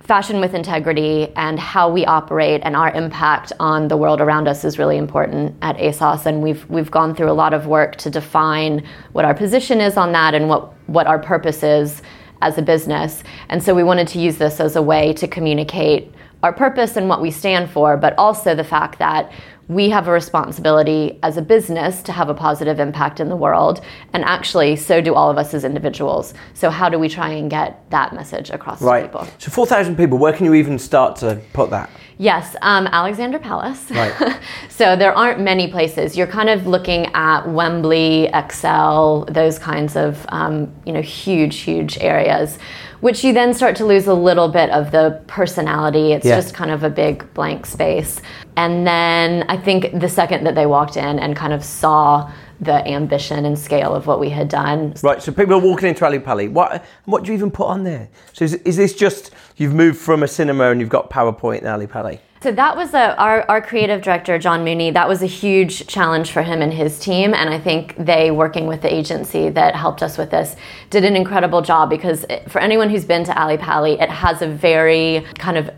fashion 0.00 0.40
with 0.40 0.52
integrity 0.52 1.32
and 1.36 1.58
how 1.60 1.88
we 1.88 2.04
operate 2.04 2.60
and 2.64 2.74
our 2.74 2.90
impact 2.92 3.52
on 3.60 3.86
the 3.86 3.96
world 3.96 4.20
around 4.20 4.48
us 4.48 4.64
is 4.64 4.78
really 4.78 4.96
important 4.96 5.54
at 5.62 5.76
ASOS 5.76 6.26
and 6.26 6.42
we've 6.42 6.68
we've 6.68 6.90
gone 6.90 7.14
through 7.14 7.30
a 7.30 7.32
lot 7.32 7.54
of 7.54 7.68
work 7.68 7.94
to 7.96 8.10
define 8.10 8.84
what 9.12 9.24
our 9.24 9.32
position 9.32 9.80
is 9.80 9.96
on 9.96 10.10
that 10.12 10.34
and 10.34 10.48
what 10.48 10.72
what 10.88 11.06
our 11.06 11.20
purpose 11.20 11.62
is 11.62 12.02
as 12.40 12.58
a 12.58 12.62
business. 12.62 13.22
And 13.48 13.62
so 13.62 13.74
we 13.74 13.84
wanted 13.84 14.08
to 14.08 14.18
use 14.18 14.36
this 14.36 14.58
as 14.58 14.74
a 14.74 14.82
way 14.82 15.12
to 15.14 15.28
communicate 15.28 16.12
our 16.42 16.52
purpose 16.52 16.96
and 16.96 17.08
what 17.08 17.20
we 17.20 17.30
stand 17.30 17.70
for, 17.70 17.96
but 17.96 18.14
also 18.18 18.54
the 18.54 18.64
fact 18.64 18.98
that 18.98 19.32
we 19.68 19.88
have 19.90 20.08
a 20.08 20.12
responsibility 20.12 21.18
as 21.22 21.36
a 21.36 21.42
business 21.42 22.02
to 22.02 22.12
have 22.12 22.28
a 22.28 22.34
positive 22.34 22.80
impact 22.80 23.20
in 23.20 23.28
the 23.28 23.36
world. 23.36 23.80
And 24.12 24.24
actually, 24.24 24.76
so 24.76 25.00
do 25.00 25.14
all 25.14 25.30
of 25.30 25.38
us 25.38 25.54
as 25.54 25.64
individuals. 25.64 26.34
So, 26.54 26.68
how 26.68 26.88
do 26.88 26.98
we 26.98 27.08
try 27.08 27.30
and 27.30 27.48
get 27.48 27.88
that 27.90 28.12
message 28.12 28.50
across 28.50 28.82
right. 28.82 29.02
to 29.02 29.06
people? 29.06 29.28
So, 29.38 29.50
4,000 29.50 29.96
people, 29.96 30.18
where 30.18 30.32
can 30.32 30.44
you 30.46 30.54
even 30.54 30.78
start 30.78 31.16
to 31.16 31.40
put 31.52 31.70
that? 31.70 31.90
Yes, 32.18 32.54
um, 32.62 32.86
Alexandra 32.88 33.40
Palace. 33.40 33.90
Right. 33.90 34.40
so 34.68 34.96
there 34.96 35.16
aren't 35.16 35.40
many 35.40 35.68
places. 35.68 36.16
You're 36.16 36.26
kind 36.26 36.48
of 36.48 36.66
looking 36.66 37.06
at 37.14 37.48
Wembley, 37.48 38.28
ExCeL, 38.32 39.32
those 39.32 39.58
kinds 39.58 39.96
of 39.96 40.24
um, 40.28 40.72
you 40.84 40.92
know 40.92 41.02
huge, 41.02 41.58
huge 41.58 41.98
areas, 41.98 42.58
which 43.02 43.22
you 43.24 43.32
then 43.32 43.52
start 43.52 43.74
to 43.76 43.84
lose 43.84 44.06
a 44.06 44.14
little 44.14 44.48
bit 44.48 44.70
of 44.70 44.90
the 44.92 45.20
personality. 45.26 46.12
It's 46.12 46.24
Yeah. 46.24 46.36
just 46.36 46.54
kind 46.54 46.70
of 46.70 46.84
a 46.84 46.88
big 46.88 47.32
blank 47.34 47.66
space. 47.66 48.20
And 48.56 48.86
then 48.86 49.44
I 49.48 49.56
think 49.56 49.98
the 50.00 50.08
second 50.08 50.44
that 50.44 50.54
they 50.54 50.66
walked 50.66 50.96
in 50.96 51.18
and 51.18 51.34
kind 51.36 51.52
of 51.52 51.64
saw 51.64 52.30
the 52.60 52.86
ambition 52.86 53.44
and 53.44 53.58
scale 53.58 53.92
of 53.92 54.06
what 54.06 54.20
we 54.20 54.30
had 54.30 54.48
done, 54.48 54.94
Right, 55.02 55.20
so 55.20 55.32
people 55.32 55.54
are 55.54 55.58
walking 55.58 55.88
into 55.88 56.06
Ally 56.06 56.18
Pally. 56.18 56.46
What, 56.46 56.84
what 57.06 57.24
do 57.24 57.32
you 57.32 57.36
even 57.36 57.50
put 57.50 57.66
on 57.66 57.82
there? 57.82 58.08
So, 58.34 58.44
is, 58.44 58.54
is 58.54 58.76
this 58.76 58.94
just 58.94 59.32
you've 59.56 59.74
moved 59.74 59.98
from 59.98 60.22
a 60.22 60.28
cinema 60.28 60.70
and 60.70 60.80
you've 60.80 60.88
got 60.88 61.10
PowerPoint 61.10 61.62
in 61.62 61.66
Ally 61.66 61.86
Pally? 61.86 62.20
So 62.42 62.50
that 62.50 62.76
was 62.76 62.92
a, 62.92 63.16
our, 63.18 63.48
our 63.48 63.62
creative 63.62 64.02
director, 64.02 64.36
John 64.36 64.64
Mooney, 64.64 64.90
that 64.90 65.06
was 65.06 65.22
a 65.22 65.26
huge 65.26 65.86
challenge 65.86 66.32
for 66.32 66.42
him 66.42 66.60
and 66.60 66.72
his 66.72 66.98
team. 66.98 67.34
And 67.34 67.48
I 67.48 67.56
think 67.56 67.94
they, 67.96 68.32
working 68.32 68.66
with 68.66 68.82
the 68.82 68.92
agency 68.92 69.48
that 69.50 69.76
helped 69.76 70.02
us 70.02 70.18
with 70.18 70.32
this, 70.32 70.56
did 70.90 71.04
an 71.04 71.14
incredible 71.14 71.62
job 71.62 71.88
because 71.88 72.24
it, 72.24 72.50
for 72.50 72.58
anyone 72.60 72.90
who's 72.90 73.04
been 73.04 73.22
to 73.26 73.38
Ally 73.38 73.58
Pally, 73.58 73.92
it 73.92 74.10
has 74.10 74.42
a 74.42 74.48
very 74.48 75.24
kind 75.38 75.56
of 75.56 75.70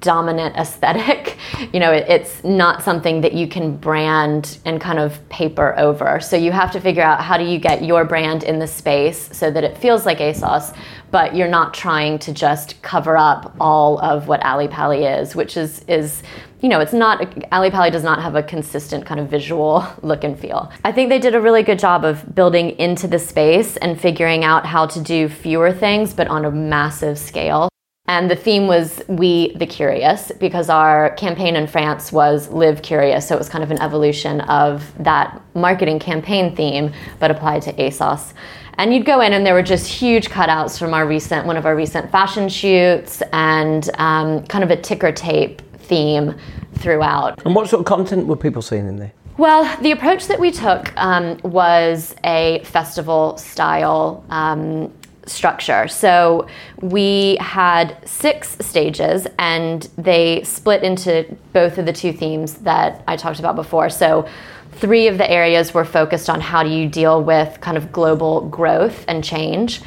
dominant 0.00 0.54
aesthetic. 0.54 1.31
You 1.72 1.80
know, 1.80 1.92
it, 1.92 2.06
it's 2.08 2.44
not 2.44 2.82
something 2.82 3.20
that 3.20 3.32
you 3.32 3.46
can 3.46 3.76
brand 3.76 4.58
and 4.64 4.80
kind 4.80 4.98
of 4.98 5.26
paper 5.28 5.74
over. 5.78 6.20
So 6.20 6.36
you 6.36 6.52
have 6.52 6.70
to 6.72 6.80
figure 6.80 7.02
out 7.02 7.20
how 7.20 7.36
do 7.36 7.44
you 7.44 7.58
get 7.58 7.84
your 7.84 8.04
brand 8.04 8.42
in 8.42 8.58
the 8.58 8.66
space 8.66 9.28
so 9.32 9.50
that 9.50 9.64
it 9.64 9.78
feels 9.78 10.06
like 10.06 10.18
ASOS, 10.18 10.76
but 11.10 11.34
you're 11.36 11.48
not 11.48 11.74
trying 11.74 12.18
to 12.20 12.32
just 12.32 12.80
cover 12.82 13.16
up 13.16 13.54
all 13.60 13.98
of 14.00 14.28
what 14.28 14.40
Ally 14.42 14.66
Pally 14.66 15.04
is, 15.04 15.36
which 15.36 15.56
is 15.56 15.84
is 15.88 16.22
you 16.62 16.68
know, 16.68 16.78
it's 16.78 16.92
not 16.92 17.44
Ally 17.50 17.70
Pally 17.70 17.90
does 17.90 18.04
not 18.04 18.22
have 18.22 18.36
a 18.36 18.42
consistent 18.42 19.04
kind 19.04 19.18
of 19.20 19.28
visual 19.28 19.84
look 20.02 20.24
and 20.24 20.38
feel. 20.38 20.72
I 20.84 20.92
think 20.92 21.08
they 21.08 21.18
did 21.18 21.34
a 21.34 21.40
really 21.40 21.62
good 21.62 21.78
job 21.78 22.04
of 22.04 22.34
building 22.34 22.78
into 22.78 23.08
the 23.08 23.18
space 23.18 23.76
and 23.76 24.00
figuring 24.00 24.44
out 24.44 24.64
how 24.64 24.86
to 24.86 25.00
do 25.00 25.28
fewer 25.28 25.72
things 25.72 26.14
but 26.14 26.28
on 26.28 26.44
a 26.44 26.50
massive 26.50 27.18
scale. 27.18 27.71
And 28.12 28.30
the 28.30 28.36
theme 28.36 28.66
was 28.66 29.00
We 29.08 29.54
the 29.56 29.64
Curious 29.64 30.32
because 30.38 30.68
our 30.68 31.14
campaign 31.14 31.54
in 31.54 31.66
France 31.66 32.12
was 32.12 32.48
Live 32.48 32.82
Curious. 32.82 33.28
So 33.28 33.36
it 33.36 33.38
was 33.38 33.48
kind 33.48 33.62
of 33.62 33.70
an 33.70 33.80
evolution 33.80 34.40
of 34.42 34.92
that 35.02 35.40
marketing 35.54 35.98
campaign 35.98 36.54
theme, 36.54 36.92
but 37.20 37.30
applied 37.30 37.62
to 37.62 37.72
ASOS. 37.72 38.34
And 38.74 38.92
you'd 38.92 39.06
go 39.06 39.20
in, 39.20 39.32
and 39.32 39.46
there 39.46 39.54
were 39.54 39.62
just 39.62 39.86
huge 39.86 40.28
cutouts 40.28 40.78
from 40.78 40.94
our 40.94 41.06
recent, 41.06 41.46
one 41.46 41.56
of 41.56 41.64
our 41.64 41.76
recent 41.76 42.10
fashion 42.10 42.48
shoots, 42.48 43.22
and 43.32 43.88
um, 43.98 44.44
kind 44.46 44.64
of 44.64 44.70
a 44.70 44.76
ticker 44.76 45.12
tape 45.12 45.62
theme 45.78 46.34
throughout. 46.74 47.40
And 47.46 47.54
what 47.54 47.68
sort 47.68 47.80
of 47.80 47.86
content 47.86 48.26
were 48.26 48.36
people 48.36 48.62
seeing 48.62 48.88
in 48.88 48.96
there? 48.96 49.12
Well, 49.38 49.64
the 49.80 49.92
approach 49.92 50.26
that 50.26 50.40
we 50.40 50.50
took 50.50 50.94
um, 50.96 51.38
was 51.44 52.14
a 52.24 52.60
festival 52.64 53.38
style 53.38 54.24
um, 54.28 54.92
structure. 55.26 55.88
So 55.88 56.46
we 56.80 57.36
had 57.40 57.96
six 58.08 58.56
stages 58.60 59.26
and 59.38 59.82
they 59.96 60.42
split 60.42 60.82
into 60.82 61.36
both 61.52 61.78
of 61.78 61.86
the 61.86 61.92
two 61.92 62.12
themes 62.12 62.54
that 62.54 63.02
I 63.06 63.16
talked 63.16 63.38
about 63.38 63.56
before. 63.56 63.88
So 63.88 64.28
three 64.72 65.06
of 65.06 65.18
the 65.18 65.30
areas 65.30 65.74
were 65.74 65.84
focused 65.84 66.28
on 66.28 66.40
how 66.40 66.62
do 66.62 66.70
you 66.70 66.88
deal 66.88 67.22
with 67.22 67.60
kind 67.60 67.76
of 67.76 67.92
global 67.92 68.48
growth 68.48 69.04
and 69.06 69.22
change. 69.22 69.82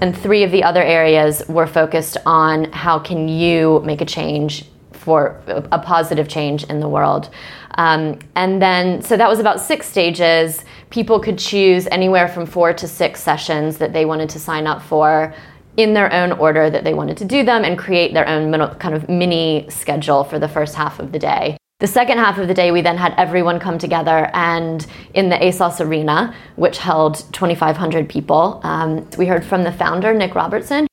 And 0.00 0.16
three 0.16 0.42
of 0.42 0.50
the 0.50 0.62
other 0.64 0.82
areas 0.82 1.42
were 1.48 1.66
focused 1.66 2.16
on 2.26 2.70
how 2.72 2.98
can 2.98 3.28
you 3.28 3.80
make 3.84 4.00
a 4.00 4.04
change 4.04 4.66
for 5.04 5.40
a 5.46 5.78
positive 5.78 6.28
change 6.28 6.64
in 6.64 6.80
the 6.80 6.88
world. 6.88 7.28
Um, 7.76 8.18
and 8.34 8.60
then, 8.60 9.02
so 9.02 9.16
that 9.16 9.28
was 9.28 9.38
about 9.38 9.60
six 9.60 9.86
stages. 9.86 10.64
People 10.90 11.20
could 11.20 11.38
choose 11.38 11.86
anywhere 11.88 12.28
from 12.28 12.46
four 12.46 12.72
to 12.72 12.88
six 12.88 13.22
sessions 13.22 13.76
that 13.78 13.92
they 13.92 14.04
wanted 14.04 14.30
to 14.30 14.38
sign 14.38 14.66
up 14.66 14.80
for 14.80 15.34
in 15.76 15.92
their 15.92 16.12
own 16.12 16.32
order 16.32 16.70
that 16.70 16.84
they 16.84 16.94
wanted 16.94 17.16
to 17.18 17.24
do 17.24 17.44
them 17.44 17.64
and 17.64 17.78
create 17.78 18.14
their 18.14 18.28
own 18.28 18.50
kind 18.78 18.94
of 18.94 19.08
mini 19.08 19.66
schedule 19.68 20.24
for 20.24 20.38
the 20.38 20.48
first 20.48 20.74
half 20.74 21.00
of 21.00 21.12
the 21.12 21.18
day. 21.18 21.56
The 21.80 21.88
second 21.88 22.18
half 22.18 22.38
of 22.38 22.48
the 22.48 22.54
day, 22.54 22.70
we 22.70 22.80
then 22.80 22.96
had 22.96 23.14
everyone 23.18 23.58
come 23.58 23.78
together 23.78 24.30
and 24.32 24.86
in 25.12 25.28
the 25.28 25.36
ASOS 25.36 25.84
Arena, 25.84 26.34
which 26.56 26.78
held 26.78 27.16
2,500 27.32 28.08
people, 28.08 28.60
um, 28.62 29.06
we 29.18 29.26
heard 29.26 29.44
from 29.44 29.64
the 29.64 29.72
founder, 29.72 30.14
Nick 30.14 30.34
Robertson. 30.34 30.86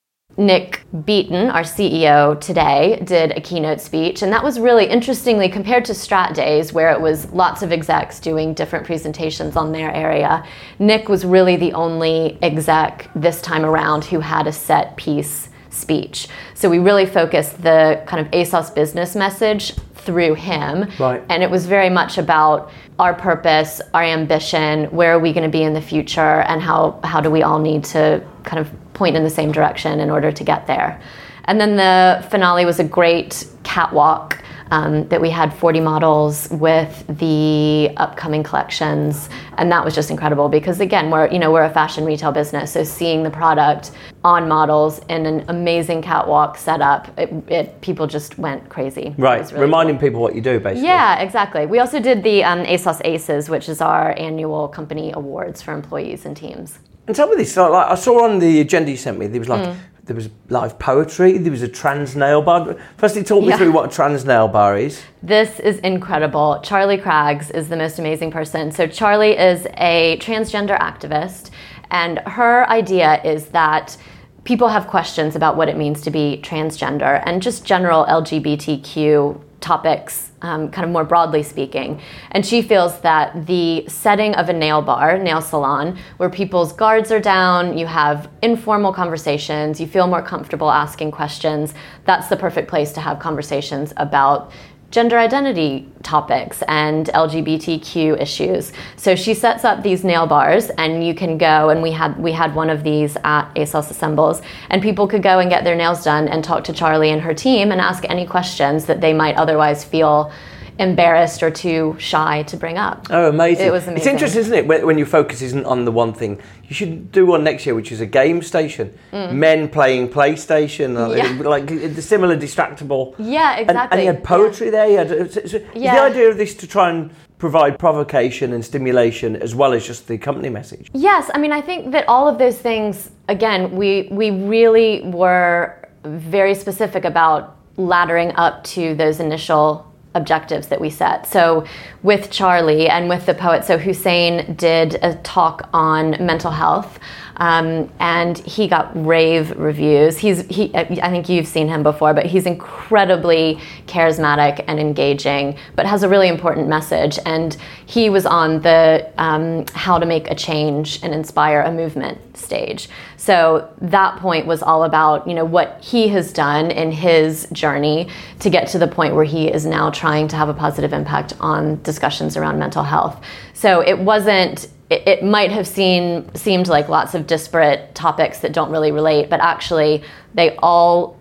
Nick 0.46 0.84
Beighton, 0.92 1.54
our 1.54 1.62
CEO 1.62 2.40
today, 2.42 3.00
did 3.04 3.32
a 3.32 3.42
keynote 3.42 3.80
speech, 3.80 4.24
and 4.24 4.34
that 4.34 4.44
was 4.44 4.60
really 4.60 4.86
interestingly 4.86 5.48
compared 5.48 5.86
to 5.86 5.94
Strat 5.94 6.34
Days, 6.34 6.74
where 6.74 6.92
it 6.92 7.00
was 7.00 7.32
lots 7.32 7.62
of 7.62 7.72
execs 7.72 8.20
doing 8.20 8.54
different 8.56 8.86
presentations 8.86 9.56
on 9.56 9.72
their 9.72 9.94
area. 9.94 10.44
Nick 10.80 11.08
was 11.10 11.26
really 11.26 11.58
the 11.58 11.74
only 11.74 12.40
exec 12.42 13.10
this 13.16 13.40
time 13.42 13.64
around 13.64 14.04
who 14.04 14.20
had 14.20 14.48
a 14.48 14.52
set 14.52 14.98
piece 14.98 15.50
speech. 15.72 16.28
So 16.54 16.70
we 16.70 16.80
really 16.80 17.06
focused 17.06 17.62
the 17.62 18.04
kind 18.06 18.26
of 18.26 18.32
ASOS 18.32 18.74
business 18.74 19.16
message 19.16 19.74
through 19.96 20.36
him. 20.36 20.92
Right. 21.00 21.24
And 21.30 21.42
it 21.44 21.50
was 21.50 21.66
very 21.66 21.90
much 21.90 22.18
about 22.18 22.72
our 23.00 23.14
purpose, 23.14 23.82
our 23.94 24.04
ambition, 24.04 24.86
where 24.86 25.16
are 25.16 25.20
we 25.20 25.34
going 25.34 25.44
to 25.44 25.50
be 25.50 25.64
in 25.64 25.74
the 25.74 25.82
future, 25.82 26.42
and 26.42 26.62
how, 26.62 27.00
how 27.04 27.22
do 27.22 27.32
we 27.32 27.42
all 27.42 27.60
need 27.60 27.84
to 27.86 28.24
kind 28.44 28.60
of 28.60 28.70
point 28.94 29.16
in 29.16 29.24
the 29.24 29.30
same 29.30 29.52
direction 29.52 30.00
in 30.00 30.10
order 30.10 30.32
to 30.32 30.44
get 30.44 30.68
there. 30.68 31.02
And 31.46 31.60
then 31.60 31.76
the 31.76 32.28
finale 32.30 32.66
was 32.66 32.80
a 32.80 32.84
great 32.84 33.48
catwalk 33.64 34.41
um, 34.72 35.08
that 35.10 35.22
we 35.22 35.30
had 35.30 35.54
40 35.54 35.82
models 35.82 36.50
with 36.50 37.06
the 37.20 37.92
upcoming 37.98 38.42
collections, 38.42 39.30
and 39.58 39.72
that 39.72 39.84
was 39.86 39.94
just 39.94 40.10
incredible 40.10 40.50
because 40.50 40.80
again, 40.80 41.12
we're 41.12 41.28
you 41.32 41.40
know 41.40 41.52
we're 41.52 41.64
a 41.64 41.70
fashion 41.70 42.06
retail 42.06 42.32
business, 42.32 42.72
so 42.72 42.84
seeing 42.84 43.24
the 43.24 43.30
product 43.30 43.92
on 44.24 44.48
models 44.48 45.00
in 45.10 45.26
an 45.26 45.46
amazing 45.50 46.02
catwalk 46.02 46.58
setup, 46.58 47.08
it, 47.20 47.32
it 47.50 47.82
people 47.82 48.08
just 48.08 48.38
went 48.38 48.68
crazy. 48.70 49.14
Right, 49.18 49.44
really 49.52 49.62
reminding 49.62 49.98
people 50.00 50.22
what 50.22 50.36
you 50.36 50.42
do, 50.42 50.60
basically. 50.60 50.88
yeah, 50.88 51.20
exactly. 51.20 51.66
We 51.66 51.80
also 51.80 52.00
did 52.00 52.24
the 52.24 52.44
um, 52.44 52.64
ASOS 52.66 53.02
Aces, 53.04 53.50
which 53.50 53.68
is 53.68 53.82
our 53.82 54.18
annual 54.18 54.68
company 54.68 55.12
awards 55.14 55.62
for 55.62 55.74
employees 55.74 56.26
and 56.26 56.36
teams. 56.38 56.80
And 57.08 57.16
tell 57.16 57.28
me 57.28 57.36
this, 57.36 57.58
like, 57.58 57.88
I 57.92 57.96
saw 57.96 58.24
on 58.24 58.40
the 58.40 58.62
agenda 58.62 58.92
you 58.92 58.98
sent 58.98 59.18
me, 59.18 59.28
there 59.28 59.40
was 59.40 59.50
like, 59.50 59.68
Mm. 59.68 59.76
There 60.06 60.16
was 60.16 60.30
live 60.50 60.80
poetry, 60.80 61.38
there 61.38 61.52
was 61.52 61.62
a 61.62 61.68
trans 61.68 62.16
nail 62.16 62.42
bar. 62.42 62.76
Firstly, 62.98 63.24
talk 63.24 63.42
me 63.44 63.50
Yeah. 63.50 63.58
through 63.58 63.72
what 63.72 63.92
a 63.92 63.96
trans 63.96 64.26
nail 64.26 64.48
bar 64.48 64.78
is. 64.78 65.02
This 65.22 65.60
is 65.60 65.78
incredible. 65.80 66.60
Charlie 66.64 66.98
Craggs 66.98 67.52
is 67.52 67.70
the 67.70 67.78
most 67.78 68.00
amazing 68.00 68.32
person. 68.32 68.72
So, 68.72 68.88
Charlie 68.88 69.38
is 69.38 69.68
a 69.78 70.18
transgender 70.22 70.78
activist, 70.80 71.50
And 71.94 72.20
her 72.20 72.66
idea 72.70 73.20
is 73.22 73.48
that 73.48 73.98
people 74.46 74.70
have 74.70 74.88
questions 74.88 75.36
about 75.36 75.58
what 75.58 75.68
it 75.68 75.76
means 75.76 76.00
to 76.04 76.10
be 76.10 76.40
transgender 76.42 77.22
and 77.26 77.42
just 77.42 77.66
general 77.66 78.06
LGBTQ 78.06 79.42
topics, 79.62 80.32
um, 80.42 80.70
kind 80.72 80.84
of 80.84 80.92
more 80.92 81.06
broadly 81.06 81.44
speaking. 81.44 82.02
And 82.32 82.46
she 82.46 82.62
feels 82.62 83.00
that 83.02 83.46
the 83.46 83.86
setting 83.88 84.34
of 84.36 84.50
a 84.50 84.54
nail 84.54 84.82
bar, 84.82 85.18
nail 85.18 85.40
salon, 85.40 85.98
where 86.18 86.30
people's 86.30 86.74
guards 86.74 87.12
are 87.12 87.20
down, 87.20 87.78
you 87.78 87.86
have 87.86 88.30
informal 88.42 88.92
conversations, 88.92 89.80
you 89.80 89.88
feel 89.88 90.08
more 90.08 90.24
comfortable 90.24 90.70
asking 90.72 91.12
questions, 91.12 91.74
that's 92.06 92.28
the 92.28 92.36
perfect 92.36 92.68
place 92.68 92.92
to 92.94 93.00
have 93.00 93.20
conversations 93.20 93.94
about 93.98 94.52
gender 94.92 95.18
identity 95.18 95.88
topics 96.04 96.62
and 96.68 97.08
LGBTQ 97.08 98.22
issues. 98.22 98.74
So 98.98 99.16
she 99.16 99.34
sets 99.34 99.64
up 99.64 99.82
these 99.82 100.04
nail 100.04 100.28
bars 100.28 100.70
and 100.72 101.06
you 101.06 101.16
can 101.16 101.38
go 101.38 101.70
and 101.70 101.82
we 101.82 101.92
had 101.92 102.18
we 102.20 102.34
had 102.34 102.54
one 102.54 102.70
of 102.70 102.84
these 102.84 103.16
at 103.24 103.52
ASOS 103.56 103.90
Assembles 103.90 104.42
and 104.70 104.82
people 104.82 105.08
could 105.08 105.24
go 105.24 105.40
and 105.40 105.50
get 105.50 105.64
their 105.64 105.76
nails 105.76 106.04
done 106.04 106.28
and 106.28 106.44
talk 106.44 106.66
to 106.66 106.74
Charlie 106.74 107.10
and 107.10 107.22
her 107.22 107.34
team 107.34 107.72
and 107.72 107.80
ask 107.80 108.04
any 108.10 108.26
questions 108.26 108.86
that 108.86 109.00
they 109.00 109.14
might 109.14 109.38
otherwise 109.38 109.84
feel 109.84 110.32
embarrassed 110.80 111.44
or 111.44 111.52
too 111.52 111.96
shy 112.00 112.44
to 112.44 112.58
bring 112.58 112.78
up. 112.78 113.08
Oh, 113.10 113.30
amazing. 113.30 113.68
It 113.68 113.72
was 113.72 113.84
amazing. 113.84 113.98
It's 113.98 114.08
interesting, 114.08 114.42
isn't 114.42 114.54
it, 114.54 114.68
when, 114.68 114.86
when 114.86 114.98
your 114.98 115.08
focus 115.08 115.42
isn't 115.42 115.66
on 115.66 115.86
the 115.86 115.92
one 115.92 116.14
thing. 116.14 116.40
You 116.68 116.76
should 116.76 117.12
do 117.12 117.26
one 117.26 117.44
next 117.44 117.66
year, 117.66 117.76
which 117.76 117.92
is 117.92 118.02
a 118.02 118.06
game 118.06 118.42
station. 118.42 118.98
Men 119.12 119.68
playing 119.70 120.10
PlayStation, 120.10 120.98
uh, 120.98 121.10
Mm. 121.12 121.18
Yeah. 121.44 121.50
like 121.56 121.68
the 121.68 122.02
similar 122.02 122.38
distractable. 122.38 123.16
Yeah, 123.18 123.58
And, 123.60 123.70
exactly. 123.70 123.98
and 124.00 124.06
you 124.08 124.14
had 124.14 124.24
poetry 124.24 124.70
there. 124.70 124.88
You 124.90 124.98
had, 124.98 125.32
so, 125.32 125.46
so 125.46 125.60
Yeah. 125.74 125.96
the 125.96 126.02
idea 126.02 126.30
of 126.30 126.38
this 126.38 126.56
to 126.56 126.68
try 126.68 126.90
and 126.90 127.12
provide 127.38 127.80
provocation 127.80 128.54
and 128.54 128.64
stimulation 128.64 129.36
as 129.36 129.56
well 129.56 129.74
as 129.74 129.86
just 129.86 130.08
the 130.08 130.18
company 130.18 130.48
message? 130.50 130.88
Yes, 130.94 131.30
I 131.34 131.40
mean 131.40 131.52
I 131.52 131.60
think 131.62 131.92
that 131.92 132.08
all 132.08 132.28
of 132.28 132.38
those 132.38 132.58
things 132.60 133.10
again 133.28 133.76
we 133.76 134.08
we 134.12 134.30
really 134.30 135.02
were 135.06 135.90
very 136.04 136.54
specific 136.54 137.04
about 137.04 137.58
laddering 137.78 138.32
up 138.36 138.64
to 138.64 138.94
those 138.96 139.20
initial 139.20 139.91
objectives 140.14 140.68
that 140.68 140.82
we 140.82 140.90
set. 140.90 141.28
So 141.28 141.66
with 142.04 142.32
Charlie 142.32 142.90
and 142.90 143.08
with 143.08 143.26
the 143.26 143.34
poet 143.34 143.64
so 143.64 143.78
Hussein 143.78 144.56
did 144.56 144.96
a 145.04 145.16
talk 145.24 145.70
on 145.74 146.12
mental 146.26 146.52
health 146.52 147.00
um, 147.42 147.92
and 148.00 148.38
he 148.38 148.68
got 148.68 148.92
rave 148.94 149.58
reviews. 149.58 150.20
He's 150.20 150.46
he 150.46 150.72
I 150.76 151.10
think 151.10 151.28
you've 151.28 151.48
seen 151.48 151.68
him 151.68 151.82
before 151.82 152.14
but 152.14 152.28
he's 152.28 152.46
incredibly 152.46 153.60
charismatic 153.88 154.64
and 154.68 154.80
engaging 154.80 155.58
but 155.76 155.88
has 155.88 156.04
a 156.04 156.08
really 156.08 156.28
important 156.28 156.68
message. 156.68 157.18
And 157.26 157.58
he 157.88 158.12
was 158.12 158.28
on 158.28 158.62
the 158.62 159.12
um, 159.18 159.66
how 159.74 159.98
to 159.98 160.06
make 160.06 160.30
a 160.30 160.36
change 160.36 161.02
and 161.02 161.16
inspire 161.16 161.62
a 161.62 161.72
movement 161.72 162.38
stage. 162.38 162.90
So 163.18 163.74
that 163.82 164.20
point 164.20 164.46
was 164.46 164.62
all 164.62 164.84
about 164.84 165.28
you 165.28 165.34
know 165.34 165.46
what 165.46 165.84
he 165.84 166.10
has 166.10 166.32
done 166.32 166.70
in 166.70 166.92
his 166.92 167.48
journey 167.52 168.08
to 168.42 168.52
get 168.52 168.68
to 168.68 168.78
the 168.78 168.88
point 168.88 169.16
where 169.16 169.26
he 169.26 169.48
is 169.48 169.66
now 169.66 169.90
trying 169.90 170.28
to 170.28 170.36
have 170.36 170.48
a 170.48 170.54
positive 170.54 170.94
impact 170.94 171.34
on 171.40 171.82
discussions 171.82 172.38
around 172.38 172.60
mental 172.60 172.84
health. 172.84 173.20
So 173.56 173.82
it 173.82 173.98
wasn't 173.98 174.68
it, 174.92 175.08
it 175.08 175.24
might 175.24 175.52
have 175.52 175.66
seen, 175.66 176.34
seemed 176.36 176.68
like 176.68 176.90
lots 176.90 177.16
of 177.16 177.26
disparate 177.26 177.96
topics 177.96 178.40
that 178.40 178.54
don't 178.54 178.72
really 178.72 178.92
relate 178.92 179.30
but 179.30 179.40
actually 179.40 180.04
they 180.34 180.56
all 180.58 181.18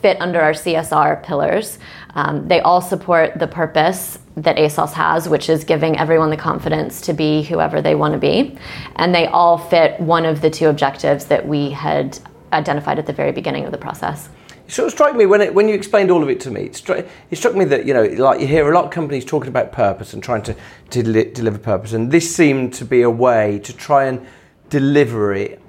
fit 0.00 0.20
under 0.20 0.40
our 0.40 0.52
CSR 0.52 1.22
pillars. 1.22 1.78
Um, 2.14 2.48
they 2.48 2.60
all 2.60 2.80
support 2.80 3.38
the 3.38 3.46
purpose 3.46 4.18
that 4.36 4.56
ASOS 4.56 4.92
has, 4.94 5.28
which 5.28 5.48
is 5.48 5.62
giving 5.62 5.96
everyone 5.96 6.30
the 6.30 6.36
confidence 6.36 7.00
to 7.02 7.12
be 7.12 7.42
whoever 7.42 7.80
they 7.80 7.94
want 7.94 8.12
to 8.12 8.18
be. 8.18 8.58
And 8.96 9.14
they 9.14 9.26
all 9.26 9.56
fit 9.56 10.00
one 10.00 10.26
of 10.26 10.40
the 10.40 10.50
two 10.50 10.68
objectives 10.68 11.26
that 11.26 11.46
we 11.46 11.70
had 11.70 12.18
identified 12.52 12.98
at 12.98 13.06
the 13.06 13.12
very 13.12 13.30
beginning 13.30 13.64
of 13.64 13.70
the 13.70 13.78
process. 13.78 14.28
It 14.66 14.72
sort 14.72 14.86
of 14.86 14.92
struck 14.92 15.14
me 15.16 15.26
when 15.26 15.40
it, 15.40 15.54
when 15.54 15.68
you 15.68 15.74
explained 15.74 16.10
all 16.10 16.22
of 16.22 16.28
it 16.28 16.40
to 16.40 16.50
me. 16.50 16.62
It 16.62 16.76
struck, 16.76 17.04
it 17.30 17.36
struck 17.36 17.54
me 17.54 17.64
that 17.66 17.84
you 17.86 17.94
know, 17.94 18.04
like 18.04 18.40
you 18.40 18.46
hear 18.46 18.70
a 18.70 18.74
lot 18.74 18.84
of 18.84 18.90
companies 18.90 19.24
talking 19.24 19.48
about 19.48 19.72
purpose 19.72 20.14
and 20.14 20.22
trying 20.22 20.42
to, 20.42 20.54
to 20.90 21.02
deli- 21.02 21.30
deliver 21.32 21.58
purpose, 21.58 21.92
and 21.92 22.10
this 22.10 22.34
seemed 22.34 22.72
to 22.74 22.84
be 22.84 23.02
a 23.02 23.10
way 23.10 23.58
to 23.60 23.72
try 23.76 24.04
and 24.04 24.24
deliver 24.70 25.34
it 25.34 25.60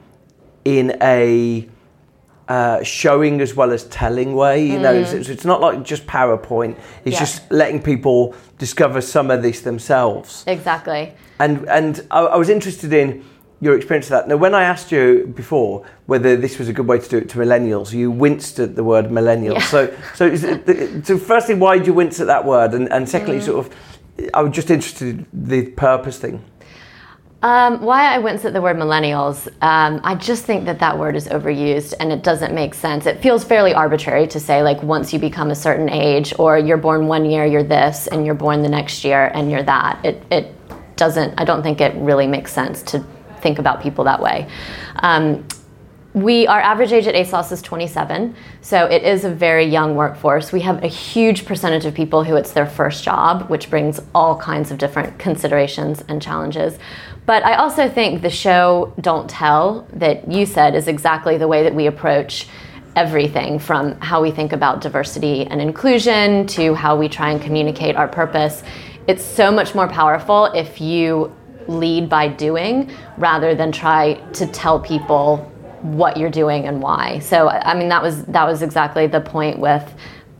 in 0.63 0.95
a 1.01 1.67
uh, 2.47 2.83
showing 2.83 3.41
as 3.41 3.55
well 3.55 3.71
as 3.71 3.85
telling 3.85 4.35
way. 4.35 4.65
You 4.67 4.79
know, 4.79 4.93
it's, 4.93 5.13
it's 5.13 5.45
not 5.45 5.61
like 5.61 5.83
just 5.83 6.05
PowerPoint. 6.05 6.77
It's 7.05 7.13
Yeah. 7.13 7.19
just 7.19 7.51
letting 7.51 7.81
people 7.81 8.35
discover 8.57 9.01
some 9.01 9.31
of 9.31 9.41
this 9.41 9.61
themselves. 9.61 10.43
Exactly. 10.47 11.13
And 11.39 11.67
and 11.67 12.05
I, 12.11 12.19
I 12.21 12.35
was 12.37 12.49
interested 12.49 12.93
in 12.93 13.23
your 13.63 13.75
experience 13.75 14.07
of 14.07 14.11
that. 14.11 14.27
Now, 14.27 14.37
when 14.37 14.53
I 14.53 14.63
asked 14.63 14.91
you 14.91 15.31
before 15.35 15.85
whether 16.05 16.35
this 16.35 16.59
was 16.59 16.67
a 16.67 16.73
good 16.73 16.87
way 16.87 16.99
to 16.99 17.09
do 17.09 17.17
it 17.17 17.29
to 17.29 17.37
millennials, 17.37 17.93
you 17.93 18.11
winced 18.11 18.59
at 18.59 18.75
the 18.75 18.83
word 18.83 19.05
millennials. 19.05 19.55
Yeah. 19.55 19.73
So, 19.73 19.97
so, 20.15 20.27
is 20.27 20.43
it, 20.43 21.05
so 21.07 21.17
firstly, 21.17 21.55
why 21.55 21.77
did 21.77 21.87
you 21.87 21.93
wince 21.93 22.19
at 22.19 22.27
that 22.27 22.45
word? 22.45 22.73
And, 22.73 22.91
and 22.91 23.07
secondly, 23.07 23.39
Mm. 23.39 23.45
sort 23.45 23.65
of, 23.65 23.75
I 24.33 24.41
was 24.43 24.53
just 24.53 24.69
interested 24.69 25.07
in 25.07 25.27
the 25.33 25.67
purpose 25.71 26.19
thing. 26.19 26.43
Um, 27.41 27.81
why 27.81 28.13
I 28.15 28.19
wince 28.19 28.45
at 28.45 28.53
the 28.53 28.61
word 28.61 28.77
millennials, 28.77 29.47
um, 29.61 29.99
I 30.03 30.15
just 30.15 30.45
think 30.45 30.65
that 30.65 30.79
that 30.79 30.97
word 30.97 31.15
is 31.15 31.27
overused 31.27 31.93
and 31.99 32.11
it 32.11 32.23
doesn't 32.23 32.53
make 32.53 32.73
sense. 32.73 33.05
It 33.05 33.21
feels 33.21 33.43
fairly 33.43 33.73
arbitrary 33.73 34.27
to 34.27 34.39
say, 34.39 34.63
like, 34.63 34.81
once 34.81 35.11
you 35.11 35.19
become 35.19 35.51
a 35.51 35.55
certain 35.55 35.89
age, 35.89 36.33
or 36.39 36.57
you're 36.57 36.77
born 36.77 37.07
one 37.07 37.25
year, 37.25 37.45
you're 37.45 37.63
this, 37.63 38.07
and 38.07 38.25
you're 38.25 38.35
born 38.45 38.61
the 38.61 38.69
next 38.69 39.03
year, 39.03 39.29
and 39.33 39.51
you're 39.51 39.63
that. 39.63 39.99
It, 40.05 40.23
it 40.31 40.55
doesn't, 40.95 41.33
I 41.37 41.43
don't 41.43 41.63
think 41.63 41.81
it 41.81 41.93
really 41.95 42.27
makes 42.27 42.53
sense 42.53 42.81
to 42.83 43.03
think 43.43 43.59
about 43.59 43.81
people 43.81 44.05
that 44.05 44.19
way. 44.19 44.47
Um, 44.95 45.45
we 46.13 46.45
our 46.45 46.61
average 46.61 46.91
age 46.91 47.07
at 47.07 47.15
ASOS 47.15 47.51
is 47.51 47.61
27, 47.63 48.35
so 48.61 48.85
it 48.85 49.01
is 49.03 49.25
a 49.25 49.33
very 49.33 49.65
young 49.65 49.95
workforce. 49.95 50.51
We 50.51 50.61
have 50.61 50.83
a 50.83 50.87
huge 50.87 51.45
percentage 51.45 51.85
of 51.85 51.95
people 51.95 52.23
who 52.23 52.35
it's 52.35 52.51
their 52.51 52.67
first 52.67 53.03
job, 53.03 53.49
which 53.49 53.69
brings 53.69 53.99
all 54.13 54.37
kinds 54.37 54.69
of 54.69 54.77
different 54.77 55.17
considerations 55.17 56.03
and 56.07 56.21
challenges. 56.21 56.77
But 57.25 57.43
I 57.43 57.55
also 57.55 57.89
think 57.89 58.21
the 58.21 58.29
show 58.29 58.93
Don't 59.01 59.27
Tell 59.29 59.87
that 59.93 60.31
you 60.31 60.45
said 60.45 60.75
is 60.75 60.87
exactly 60.87 61.37
the 61.37 61.47
way 61.47 61.63
that 61.63 61.73
we 61.73 61.87
approach 61.87 62.47
everything 62.95 63.57
from 63.57 63.99
how 63.99 64.21
we 64.21 64.29
think 64.29 64.53
about 64.53 64.81
diversity 64.81 65.47
and 65.47 65.59
inclusion 65.59 66.45
to 66.45 66.75
how 66.75 66.95
we 66.95 67.09
try 67.09 67.31
and 67.31 67.41
communicate 67.41 67.95
our 67.95 68.07
purpose. 68.07 68.61
It's 69.07 69.23
so 69.23 69.51
much 69.51 69.73
more 69.73 69.87
powerful 69.87 70.45
if 70.45 70.79
you 70.79 71.35
lead 71.67 72.09
by 72.09 72.27
doing 72.27 72.91
rather 73.17 73.55
than 73.55 73.71
try 73.71 74.15
to 74.33 74.47
tell 74.47 74.79
people 74.79 75.37
what 75.81 76.17
you're 76.17 76.29
doing 76.29 76.65
and 76.65 76.81
why. 76.81 77.19
So 77.19 77.49
I 77.49 77.73
mean 77.75 77.89
that 77.89 78.01
was 78.01 78.23
that 78.25 78.45
was 78.45 78.61
exactly 78.61 79.07
the 79.07 79.21
point 79.21 79.59
with 79.59 79.93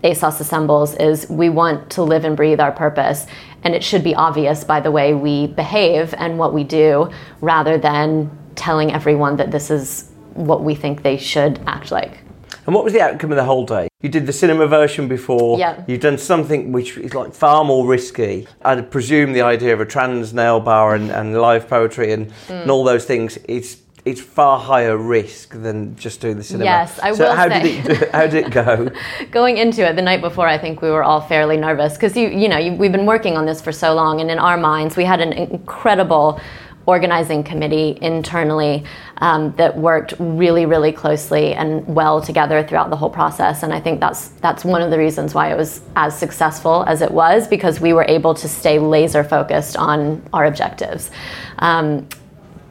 ASOS 0.04 0.40
Assembles 0.42 0.96
is 0.96 1.30
we 1.30 1.50
want 1.50 1.90
to 1.92 2.04
live 2.04 2.26
and 2.26 2.36
breathe 2.36 2.60
our 2.60 2.72
purpose 2.72 3.26
and 3.64 3.74
it 3.74 3.84
should 3.84 4.04
be 4.04 4.16
obvious 4.16 4.64
by 4.64 4.80
the 4.80 4.92
way 4.92 5.14
we 5.14 5.48
behave 5.48 6.14
and 6.18 6.38
what 6.38 6.54
we 6.54 6.64
do 6.64 7.10
rather 7.42 7.78
than 7.78 8.30
telling 8.56 8.92
everyone 8.92 9.38
that 9.38 9.52
this 9.52 9.72
is 9.72 10.12
what 10.34 10.64
we 10.64 10.76
think 10.76 11.04
they 11.04 11.18
should 11.18 11.60
act 11.68 11.92
like. 11.92 12.20
And 12.66 12.76
what 12.76 12.84
was 12.84 12.94
the 12.94 13.02
outcome 13.02 13.32
of 13.32 13.38
the 13.38 13.44
whole 13.44 13.66
day? 13.66 13.88
You 14.04 14.10
did 14.10 14.28
the 14.28 14.34
cinema 14.34 14.68
version 14.68 15.08
before. 15.08 15.58
Yeah. 15.58 15.82
You've 15.88 16.02
done 16.02 16.18
something 16.18 16.74
which 16.74 16.98
is 16.98 17.14
like 17.14 17.34
far 17.34 17.64
more 17.64 17.88
risky. 17.88 18.46
I'd 18.62 18.92
presume 18.92 19.32
the 19.32 19.44
idea 19.44 19.74
of 19.74 19.80
a 19.80 19.86
trans 19.86 20.34
nail 20.34 20.60
bar 20.60 20.94
and, 20.94 21.10
and 21.10 21.40
live 21.40 21.70
poetry 21.70 22.12
and, 22.12 22.28
mm. 22.28 22.64
and 22.64 22.70
all 22.70 22.84
those 22.84 23.06
things 23.06 23.40
it's 23.48 23.78
it's 24.06 24.20
far 24.20 24.60
higher 24.60 24.98
risk 24.98 25.54
than 25.54 25.96
just 25.96 26.20
doing 26.20 26.36
the 26.36 26.44
cinema. 26.44 26.66
Yes, 26.66 27.00
I 27.00 27.14
so 27.14 27.24
will 27.24 27.36
how 27.36 27.48
say. 27.48 27.82
did 27.82 27.90
it 27.90 28.12
how 28.12 28.28
did 28.28 28.46
it 28.46 28.52
go? 28.52 28.92
going 29.32 29.58
into 29.58 29.88
it 29.88 29.96
the 29.96 30.02
night 30.02 30.20
before 30.20 30.48
i 30.48 30.58
think 30.58 30.82
we 30.82 30.90
were 30.90 31.04
all 31.04 31.22
fairly 31.22 31.56
nervous 31.56 31.94
because 31.94 32.18
you 32.18 32.28
you 32.28 32.50
know 32.50 32.58
you, 32.58 32.74
we've 32.74 32.92
been 32.92 33.06
working 33.06 33.38
on 33.38 33.46
this 33.46 33.62
for 33.62 33.72
so 33.72 33.94
long 33.94 34.20
and 34.20 34.30
in 34.30 34.40
our 34.40 34.58
minds 34.58 34.98
we 34.98 35.06
had 35.06 35.22
an 35.22 35.32
incredible 35.32 36.42
organizing 36.86 37.44
committee 37.44 37.98
internally 38.02 38.84
um, 39.18 39.54
that 39.56 39.78
worked 39.78 40.14
really 40.20 40.66
really 40.66 40.92
closely 40.92 41.54
and 41.54 41.86
well 41.88 42.22
together 42.22 42.64
throughout 42.64 42.90
the 42.90 42.96
whole 42.96 43.10
process. 43.10 43.64
And 43.64 43.74
i 43.74 43.80
think 43.80 44.00
that's 44.00 44.30
that's 44.46 44.66
one 44.66 44.82
of 44.82 44.92
the 44.92 44.98
reasons 44.98 45.34
why 45.34 45.52
it 45.52 45.58
was 45.58 45.82
as 45.96 46.18
successful 46.18 46.84
as 46.88 47.02
it 47.02 47.12
was 47.12 47.48
because 47.48 47.80
we 47.80 47.94
were 47.94 48.06
able 48.08 48.34
to 48.36 48.48
stay 48.48 48.80
laser 48.80 49.24
focused 49.24 49.78
on 49.78 50.22
our 50.34 50.46
objectives. 50.46 51.12
Um, 51.60 52.08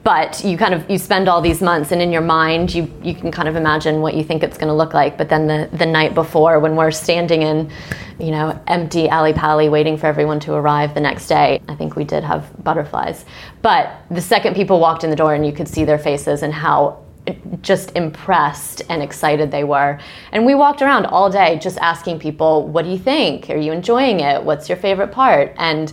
but 0.05 0.45
you 0.45 0.57
kind 0.57 0.75
of 0.75 0.88
you 0.91 0.99
spend 0.99 1.29
all 1.29 1.41
these 1.41 1.62
months 1.62 1.93
and 1.93 2.03
in 2.03 2.11
your 2.11 2.23
mind 2.23 2.75
you 2.75 2.91
you 3.03 3.15
can 3.15 3.31
kind 3.31 3.49
of 3.49 3.57
imagine 3.57 4.01
what 4.01 4.15
you 4.15 4.25
think 4.25 4.43
it's 4.43 4.59
going 4.59 4.69
to 4.69 4.75
look 4.75 4.95
like 4.95 5.17
but 5.17 5.29
then 5.29 5.47
the 5.47 5.69
the 5.77 5.87
night 5.87 6.15
before 6.15 6.59
when 6.59 6.77
we're 6.77 6.91
standing 6.91 7.43
in 7.43 7.71
you 8.19 8.31
know 8.31 8.61
empty 8.67 9.09
Ally 9.09 9.33
Pally 9.33 9.69
waiting 9.69 9.97
for 9.97 10.07
everyone 10.07 10.41
to 10.41 10.55
arrive 10.55 10.95
the 10.95 11.01
next 11.01 11.29
day 11.29 11.61
i 11.69 11.75
think 11.75 11.97
we 11.97 12.05
did 12.05 12.25
have 12.25 12.51
butterflies 12.65 13.25
but 13.62 14.03
the 14.11 14.21
second 14.21 14.55
people 14.55 14.81
walked 14.81 15.05
in 15.05 15.11
the 15.11 15.17
door 15.17 15.35
and 15.35 15.47
you 15.47 15.53
could 15.53 15.69
see 15.69 15.85
their 15.85 15.99
faces 15.99 16.43
and 16.43 16.53
how 16.53 16.99
eh, 17.27 17.35
just 17.61 17.95
impressed 17.95 18.83
and 18.88 19.01
excited 19.01 19.53
they 19.53 19.62
were. 19.62 20.01
And 20.33 20.45
we 20.45 20.57
walked 20.57 20.83
around 20.83 21.07
all 21.07 21.31
day 21.31 21.57
just 21.62 21.79
asking 21.79 22.19
people, 22.19 22.67
What 22.67 22.85
do 22.85 22.91
you 22.91 22.99
think? 22.99 23.49
Are 23.49 23.57
you 23.57 23.71
enjoying 23.71 24.19
it? 24.19 24.43
What's 24.43 24.69
your 24.69 24.77
favorite 24.77 25.12
part? 25.12 25.55
And 25.57 25.93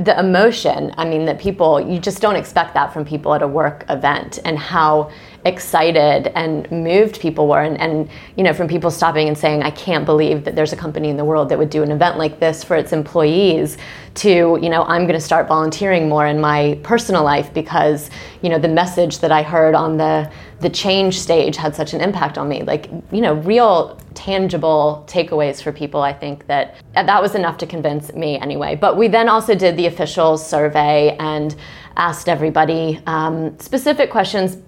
the 0.00 0.18
emotion, 0.18 0.94
I 0.96 1.04
mean, 1.04 1.26
that 1.26 1.38
people, 1.38 1.78
you 1.78 1.98
just 1.98 2.22
don't 2.22 2.36
expect 2.36 2.72
that 2.72 2.90
from 2.90 3.04
people 3.04 3.34
at 3.34 3.42
a 3.42 3.48
work 3.48 3.84
event 3.90 4.38
and 4.46 4.58
how 4.58 5.10
excited 5.44 6.28
and 6.36 6.70
moved 6.70 7.20
people 7.20 7.48
were. 7.48 7.62
And, 7.62 7.80
and, 7.80 8.08
you 8.36 8.44
know, 8.44 8.52
from 8.52 8.68
people 8.68 8.90
stopping 8.90 9.28
and 9.28 9.36
saying, 9.36 9.62
I 9.62 9.70
can't 9.70 10.04
believe 10.04 10.44
that 10.44 10.54
there's 10.54 10.72
a 10.72 10.76
company 10.76 11.08
in 11.08 11.16
the 11.16 11.24
world 11.24 11.48
that 11.48 11.58
would 11.58 11.70
do 11.70 11.82
an 11.82 11.90
event 11.90 12.18
like 12.18 12.40
this 12.40 12.62
for 12.62 12.76
its 12.76 12.92
employees 12.92 13.78
to, 14.16 14.58
you 14.60 14.68
know, 14.68 14.82
I'm 14.84 15.02
going 15.02 15.18
to 15.18 15.24
start 15.24 15.48
volunteering 15.48 16.08
more 16.08 16.26
in 16.26 16.40
my 16.40 16.78
personal 16.82 17.22
life 17.22 17.54
because, 17.54 18.10
you 18.42 18.48
know, 18.48 18.58
the 18.58 18.68
message 18.68 19.20
that 19.20 19.32
I 19.32 19.42
heard 19.42 19.74
on 19.74 19.96
the, 19.96 20.30
the 20.60 20.68
change 20.68 21.18
stage 21.18 21.56
had 21.56 21.74
such 21.74 21.94
an 21.94 22.00
impact 22.00 22.36
on 22.36 22.48
me. 22.48 22.62
Like, 22.62 22.90
you 23.10 23.20
know, 23.20 23.34
real 23.34 23.98
tangible 24.14 25.04
takeaways 25.08 25.62
for 25.62 25.72
people, 25.72 26.02
I 26.02 26.12
think 26.12 26.46
that 26.48 26.76
that 26.92 27.22
was 27.22 27.34
enough 27.34 27.56
to 27.58 27.66
convince 27.66 28.12
me 28.12 28.38
anyway. 28.38 28.76
But 28.76 28.96
we 28.96 29.08
then 29.08 29.28
also 29.28 29.54
did 29.54 29.76
the 29.76 29.86
official 29.86 30.36
survey 30.36 31.16
and 31.18 31.54
asked 31.96 32.28
everybody 32.28 33.00
um, 33.06 33.58
specific 33.58 34.10
questions 34.10 34.58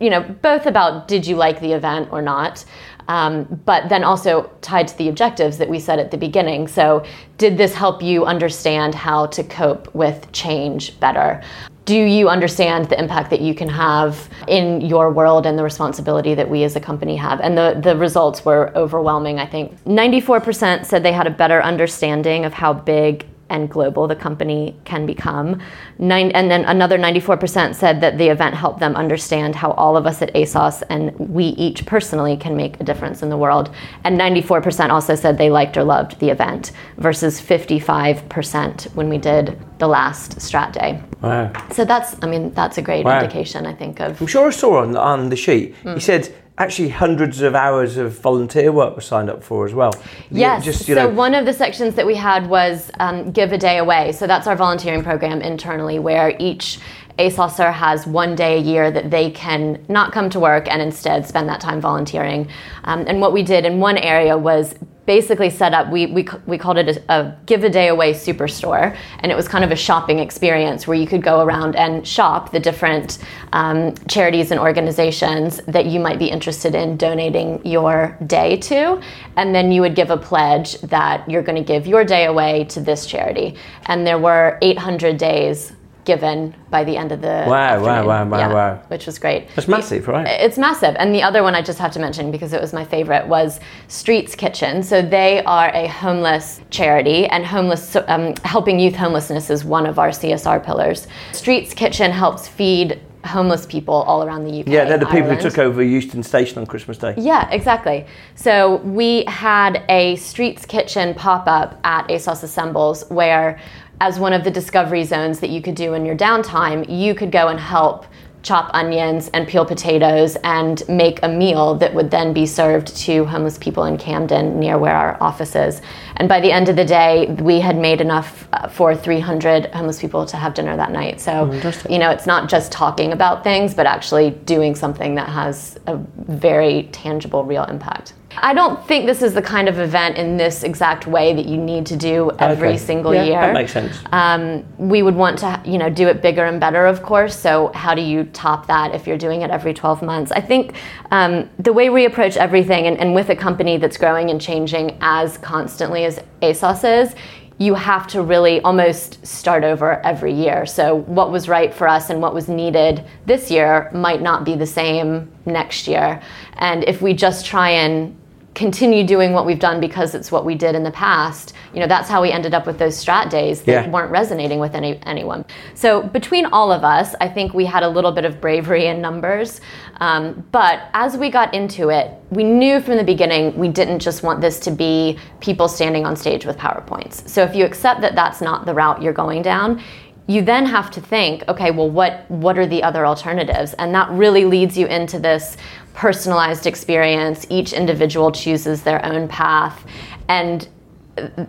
you 0.00 0.10
know, 0.10 0.20
both 0.20 0.66
about 0.66 1.08
did 1.08 1.26
you 1.26 1.36
like 1.36 1.60
the 1.60 1.72
event 1.72 2.08
or 2.10 2.22
not, 2.22 2.64
um, 3.08 3.44
but 3.64 3.88
then 3.88 4.04
also 4.04 4.50
tied 4.60 4.88
to 4.88 4.98
the 4.98 5.08
objectives 5.08 5.58
that 5.58 5.68
we 5.68 5.78
set 5.78 5.98
at 5.98 6.10
the 6.10 6.18
beginning. 6.18 6.66
So, 6.66 7.04
did 7.38 7.56
this 7.56 7.74
help 7.74 8.02
you 8.02 8.24
understand 8.24 8.94
how 8.94 9.26
to 9.26 9.44
cope 9.44 9.94
with 9.94 10.30
change 10.32 10.98
better? 11.00 11.42
Do 11.84 11.96
you 11.96 12.28
understand 12.28 12.88
the 12.88 12.98
impact 12.98 13.30
that 13.30 13.40
you 13.40 13.54
can 13.54 13.68
have 13.68 14.28
in 14.48 14.80
your 14.80 15.12
world 15.12 15.46
and 15.46 15.56
the 15.56 15.62
responsibility 15.62 16.34
that 16.34 16.50
we 16.50 16.64
as 16.64 16.74
a 16.74 16.80
company 16.80 17.14
have? 17.14 17.40
And 17.40 17.56
the, 17.56 17.78
the 17.80 17.96
results 17.96 18.44
were 18.44 18.72
overwhelming, 18.74 19.38
I 19.38 19.46
think. 19.46 19.84
94% 19.84 20.84
said 20.84 21.04
they 21.04 21.12
had 21.12 21.28
a 21.28 21.30
better 21.30 21.62
understanding 21.62 22.44
of 22.44 22.52
how 22.52 22.72
big 22.72 23.24
and 23.48 23.70
global 23.70 24.06
the 24.06 24.16
company 24.16 24.76
can 24.84 25.06
become. 25.06 25.60
Nine, 25.98 26.30
and 26.32 26.50
then 26.50 26.64
another 26.64 26.98
94% 26.98 27.74
said 27.74 28.00
that 28.00 28.18
the 28.18 28.28
event 28.28 28.54
helped 28.54 28.80
them 28.80 28.96
understand 28.96 29.54
how 29.54 29.72
all 29.72 29.96
of 29.96 30.06
us 30.06 30.22
at 30.22 30.32
ASOS 30.34 30.82
and 30.90 31.16
we 31.18 31.44
each 31.44 31.86
personally 31.86 32.36
can 32.36 32.56
make 32.56 32.80
a 32.80 32.84
difference 32.84 33.22
in 33.22 33.28
the 33.28 33.36
world. 33.36 33.70
And 34.04 34.18
94% 34.18 34.90
also 34.90 35.14
said 35.14 35.38
they 35.38 35.50
liked 35.50 35.76
or 35.76 35.84
loved 35.84 36.18
the 36.20 36.30
event 36.30 36.72
versus 36.96 37.40
55% 37.40 38.94
when 38.94 39.08
we 39.08 39.18
did 39.18 39.58
the 39.78 39.86
last 39.86 40.38
strat 40.38 40.72
day. 40.72 41.02
Wow. 41.22 41.52
So 41.72 41.84
that's, 41.84 42.16
I 42.22 42.26
mean, 42.26 42.52
that's 42.52 42.78
a 42.78 42.82
great 42.82 43.04
Wow. 43.04 43.20
indication, 43.20 43.66
I 43.66 43.74
think, 43.74 44.00
of. 44.00 44.20
I'm 44.20 44.26
sure 44.26 44.48
I 44.48 44.50
saw 44.50 44.82
on, 44.82 44.96
on 44.96 45.28
the 45.28 45.36
sheet, 45.36 45.74
you 45.84 45.90
mm. 45.92 46.02
said 46.02 46.32
actually 46.58 46.88
hundreds 46.88 47.42
of 47.42 47.54
hours 47.54 47.96
of 47.96 48.18
volunteer 48.18 48.72
work 48.72 48.96
was 48.96 49.04
signed 49.04 49.28
up 49.28 49.42
for 49.42 49.66
as 49.66 49.74
well. 49.74 49.92
You- 50.30 50.40
Yes. 50.40 50.64
Just, 50.64 50.88
you 50.88 50.94
so 50.94 51.02
know, 51.08 51.14
one 51.14 51.34
of 51.34 51.44
the 51.44 51.52
sections 51.52 51.94
that 51.94 52.06
we 52.06 52.14
had 52.14 52.48
was 52.48 52.90
um, 53.00 53.30
give 53.32 53.52
a 53.52 53.58
day 53.58 53.78
away. 53.78 54.12
So 54.12 54.26
that's 54.26 54.46
our 54.46 54.56
volunteering 54.56 55.02
program 55.02 55.42
internally, 55.42 55.98
where 55.98 56.34
each 56.38 56.78
ASOSer 57.18 57.72
has 57.72 58.06
one 58.06 58.34
day 58.34 58.58
a 58.58 58.60
year 58.60 58.90
that 58.90 59.10
they 59.10 59.30
can 59.30 59.82
not 59.88 60.12
come 60.12 60.28
to 60.30 60.38
work 60.40 60.68
and 60.70 60.82
instead 60.82 61.26
spend 61.26 61.48
that 61.48 61.60
time 61.60 61.80
volunteering. 61.80 62.48
Um, 62.84 63.04
and 63.06 63.20
what 63.20 63.32
we 63.32 63.42
did 63.42 63.64
in 63.64 63.80
one 63.80 63.96
area 63.96 64.36
was 64.36 64.74
basically 65.06 65.48
set 65.48 65.72
up 65.72 65.88
we, 65.88 66.06
we, 66.06 66.28
we 66.46 66.58
called 66.58 66.78
it 66.78 66.96
a, 66.96 67.12
a 67.12 67.36
give 67.46 67.64
a 67.64 67.70
day 67.70 67.88
away 67.88 68.12
superstore. 68.12 68.96
And 69.20 69.32
it 69.32 69.34
was 69.34 69.48
kind 69.48 69.64
of 69.64 69.70
a 69.70 69.76
shopping 69.76 70.18
experience 70.18 70.86
where 70.86 70.96
you 70.96 71.06
could 71.06 71.22
go 71.22 71.40
around 71.40 71.76
and 71.76 72.06
shop 72.06 72.52
the 72.52 72.60
different 72.60 73.18
um, 73.52 73.94
charities 74.08 74.50
and 74.50 74.60
organizations 74.60 75.60
that 75.66 75.86
you 75.86 76.00
might 76.00 76.18
be 76.18 76.26
interested 76.26 76.74
in 76.74 76.96
donating 76.96 77.64
your 77.64 78.18
day 78.26 78.56
to. 78.56 79.00
And 79.36 79.54
then 79.54 79.72
you 79.72 79.80
would 79.80 79.94
give 79.94 80.10
a 80.10 80.16
pledge 80.16 80.80
that 80.82 81.28
you're 81.30 81.42
going 81.42 81.56
to 81.56 81.64
give 81.64 81.86
your 81.86 82.04
day 82.04 82.26
away 82.26 82.64
to 82.64 82.80
this 82.80 83.06
charity. 83.06 83.56
And 83.86 84.06
there 84.06 84.18
were 84.18 84.58
800 84.60 85.16
days 85.16 85.72
given 86.06 86.54
by 86.70 86.82
the 86.84 86.96
end 86.96 87.12
of 87.12 87.20
the 87.20 87.44
Wow, 87.46 87.82
wow, 87.82 88.06
wow, 88.06 88.24
wow, 88.24 88.38
Yeah, 88.38 88.52
wow. 88.52 88.82
which 88.88 89.04
was 89.04 89.18
great 89.18 89.48
it's 89.56 89.68
massive, 89.68 90.08
right? 90.08 90.26
it's 90.26 90.56
massive. 90.56 90.96
And 90.98 91.14
the 91.14 91.22
other 91.22 91.42
one 91.42 91.54
I 91.54 91.60
just 91.60 91.78
have 91.78 91.92
to 91.92 91.98
mention 92.00 92.30
because 92.30 92.54
it 92.54 92.60
was 92.60 92.72
my 92.72 92.84
favorite 92.84 93.26
was 93.26 93.60
Streets 93.88 94.34
Kitchen. 94.34 94.82
So 94.82 95.02
they 95.02 95.42
are 95.44 95.68
a 95.74 95.86
homeless 95.88 96.60
charity, 96.70 97.26
and 97.26 97.44
homeless 97.44 97.96
um, 98.06 98.34
helping 98.44 98.78
youth 98.78 98.94
homelessness 98.96 99.50
is 99.50 99.64
one 99.64 99.84
of 99.86 99.98
our 99.98 100.08
CSR 100.10 100.64
pillars. 100.64 101.06
Streets 101.32 101.74
Kitchen 101.74 102.10
helps 102.10 102.48
feed 102.48 103.00
homeless 103.24 103.66
people 103.66 103.92
all 103.94 104.22
around 104.22 104.44
the 104.44 104.60
UK. 104.60 104.68
yeah, 104.68 104.84
they're 104.84 104.98
the 104.98 105.06
people 105.06 105.22
Ireland. 105.22 105.42
who 105.42 105.50
took 105.50 105.58
over 105.58 105.82
Euston 105.82 106.22
Station 106.22 106.58
on 106.58 106.66
Christmas 106.66 106.96
Day. 106.96 107.12
Yeah, 107.18 107.50
exactly. 107.50 108.06
So 108.36 108.76
we 108.76 109.24
had 109.26 109.82
a 109.88 110.14
Streets 110.14 110.64
Kitchen 110.64 111.12
pop 111.12 111.48
up 111.48 111.80
at 111.82 112.06
ASOS 112.08 112.44
Assembles 112.44 113.04
where, 113.10 113.58
as 114.00 114.18
one 114.18 114.32
of 114.32 114.44
the 114.44 114.50
discovery 114.50 115.04
zones 115.04 115.40
that 115.40 115.50
you 115.50 115.62
could 115.62 115.74
do 115.74 115.94
in 115.94 116.04
your 116.04 116.16
downtime, 116.16 116.84
you 116.88 117.14
could 117.14 117.32
go 117.32 117.48
and 117.48 117.58
help 117.58 118.06
chop 118.46 118.70
onions 118.74 119.28
and 119.34 119.48
peel 119.48 119.64
potatoes 119.64 120.36
and 120.44 120.88
make 120.88 121.18
a 121.24 121.28
meal 121.28 121.74
that 121.74 121.92
would 121.92 122.12
then 122.12 122.32
be 122.32 122.46
served 122.46 122.96
to 122.96 123.24
homeless 123.24 123.58
people 123.58 123.84
in 123.86 123.98
Camden 123.98 124.60
near 124.60 124.78
where 124.78 124.94
our 124.94 125.20
office 125.20 125.56
is. 125.56 125.82
And 126.16 126.28
by 126.28 126.40
the 126.40 126.52
end 126.52 126.68
of 126.68 126.76
the 126.76 126.84
day, 126.84 127.26
we 127.40 127.58
had 127.58 127.76
made 127.76 128.00
enough 128.00 128.46
uh, 128.52 128.68
for 128.68 128.94
300 128.94 129.66
homeless 129.74 130.00
people 130.00 130.24
to 130.26 130.36
have 130.36 130.54
dinner 130.54 130.76
that 130.76 130.92
night. 130.92 131.20
So, 131.20 131.52
you 131.90 131.98
know, 131.98 132.10
it's 132.10 132.26
not 132.26 132.48
just 132.48 132.70
talking 132.70 133.12
about 133.12 133.42
things, 133.42 133.74
but 133.74 133.84
actually 133.84 134.30
doing 134.30 134.76
something 134.76 135.16
that 135.16 135.28
has 135.28 135.76
a 135.88 135.96
very 135.96 136.84
tangible, 136.92 137.42
real 137.42 137.64
impact. 137.64 138.12
I 138.38 138.54
don't 138.54 138.84
think 138.86 139.06
this 139.06 139.22
is 139.22 139.34
the 139.34 139.42
kind 139.42 139.68
of 139.68 139.78
event 139.78 140.16
in 140.16 140.36
this 140.36 140.62
exact 140.62 141.06
way 141.06 141.32
that 141.34 141.46
you 141.46 141.56
need 141.56 141.86
to 141.86 141.96
do 141.96 142.30
every 142.38 142.68
Okay. 142.68 142.76
single 142.78 143.14
Yeah, 143.14 143.24
year. 143.24 143.40
That 143.40 143.54
makes 143.54 143.72
sense. 143.72 143.98
Um, 144.12 144.64
we 144.78 145.02
would 145.02 145.14
want 145.14 145.38
to, 145.38 145.60
you 145.64 145.78
know, 145.78 145.88
do 145.90 146.08
it 146.08 146.22
bigger 146.22 146.44
and 146.44 146.60
better, 146.60 146.86
of 146.86 147.02
course. 147.02 147.38
So 147.38 147.70
how 147.74 147.94
do 147.94 148.02
you 148.02 148.24
top 148.24 148.66
that 148.66 148.94
if 148.94 149.06
you're 149.06 149.18
doing 149.18 149.42
it 149.42 149.50
every 149.50 149.74
12 149.74 150.02
months? 150.02 150.32
I 150.32 150.40
think 150.40 150.74
um, 151.10 151.48
the 151.58 151.72
way 151.72 151.90
we 151.90 152.04
approach 152.04 152.36
everything, 152.36 152.86
and, 152.86 152.98
and 152.98 153.14
with 153.14 153.30
a 153.30 153.36
company 153.36 153.76
that's 153.78 153.96
growing 153.96 154.30
and 154.30 154.40
changing 154.40 154.96
as 155.00 155.38
constantly 155.38 156.04
as 156.04 156.20
ASOS 156.42 157.02
is, 157.04 157.14
you 157.58 157.74
have 157.74 158.06
to 158.08 158.20
really 158.22 158.60
almost 158.60 159.24
start 159.26 159.64
over 159.64 160.04
every 160.04 160.32
year. 160.32 160.66
So 160.66 160.94
what 160.94 161.30
was 161.32 161.48
right 161.48 161.72
for 161.72 161.88
us 161.88 162.10
and 162.10 162.20
what 162.20 162.34
was 162.34 162.48
needed 162.48 163.02
this 163.24 163.50
year 163.50 163.90
might 163.94 164.20
not 164.20 164.44
be 164.44 164.54
the 164.56 164.66
same 164.66 165.32
next 165.46 165.88
year. 165.88 166.20
And 166.58 166.84
if 166.84 167.00
we 167.00 167.14
just 167.14 167.46
try 167.46 167.70
and 167.70 168.14
continue 168.56 169.06
doing 169.06 169.34
what 169.34 169.44
we've 169.44 169.58
done 169.58 169.80
because 169.80 170.14
it's 170.14 170.32
what 170.32 170.46
we 170.46 170.54
did 170.54 170.74
in 170.74 170.82
the 170.82 170.90
past, 170.90 171.52
you 171.74 171.78
know, 171.78 171.86
that's 171.86 172.08
how 172.08 172.22
we 172.22 172.32
ended 172.32 172.54
up 172.54 172.66
with 172.66 172.78
those 172.78 172.96
strat 172.96 173.28
days 173.28 173.60
that 173.62 173.84
Yeah. 173.84 173.90
weren't 173.90 174.10
resonating 174.10 174.58
with 174.60 174.74
any 174.74 174.98
anyone. 175.04 175.44
So 175.74 176.02
between 176.02 176.46
all 176.46 176.72
of 176.72 176.82
us, 176.82 177.14
I 177.20 177.28
think 177.28 177.52
we 177.52 177.66
had 177.66 177.82
a 177.82 177.88
little 177.88 178.12
bit 178.12 178.24
of 178.24 178.40
bravery 178.40 178.86
in 178.86 179.02
numbers. 179.02 179.60
Um, 180.00 180.42
but 180.52 180.80
as 180.94 181.18
we 181.18 181.28
got 181.30 181.52
into 181.52 181.90
it, 181.90 182.10
we 182.30 182.44
knew 182.44 182.80
from 182.80 182.96
the 182.96 183.04
beginning 183.04 183.54
we 183.58 183.68
didn't 183.68 183.98
just 183.98 184.22
want 184.22 184.40
this 184.40 184.58
to 184.60 184.70
be 184.70 185.18
people 185.40 185.68
standing 185.68 186.06
on 186.06 186.16
stage 186.16 186.46
with 186.46 186.56
PowerPoints. 186.56 187.28
So 187.28 187.42
if 187.42 187.54
you 187.54 187.66
accept 187.66 188.00
that 188.00 188.14
that's 188.14 188.40
not 188.40 188.64
the 188.64 188.72
route 188.72 189.02
you're 189.02 189.12
going 189.12 189.42
down, 189.42 189.82
you 190.28 190.42
then 190.42 190.66
have 190.66 190.90
to 190.90 191.00
think, 191.00 191.44
okay, 191.48 191.70
well, 191.70 191.88
what 191.88 192.28
what 192.28 192.58
are 192.58 192.66
the 192.66 192.82
other 192.82 193.06
alternatives? 193.06 193.74
And 193.74 193.94
that 193.94 194.10
really 194.10 194.44
leads 194.44 194.76
you 194.76 194.86
into 194.86 195.18
this 195.20 195.56
personalized 195.96 196.66
experience. 196.66 197.46
Each 197.50 197.72
individual 197.72 198.30
chooses 198.30 198.82
their 198.82 199.04
own 199.04 199.26
path, 199.26 199.84
and 200.28 200.68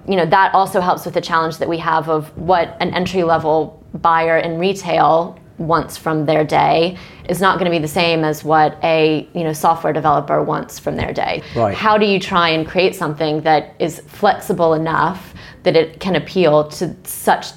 you 0.07 0.15
know 0.15 0.25
that 0.25 0.53
also 0.55 0.79
helps 0.79 1.03
with 1.05 1.13
the 1.13 1.21
challenge 1.21 1.57
that 1.57 1.67
we 1.67 1.77
have 1.77 2.10
of 2.10 2.36
what 2.38 2.75
an 2.79 2.93
entry 2.93 3.23
level 3.23 3.83
buyer 3.95 4.38
in 4.38 4.57
retail 4.57 5.38
wants 5.57 5.97
from 5.97 6.25
their 6.25 6.45
day 6.45 6.97
is 7.27 7.41
not 7.41 7.60
going 7.60 7.65
to 7.69 7.75
be 7.75 7.79
the 7.81 7.88
same 7.88 8.23
as 8.23 8.43
what 8.45 8.77
a 8.83 9.27
you 9.33 9.43
know 9.43 9.51
software 9.51 9.91
developer 9.91 10.41
wants 10.41 10.79
from 10.79 10.95
their 10.95 11.12
day 11.12 11.41
Right. 11.55 11.75
how 11.75 11.97
do 11.97 12.05
you 12.05 12.19
try 12.19 12.49
and 12.49 12.65
create 12.65 12.95
something 12.95 13.41
that 13.41 13.73
is 13.79 13.99
flexible 14.01 14.73
enough 14.75 15.33
that 15.63 15.75
it 15.75 15.99
can 15.99 16.15
appeal 16.15 16.69
to 16.69 16.95
such 17.03 17.47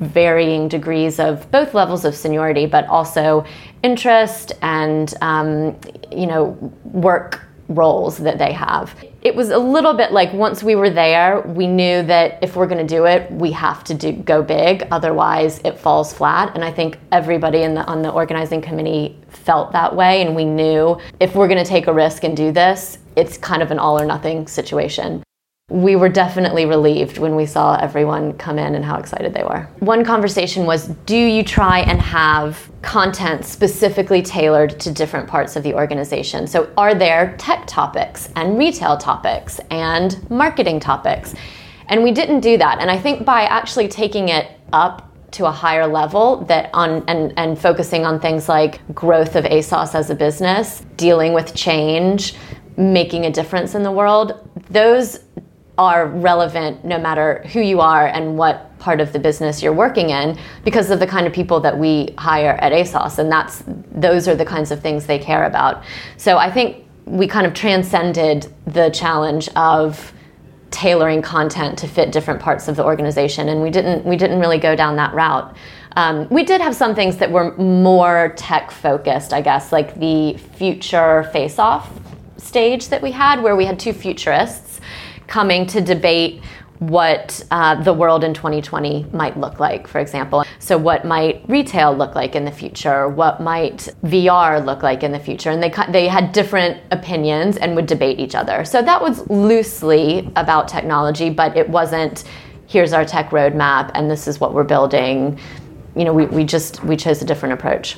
varying 0.00 0.68
degrees 0.68 1.20
of 1.20 1.50
both 1.50 1.74
levels 1.74 2.04
of 2.04 2.14
seniority 2.14 2.66
but 2.66 2.86
also 2.86 3.44
interest 3.82 4.52
and 4.62 5.14
um, 5.20 5.78
you 6.10 6.26
know 6.26 6.48
work 6.84 7.46
roles 7.70 8.18
that 8.18 8.36
they 8.36 8.52
have. 8.52 8.94
It 9.22 9.34
was 9.34 9.50
a 9.50 9.58
little 9.58 9.94
bit 9.94 10.12
like 10.12 10.32
once 10.32 10.62
we 10.62 10.74
were 10.74 10.90
there, 10.90 11.40
we 11.42 11.66
knew 11.66 12.02
that 12.02 12.42
if 12.42 12.56
we're 12.56 12.66
going 12.66 12.84
to 12.84 12.94
do 12.94 13.06
it, 13.06 13.30
we 13.30 13.52
have 13.52 13.84
to 13.84 13.94
do 13.94 14.12
go 14.12 14.42
big, 14.42 14.86
otherwise 14.90 15.60
it 15.64 15.78
falls 15.78 16.12
flat. 16.12 16.54
And 16.54 16.64
I 16.64 16.72
think 16.72 16.98
everybody 17.12 17.62
in 17.62 17.74
the 17.74 17.84
on 17.84 18.02
the 18.02 18.10
organizing 18.10 18.60
committee 18.60 19.16
felt 19.28 19.72
that 19.72 19.94
way, 19.94 20.22
and 20.22 20.34
we 20.34 20.44
knew 20.44 20.98
if 21.20 21.34
we're 21.34 21.48
going 21.48 21.62
to 21.62 21.68
take 21.68 21.86
a 21.86 21.92
risk 21.92 22.24
and 22.24 22.36
do 22.36 22.52
this, 22.52 22.98
it's 23.16 23.38
kind 23.38 23.62
of 23.62 23.70
an 23.70 23.78
all 23.78 23.98
or 23.98 24.04
nothing 24.04 24.46
situation. 24.46 25.22
We 25.70 25.94
were 25.94 26.08
definitely 26.08 26.66
relieved 26.66 27.18
when 27.18 27.36
we 27.36 27.46
saw 27.46 27.76
everyone 27.76 28.32
come 28.34 28.58
in 28.58 28.74
and 28.74 28.84
how 28.84 28.98
excited 28.98 29.32
they 29.32 29.44
were. 29.44 29.68
One 29.78 30.04
conversation 30.04 30.66
was 30.66 30.88
Do 31.06 31.16
you 31.16 31.42
try 31.44 31.80
and 31.80 32.00
have 32.00 32.70
content 32.82 33.44
specifically 33.44 34.20
tailored 34.20 34.80
to 34.80 34.90
different 34.90 35.28
parts 35.28 35.54
of 35.54 35.62
the 35.62 35.72
organization? 35.74 36.46
So, 36.46 36.72
are 36.76 36.94
there 36.94 37.36
tech 37.38 37.66
topics 37.66 38.28
and 38.34 38.58
retail 38.58 38.98
topics 38.98 39.60
and 39.70 40.28
marketing 40.28 40.80
topics? 40.80 41.34
And 41.88 42.02
we 42.02 42.10
didn't 42.10 42.40
do 42.40 42.58
that. 42.58 42.80
And 42.80 42.90
I 42.90 42.98
think 42.98 43.24
by 43.24 43.42
actually 43.42 43.88
taking 43.88 44.28
it 44.28 44.50
up 44.72 45.06
to 45.32 45.46
a 45.46 45.50
higher 45.50 45.86
level 45.86 46.38
that 46.46 46.70
on 46.72 47.04
and, 47.08 47.32
and 47.36 47.58
focusing 47.58 48.04
on 48.04 48.18
things 48.18 48.48
like 48.48 48.80
growth 48.94 49.36
of 49.36 49.44
ASOS 49.44 49.94
as 49.94 50.10
a 50.10 50.14
business, 50.14 50.84
dealing 50.96 51.32
with 51.32 51.54
change, 51.54 52.34
making 52.76 53.26
a 53.26 53.30
difference 53.30 53.74
in 53.74 53.82
the 53.82 53.92
world, 53.92 54.48
those 54.70 55.20
are 55.80 56.08
relevant 56.08 56.84
no 56.84 56.98
matter 56.98 57.42
who 57.54 57.60
you 57.60 57.80
are 57.80 58.06
and 58.06 58.36
what 58.36 58.78
part 58.78 59.00
of 59.00 59.14
the 59.14 59.18
business 59.18 59.62
you're 59.62 59.72
working 59.72 60.10
in 60.10 60.38
because 60.62 60.90
of 60.90 61.00
the 61.00 61.06
kind 61.06 61.26
of 61.26 61.32
people 61.32 61.58
that 61.58 61.76
we 61.76 62.14
hire 62.18 62.58
at 62.60 62.70
ASOS 62.70 63.18
and 63.18 63.32
that's 63.32 63.64
those 63.92 64.28
are 64.28 64.34
the 64.34 64.44
kinds 64.44 64.70
of 64.70 64.82
things 64.82 65.06
they 65.06 65.18
care 65.18 65.46
about. 65.46 65.82
So 66.18 66.36
I 66.36 66.52
think 66.52 66.84
we 67.06 67.26
kind 67.26 67.46
of 67.46 67.54
transcended 67.54 68.52
the 68.66 68.90
challenge 68.90 69.48
of 69.56 70.12
tailoring 70.70 71.22
content 71.22 71.78
to 71.78 71.88
fit 71.88 72.12
different 72.12 72.40
parts 72.40 72.68
of 72.68 72.76
the 72.76 72.84
organization 72.84 73.48
and 73.48 73.62
we 73.62 73.70
didn't 73.70 74.04
we 74.04 74.16
didn't 74.16 74.38
really 74.38 74.58
go 74.58 74.76
down 74.76 74.96
that 74.96 75.14
route. 75.14 75.56
Um, 75.96 76.28
we 76.28 76.44
did 76.44 76.60
have 76.60 76.76
some 76.76 76.94
things 76.94 77.16
that 77.16 77.32
were 77.32 77.56
more 77.56 78.34
tech 78.36 78.70
focused, 78.70 79.32
I 79.32 79.40
guess, 79.40 79.72
like 79.72 79.98
the 79.98 80.34
future 80.56 81.24
face 81.32 81.58
off 81.58 81.90
stage 82.36 82.88
that 82.88 83.00
we 83.00 83.12
had 83.12 83.42
where 83.42 83.56
we 83.56 83.64
had 83.64 83.78
two 83.78 83.92
futurists 83.92 84.69
coming 85.30 85.64
to 85.68 85.80
debate 85.80 86.42
what 86.80 87.44
uh, 87.50 87.80
the 87.82 87.92
world 87.92 88.24
in 88.24 88.32
2020 88.32 89.06
might 89.12 89.38
look 89.38 89.60
like, 89.60 89.86
for 89.86 89.98
example. 90.00 90.44
So, 90.58 90.76
what 90.76 91.04
might 91.04 91.44
retail 91.46 91.94
look 91.94 92.14
like 92.14 92.34
in 92.34 92.44
the 92.44 92.50
future? 92.50 93.06
What 93.08 93.40
might 93.40 93.88
VR 94.02 94.64
look 94.64 94.82
like 94.82 95.02
in 95.02 95.12
the 95.12 95.18
future? 95.18 95.50
And 95.50 95.62
they, 95.62 95.72
they 95.90 96.08
had 96.08 96.32
different 96.32 96.82
opinions 96.90 97.58
and 97.58 97.76
would 97.76 97.86
debate 97.86 98.18
each 98.18 98.34
other. 98.34 98.64
So, 98.64 98.82
that 98.82 99.00
was 99.00 99.28
loosely 99.28 100.30
about 100.36 100.68
technology, 100.68 101.30
but 101.30 101.56
it 101.56 101.68
wasn't 101.68 102.24
here's 102.66 102.92
our 102.92 103.04
tech 103.04 103.30
roadmap 103.30 103.90
and 103.94 104.10
this 104.10 104.28
is 104.28 104.40
what 104.40 104.54
we're 104.54 104.64
building. 104.64 105.38
You 105.96 106.04
know, 106.04 106.14
we, 106.14 106.26
we 106.26 106.44
just 106.44 106.82
we 106.84 106.96
chose 106.96 107.20
a 107.20 107.24
different 107.24 107.52
approach. 107.52 107.96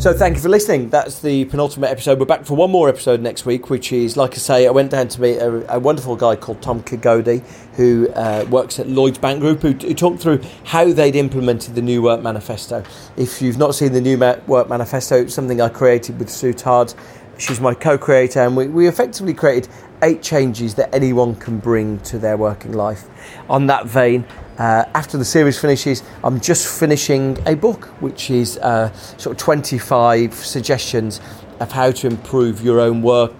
So 0.00 0.14
thank 0.14 0.36
you 0.36 0.40
for 0.40 0.48
listening. 0.48 0.88
That's 0.88 1.20
the 1.20 1.44
penultimate 1.44 1.90
episode. 1.90 2.18
We're 2.18 2.24
back 2.24 2.46
for 2.46 2.56
one 2.56 2.70
more 2.70 2.88
episode 2.88 3.20
next 3.20 3.44
week, 3.44 3.68
which 3.68 3.92
is, 3.92 4.16
like 4.16 4.32
I 4.32 4.38
say, 4.38 4.66
I 4.66 4.70
went 4.70 4.92
down 4.92 5.08
to 5.08 5.20
meet 5.20 5.36
a, 5.36 5.74
a 5.74 5.78
wonderful 5.78 6.16
guy 6.16 6.36
called 6.36 6.62
Tom 6.62 6.82
Kigodi, 6.82 7.44
who 7.74 8.08
uh, 8.14 8.46
works 8.48 8.78
at 8.78 8.88
Lloyd's 8.88 9.18
Bank 9.18 9.40
Group, 9.40 9.60
who, 9.60 9.72
who, 9.72 9.92
talked 9.92 10.22
through 10.22 10.42
how 10.64 10.90
they'd 10.90 11.16
implemented 11.16 11.74
the 11.74 11.82
New 11.82 12.00
Work 12.00 12.22
Manifesto. 12.22 12.82
If 13.18 13.42
you've 13.42 13.58
not 13.58 13.74
seen 13.74 13.92
the 13.92 14.00
New 14.00 14.16
Work 14.46 14.70
Manifesto, 14.70 15.16
it's 15.20 15.34
something 15.34 15.60
I 15.60 15.68
created 15.68 16.18
with 16.18 16.30
Sue 16.30 16.54
Todd. 16.54 16.94
She's 17.40 17.58
my 17.58 17.72
co-creator, 17.72 18.40
and 18.40 18.54
we, 18.54 18.68
we 18.68 18.86
effectively 18.86 19.32
created 19.32 19.72
eight 20.02 20.22
changes 20.22 20.74
that 20.74 20.94
anyone 20.94 21.34
can 21.36 21.58
bring 21.58 21.98
to 22.00 22.18
their 22.18 22.36
working 22.36 22.74
life. 22.74 23.08
On 23.48 23.66
that 23.66 23.86
vein, 23.86 24.26
uh, 24.58 24.84
after 24.94 25.16
the 25.16 25.24
series 25.24 25.58
finishes, 25.58 26.02
I'm 26.22 26.38
just 26.38 26.78
finishing 26.78 27.38
a 27.46 27.56
book, 27.56 27.86
which 28.02 28.30
is 28.30 28.58
uh, 28.58 28.92
sort 29.16 29.36
of 29.36 29.38
25 29.38 30.34
suggestions 30.34 31.22
of 31.60 31.72
how 31.72 31.90
to 31.92 32.08
improve 32.08 32.60
your 32.60 32.78
own 32.78 33.00
work 33.00 33.32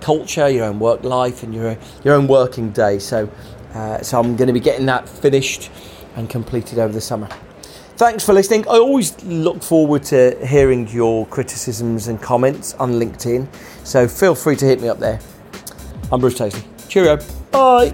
culture, 0.00 0.48
your 0.48 0.64
own 0.64 0.80
work 0.80 1.04
life, 1.04 1.44
and 1.44 1.54
your 1.54 1.78
your 2.02 2.14
own 2.14 2.26
working 2.26 2.72
day. 2.72 2.98
So, 2.98 3.30
uh, 3.72 4.02
so 4.02 4.18
I'm 4.18 4.34
going 4.34 4.48
to 4.48 4.52
be 4.52 4.58
getting 4.58 4.86
that 4.86 5.08
finished 5.08 5.70
and 6.16 6.28
completed 6.28 6.80
over 6.80 6.92
the 6.92 7.00
summer. 7.00 7.28
Thanks 7.96 8.24
for 8.24 8.32
listening. 8.32 8.66
I 8.66 8.78
always 8.78 9.22
look 9.22 9.62
forward 9.62 10.02
to 10.04 10.36
hearing 10.44 10.88
your 10.88 11.26
criticisms 11.26 12.08
and 12.08 12.20
comments 12.20 12.74
on 12.74 12.94
LinkedIn, 12.94 13.46
so 13.84 14.08
feel 14.08 14.34
free 14.34 14.56
to 14.56 14.64
hit 14.64 14.80
me 14.80 14.88
up 14.88 14.98
there. 14.98 15.20
I'm 16.10 16.20
Bruce 16.20 16.34
Daisley. 16.34 16.64
Cheerio. 16.88 17.18
Bye. 17.52 17.92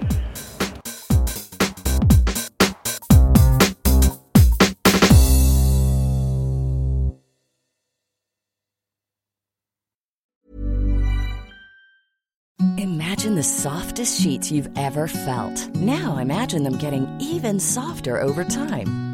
Imagine 12.77 13.35
the 13.35 13.43
softest 13.43 14.19
sheets 14.19 14.51
you've 14.51 14.69
ever 14.75 15.07
felt. 15.07 15.67
Now 15.75 16.17
imagine 16.17 16.63
them 16.63 16.79
getting 16.79 17.07
even 17.19 17.59
softer 17.59 18.19
over 18.19 18.43
time. 18.43 19.10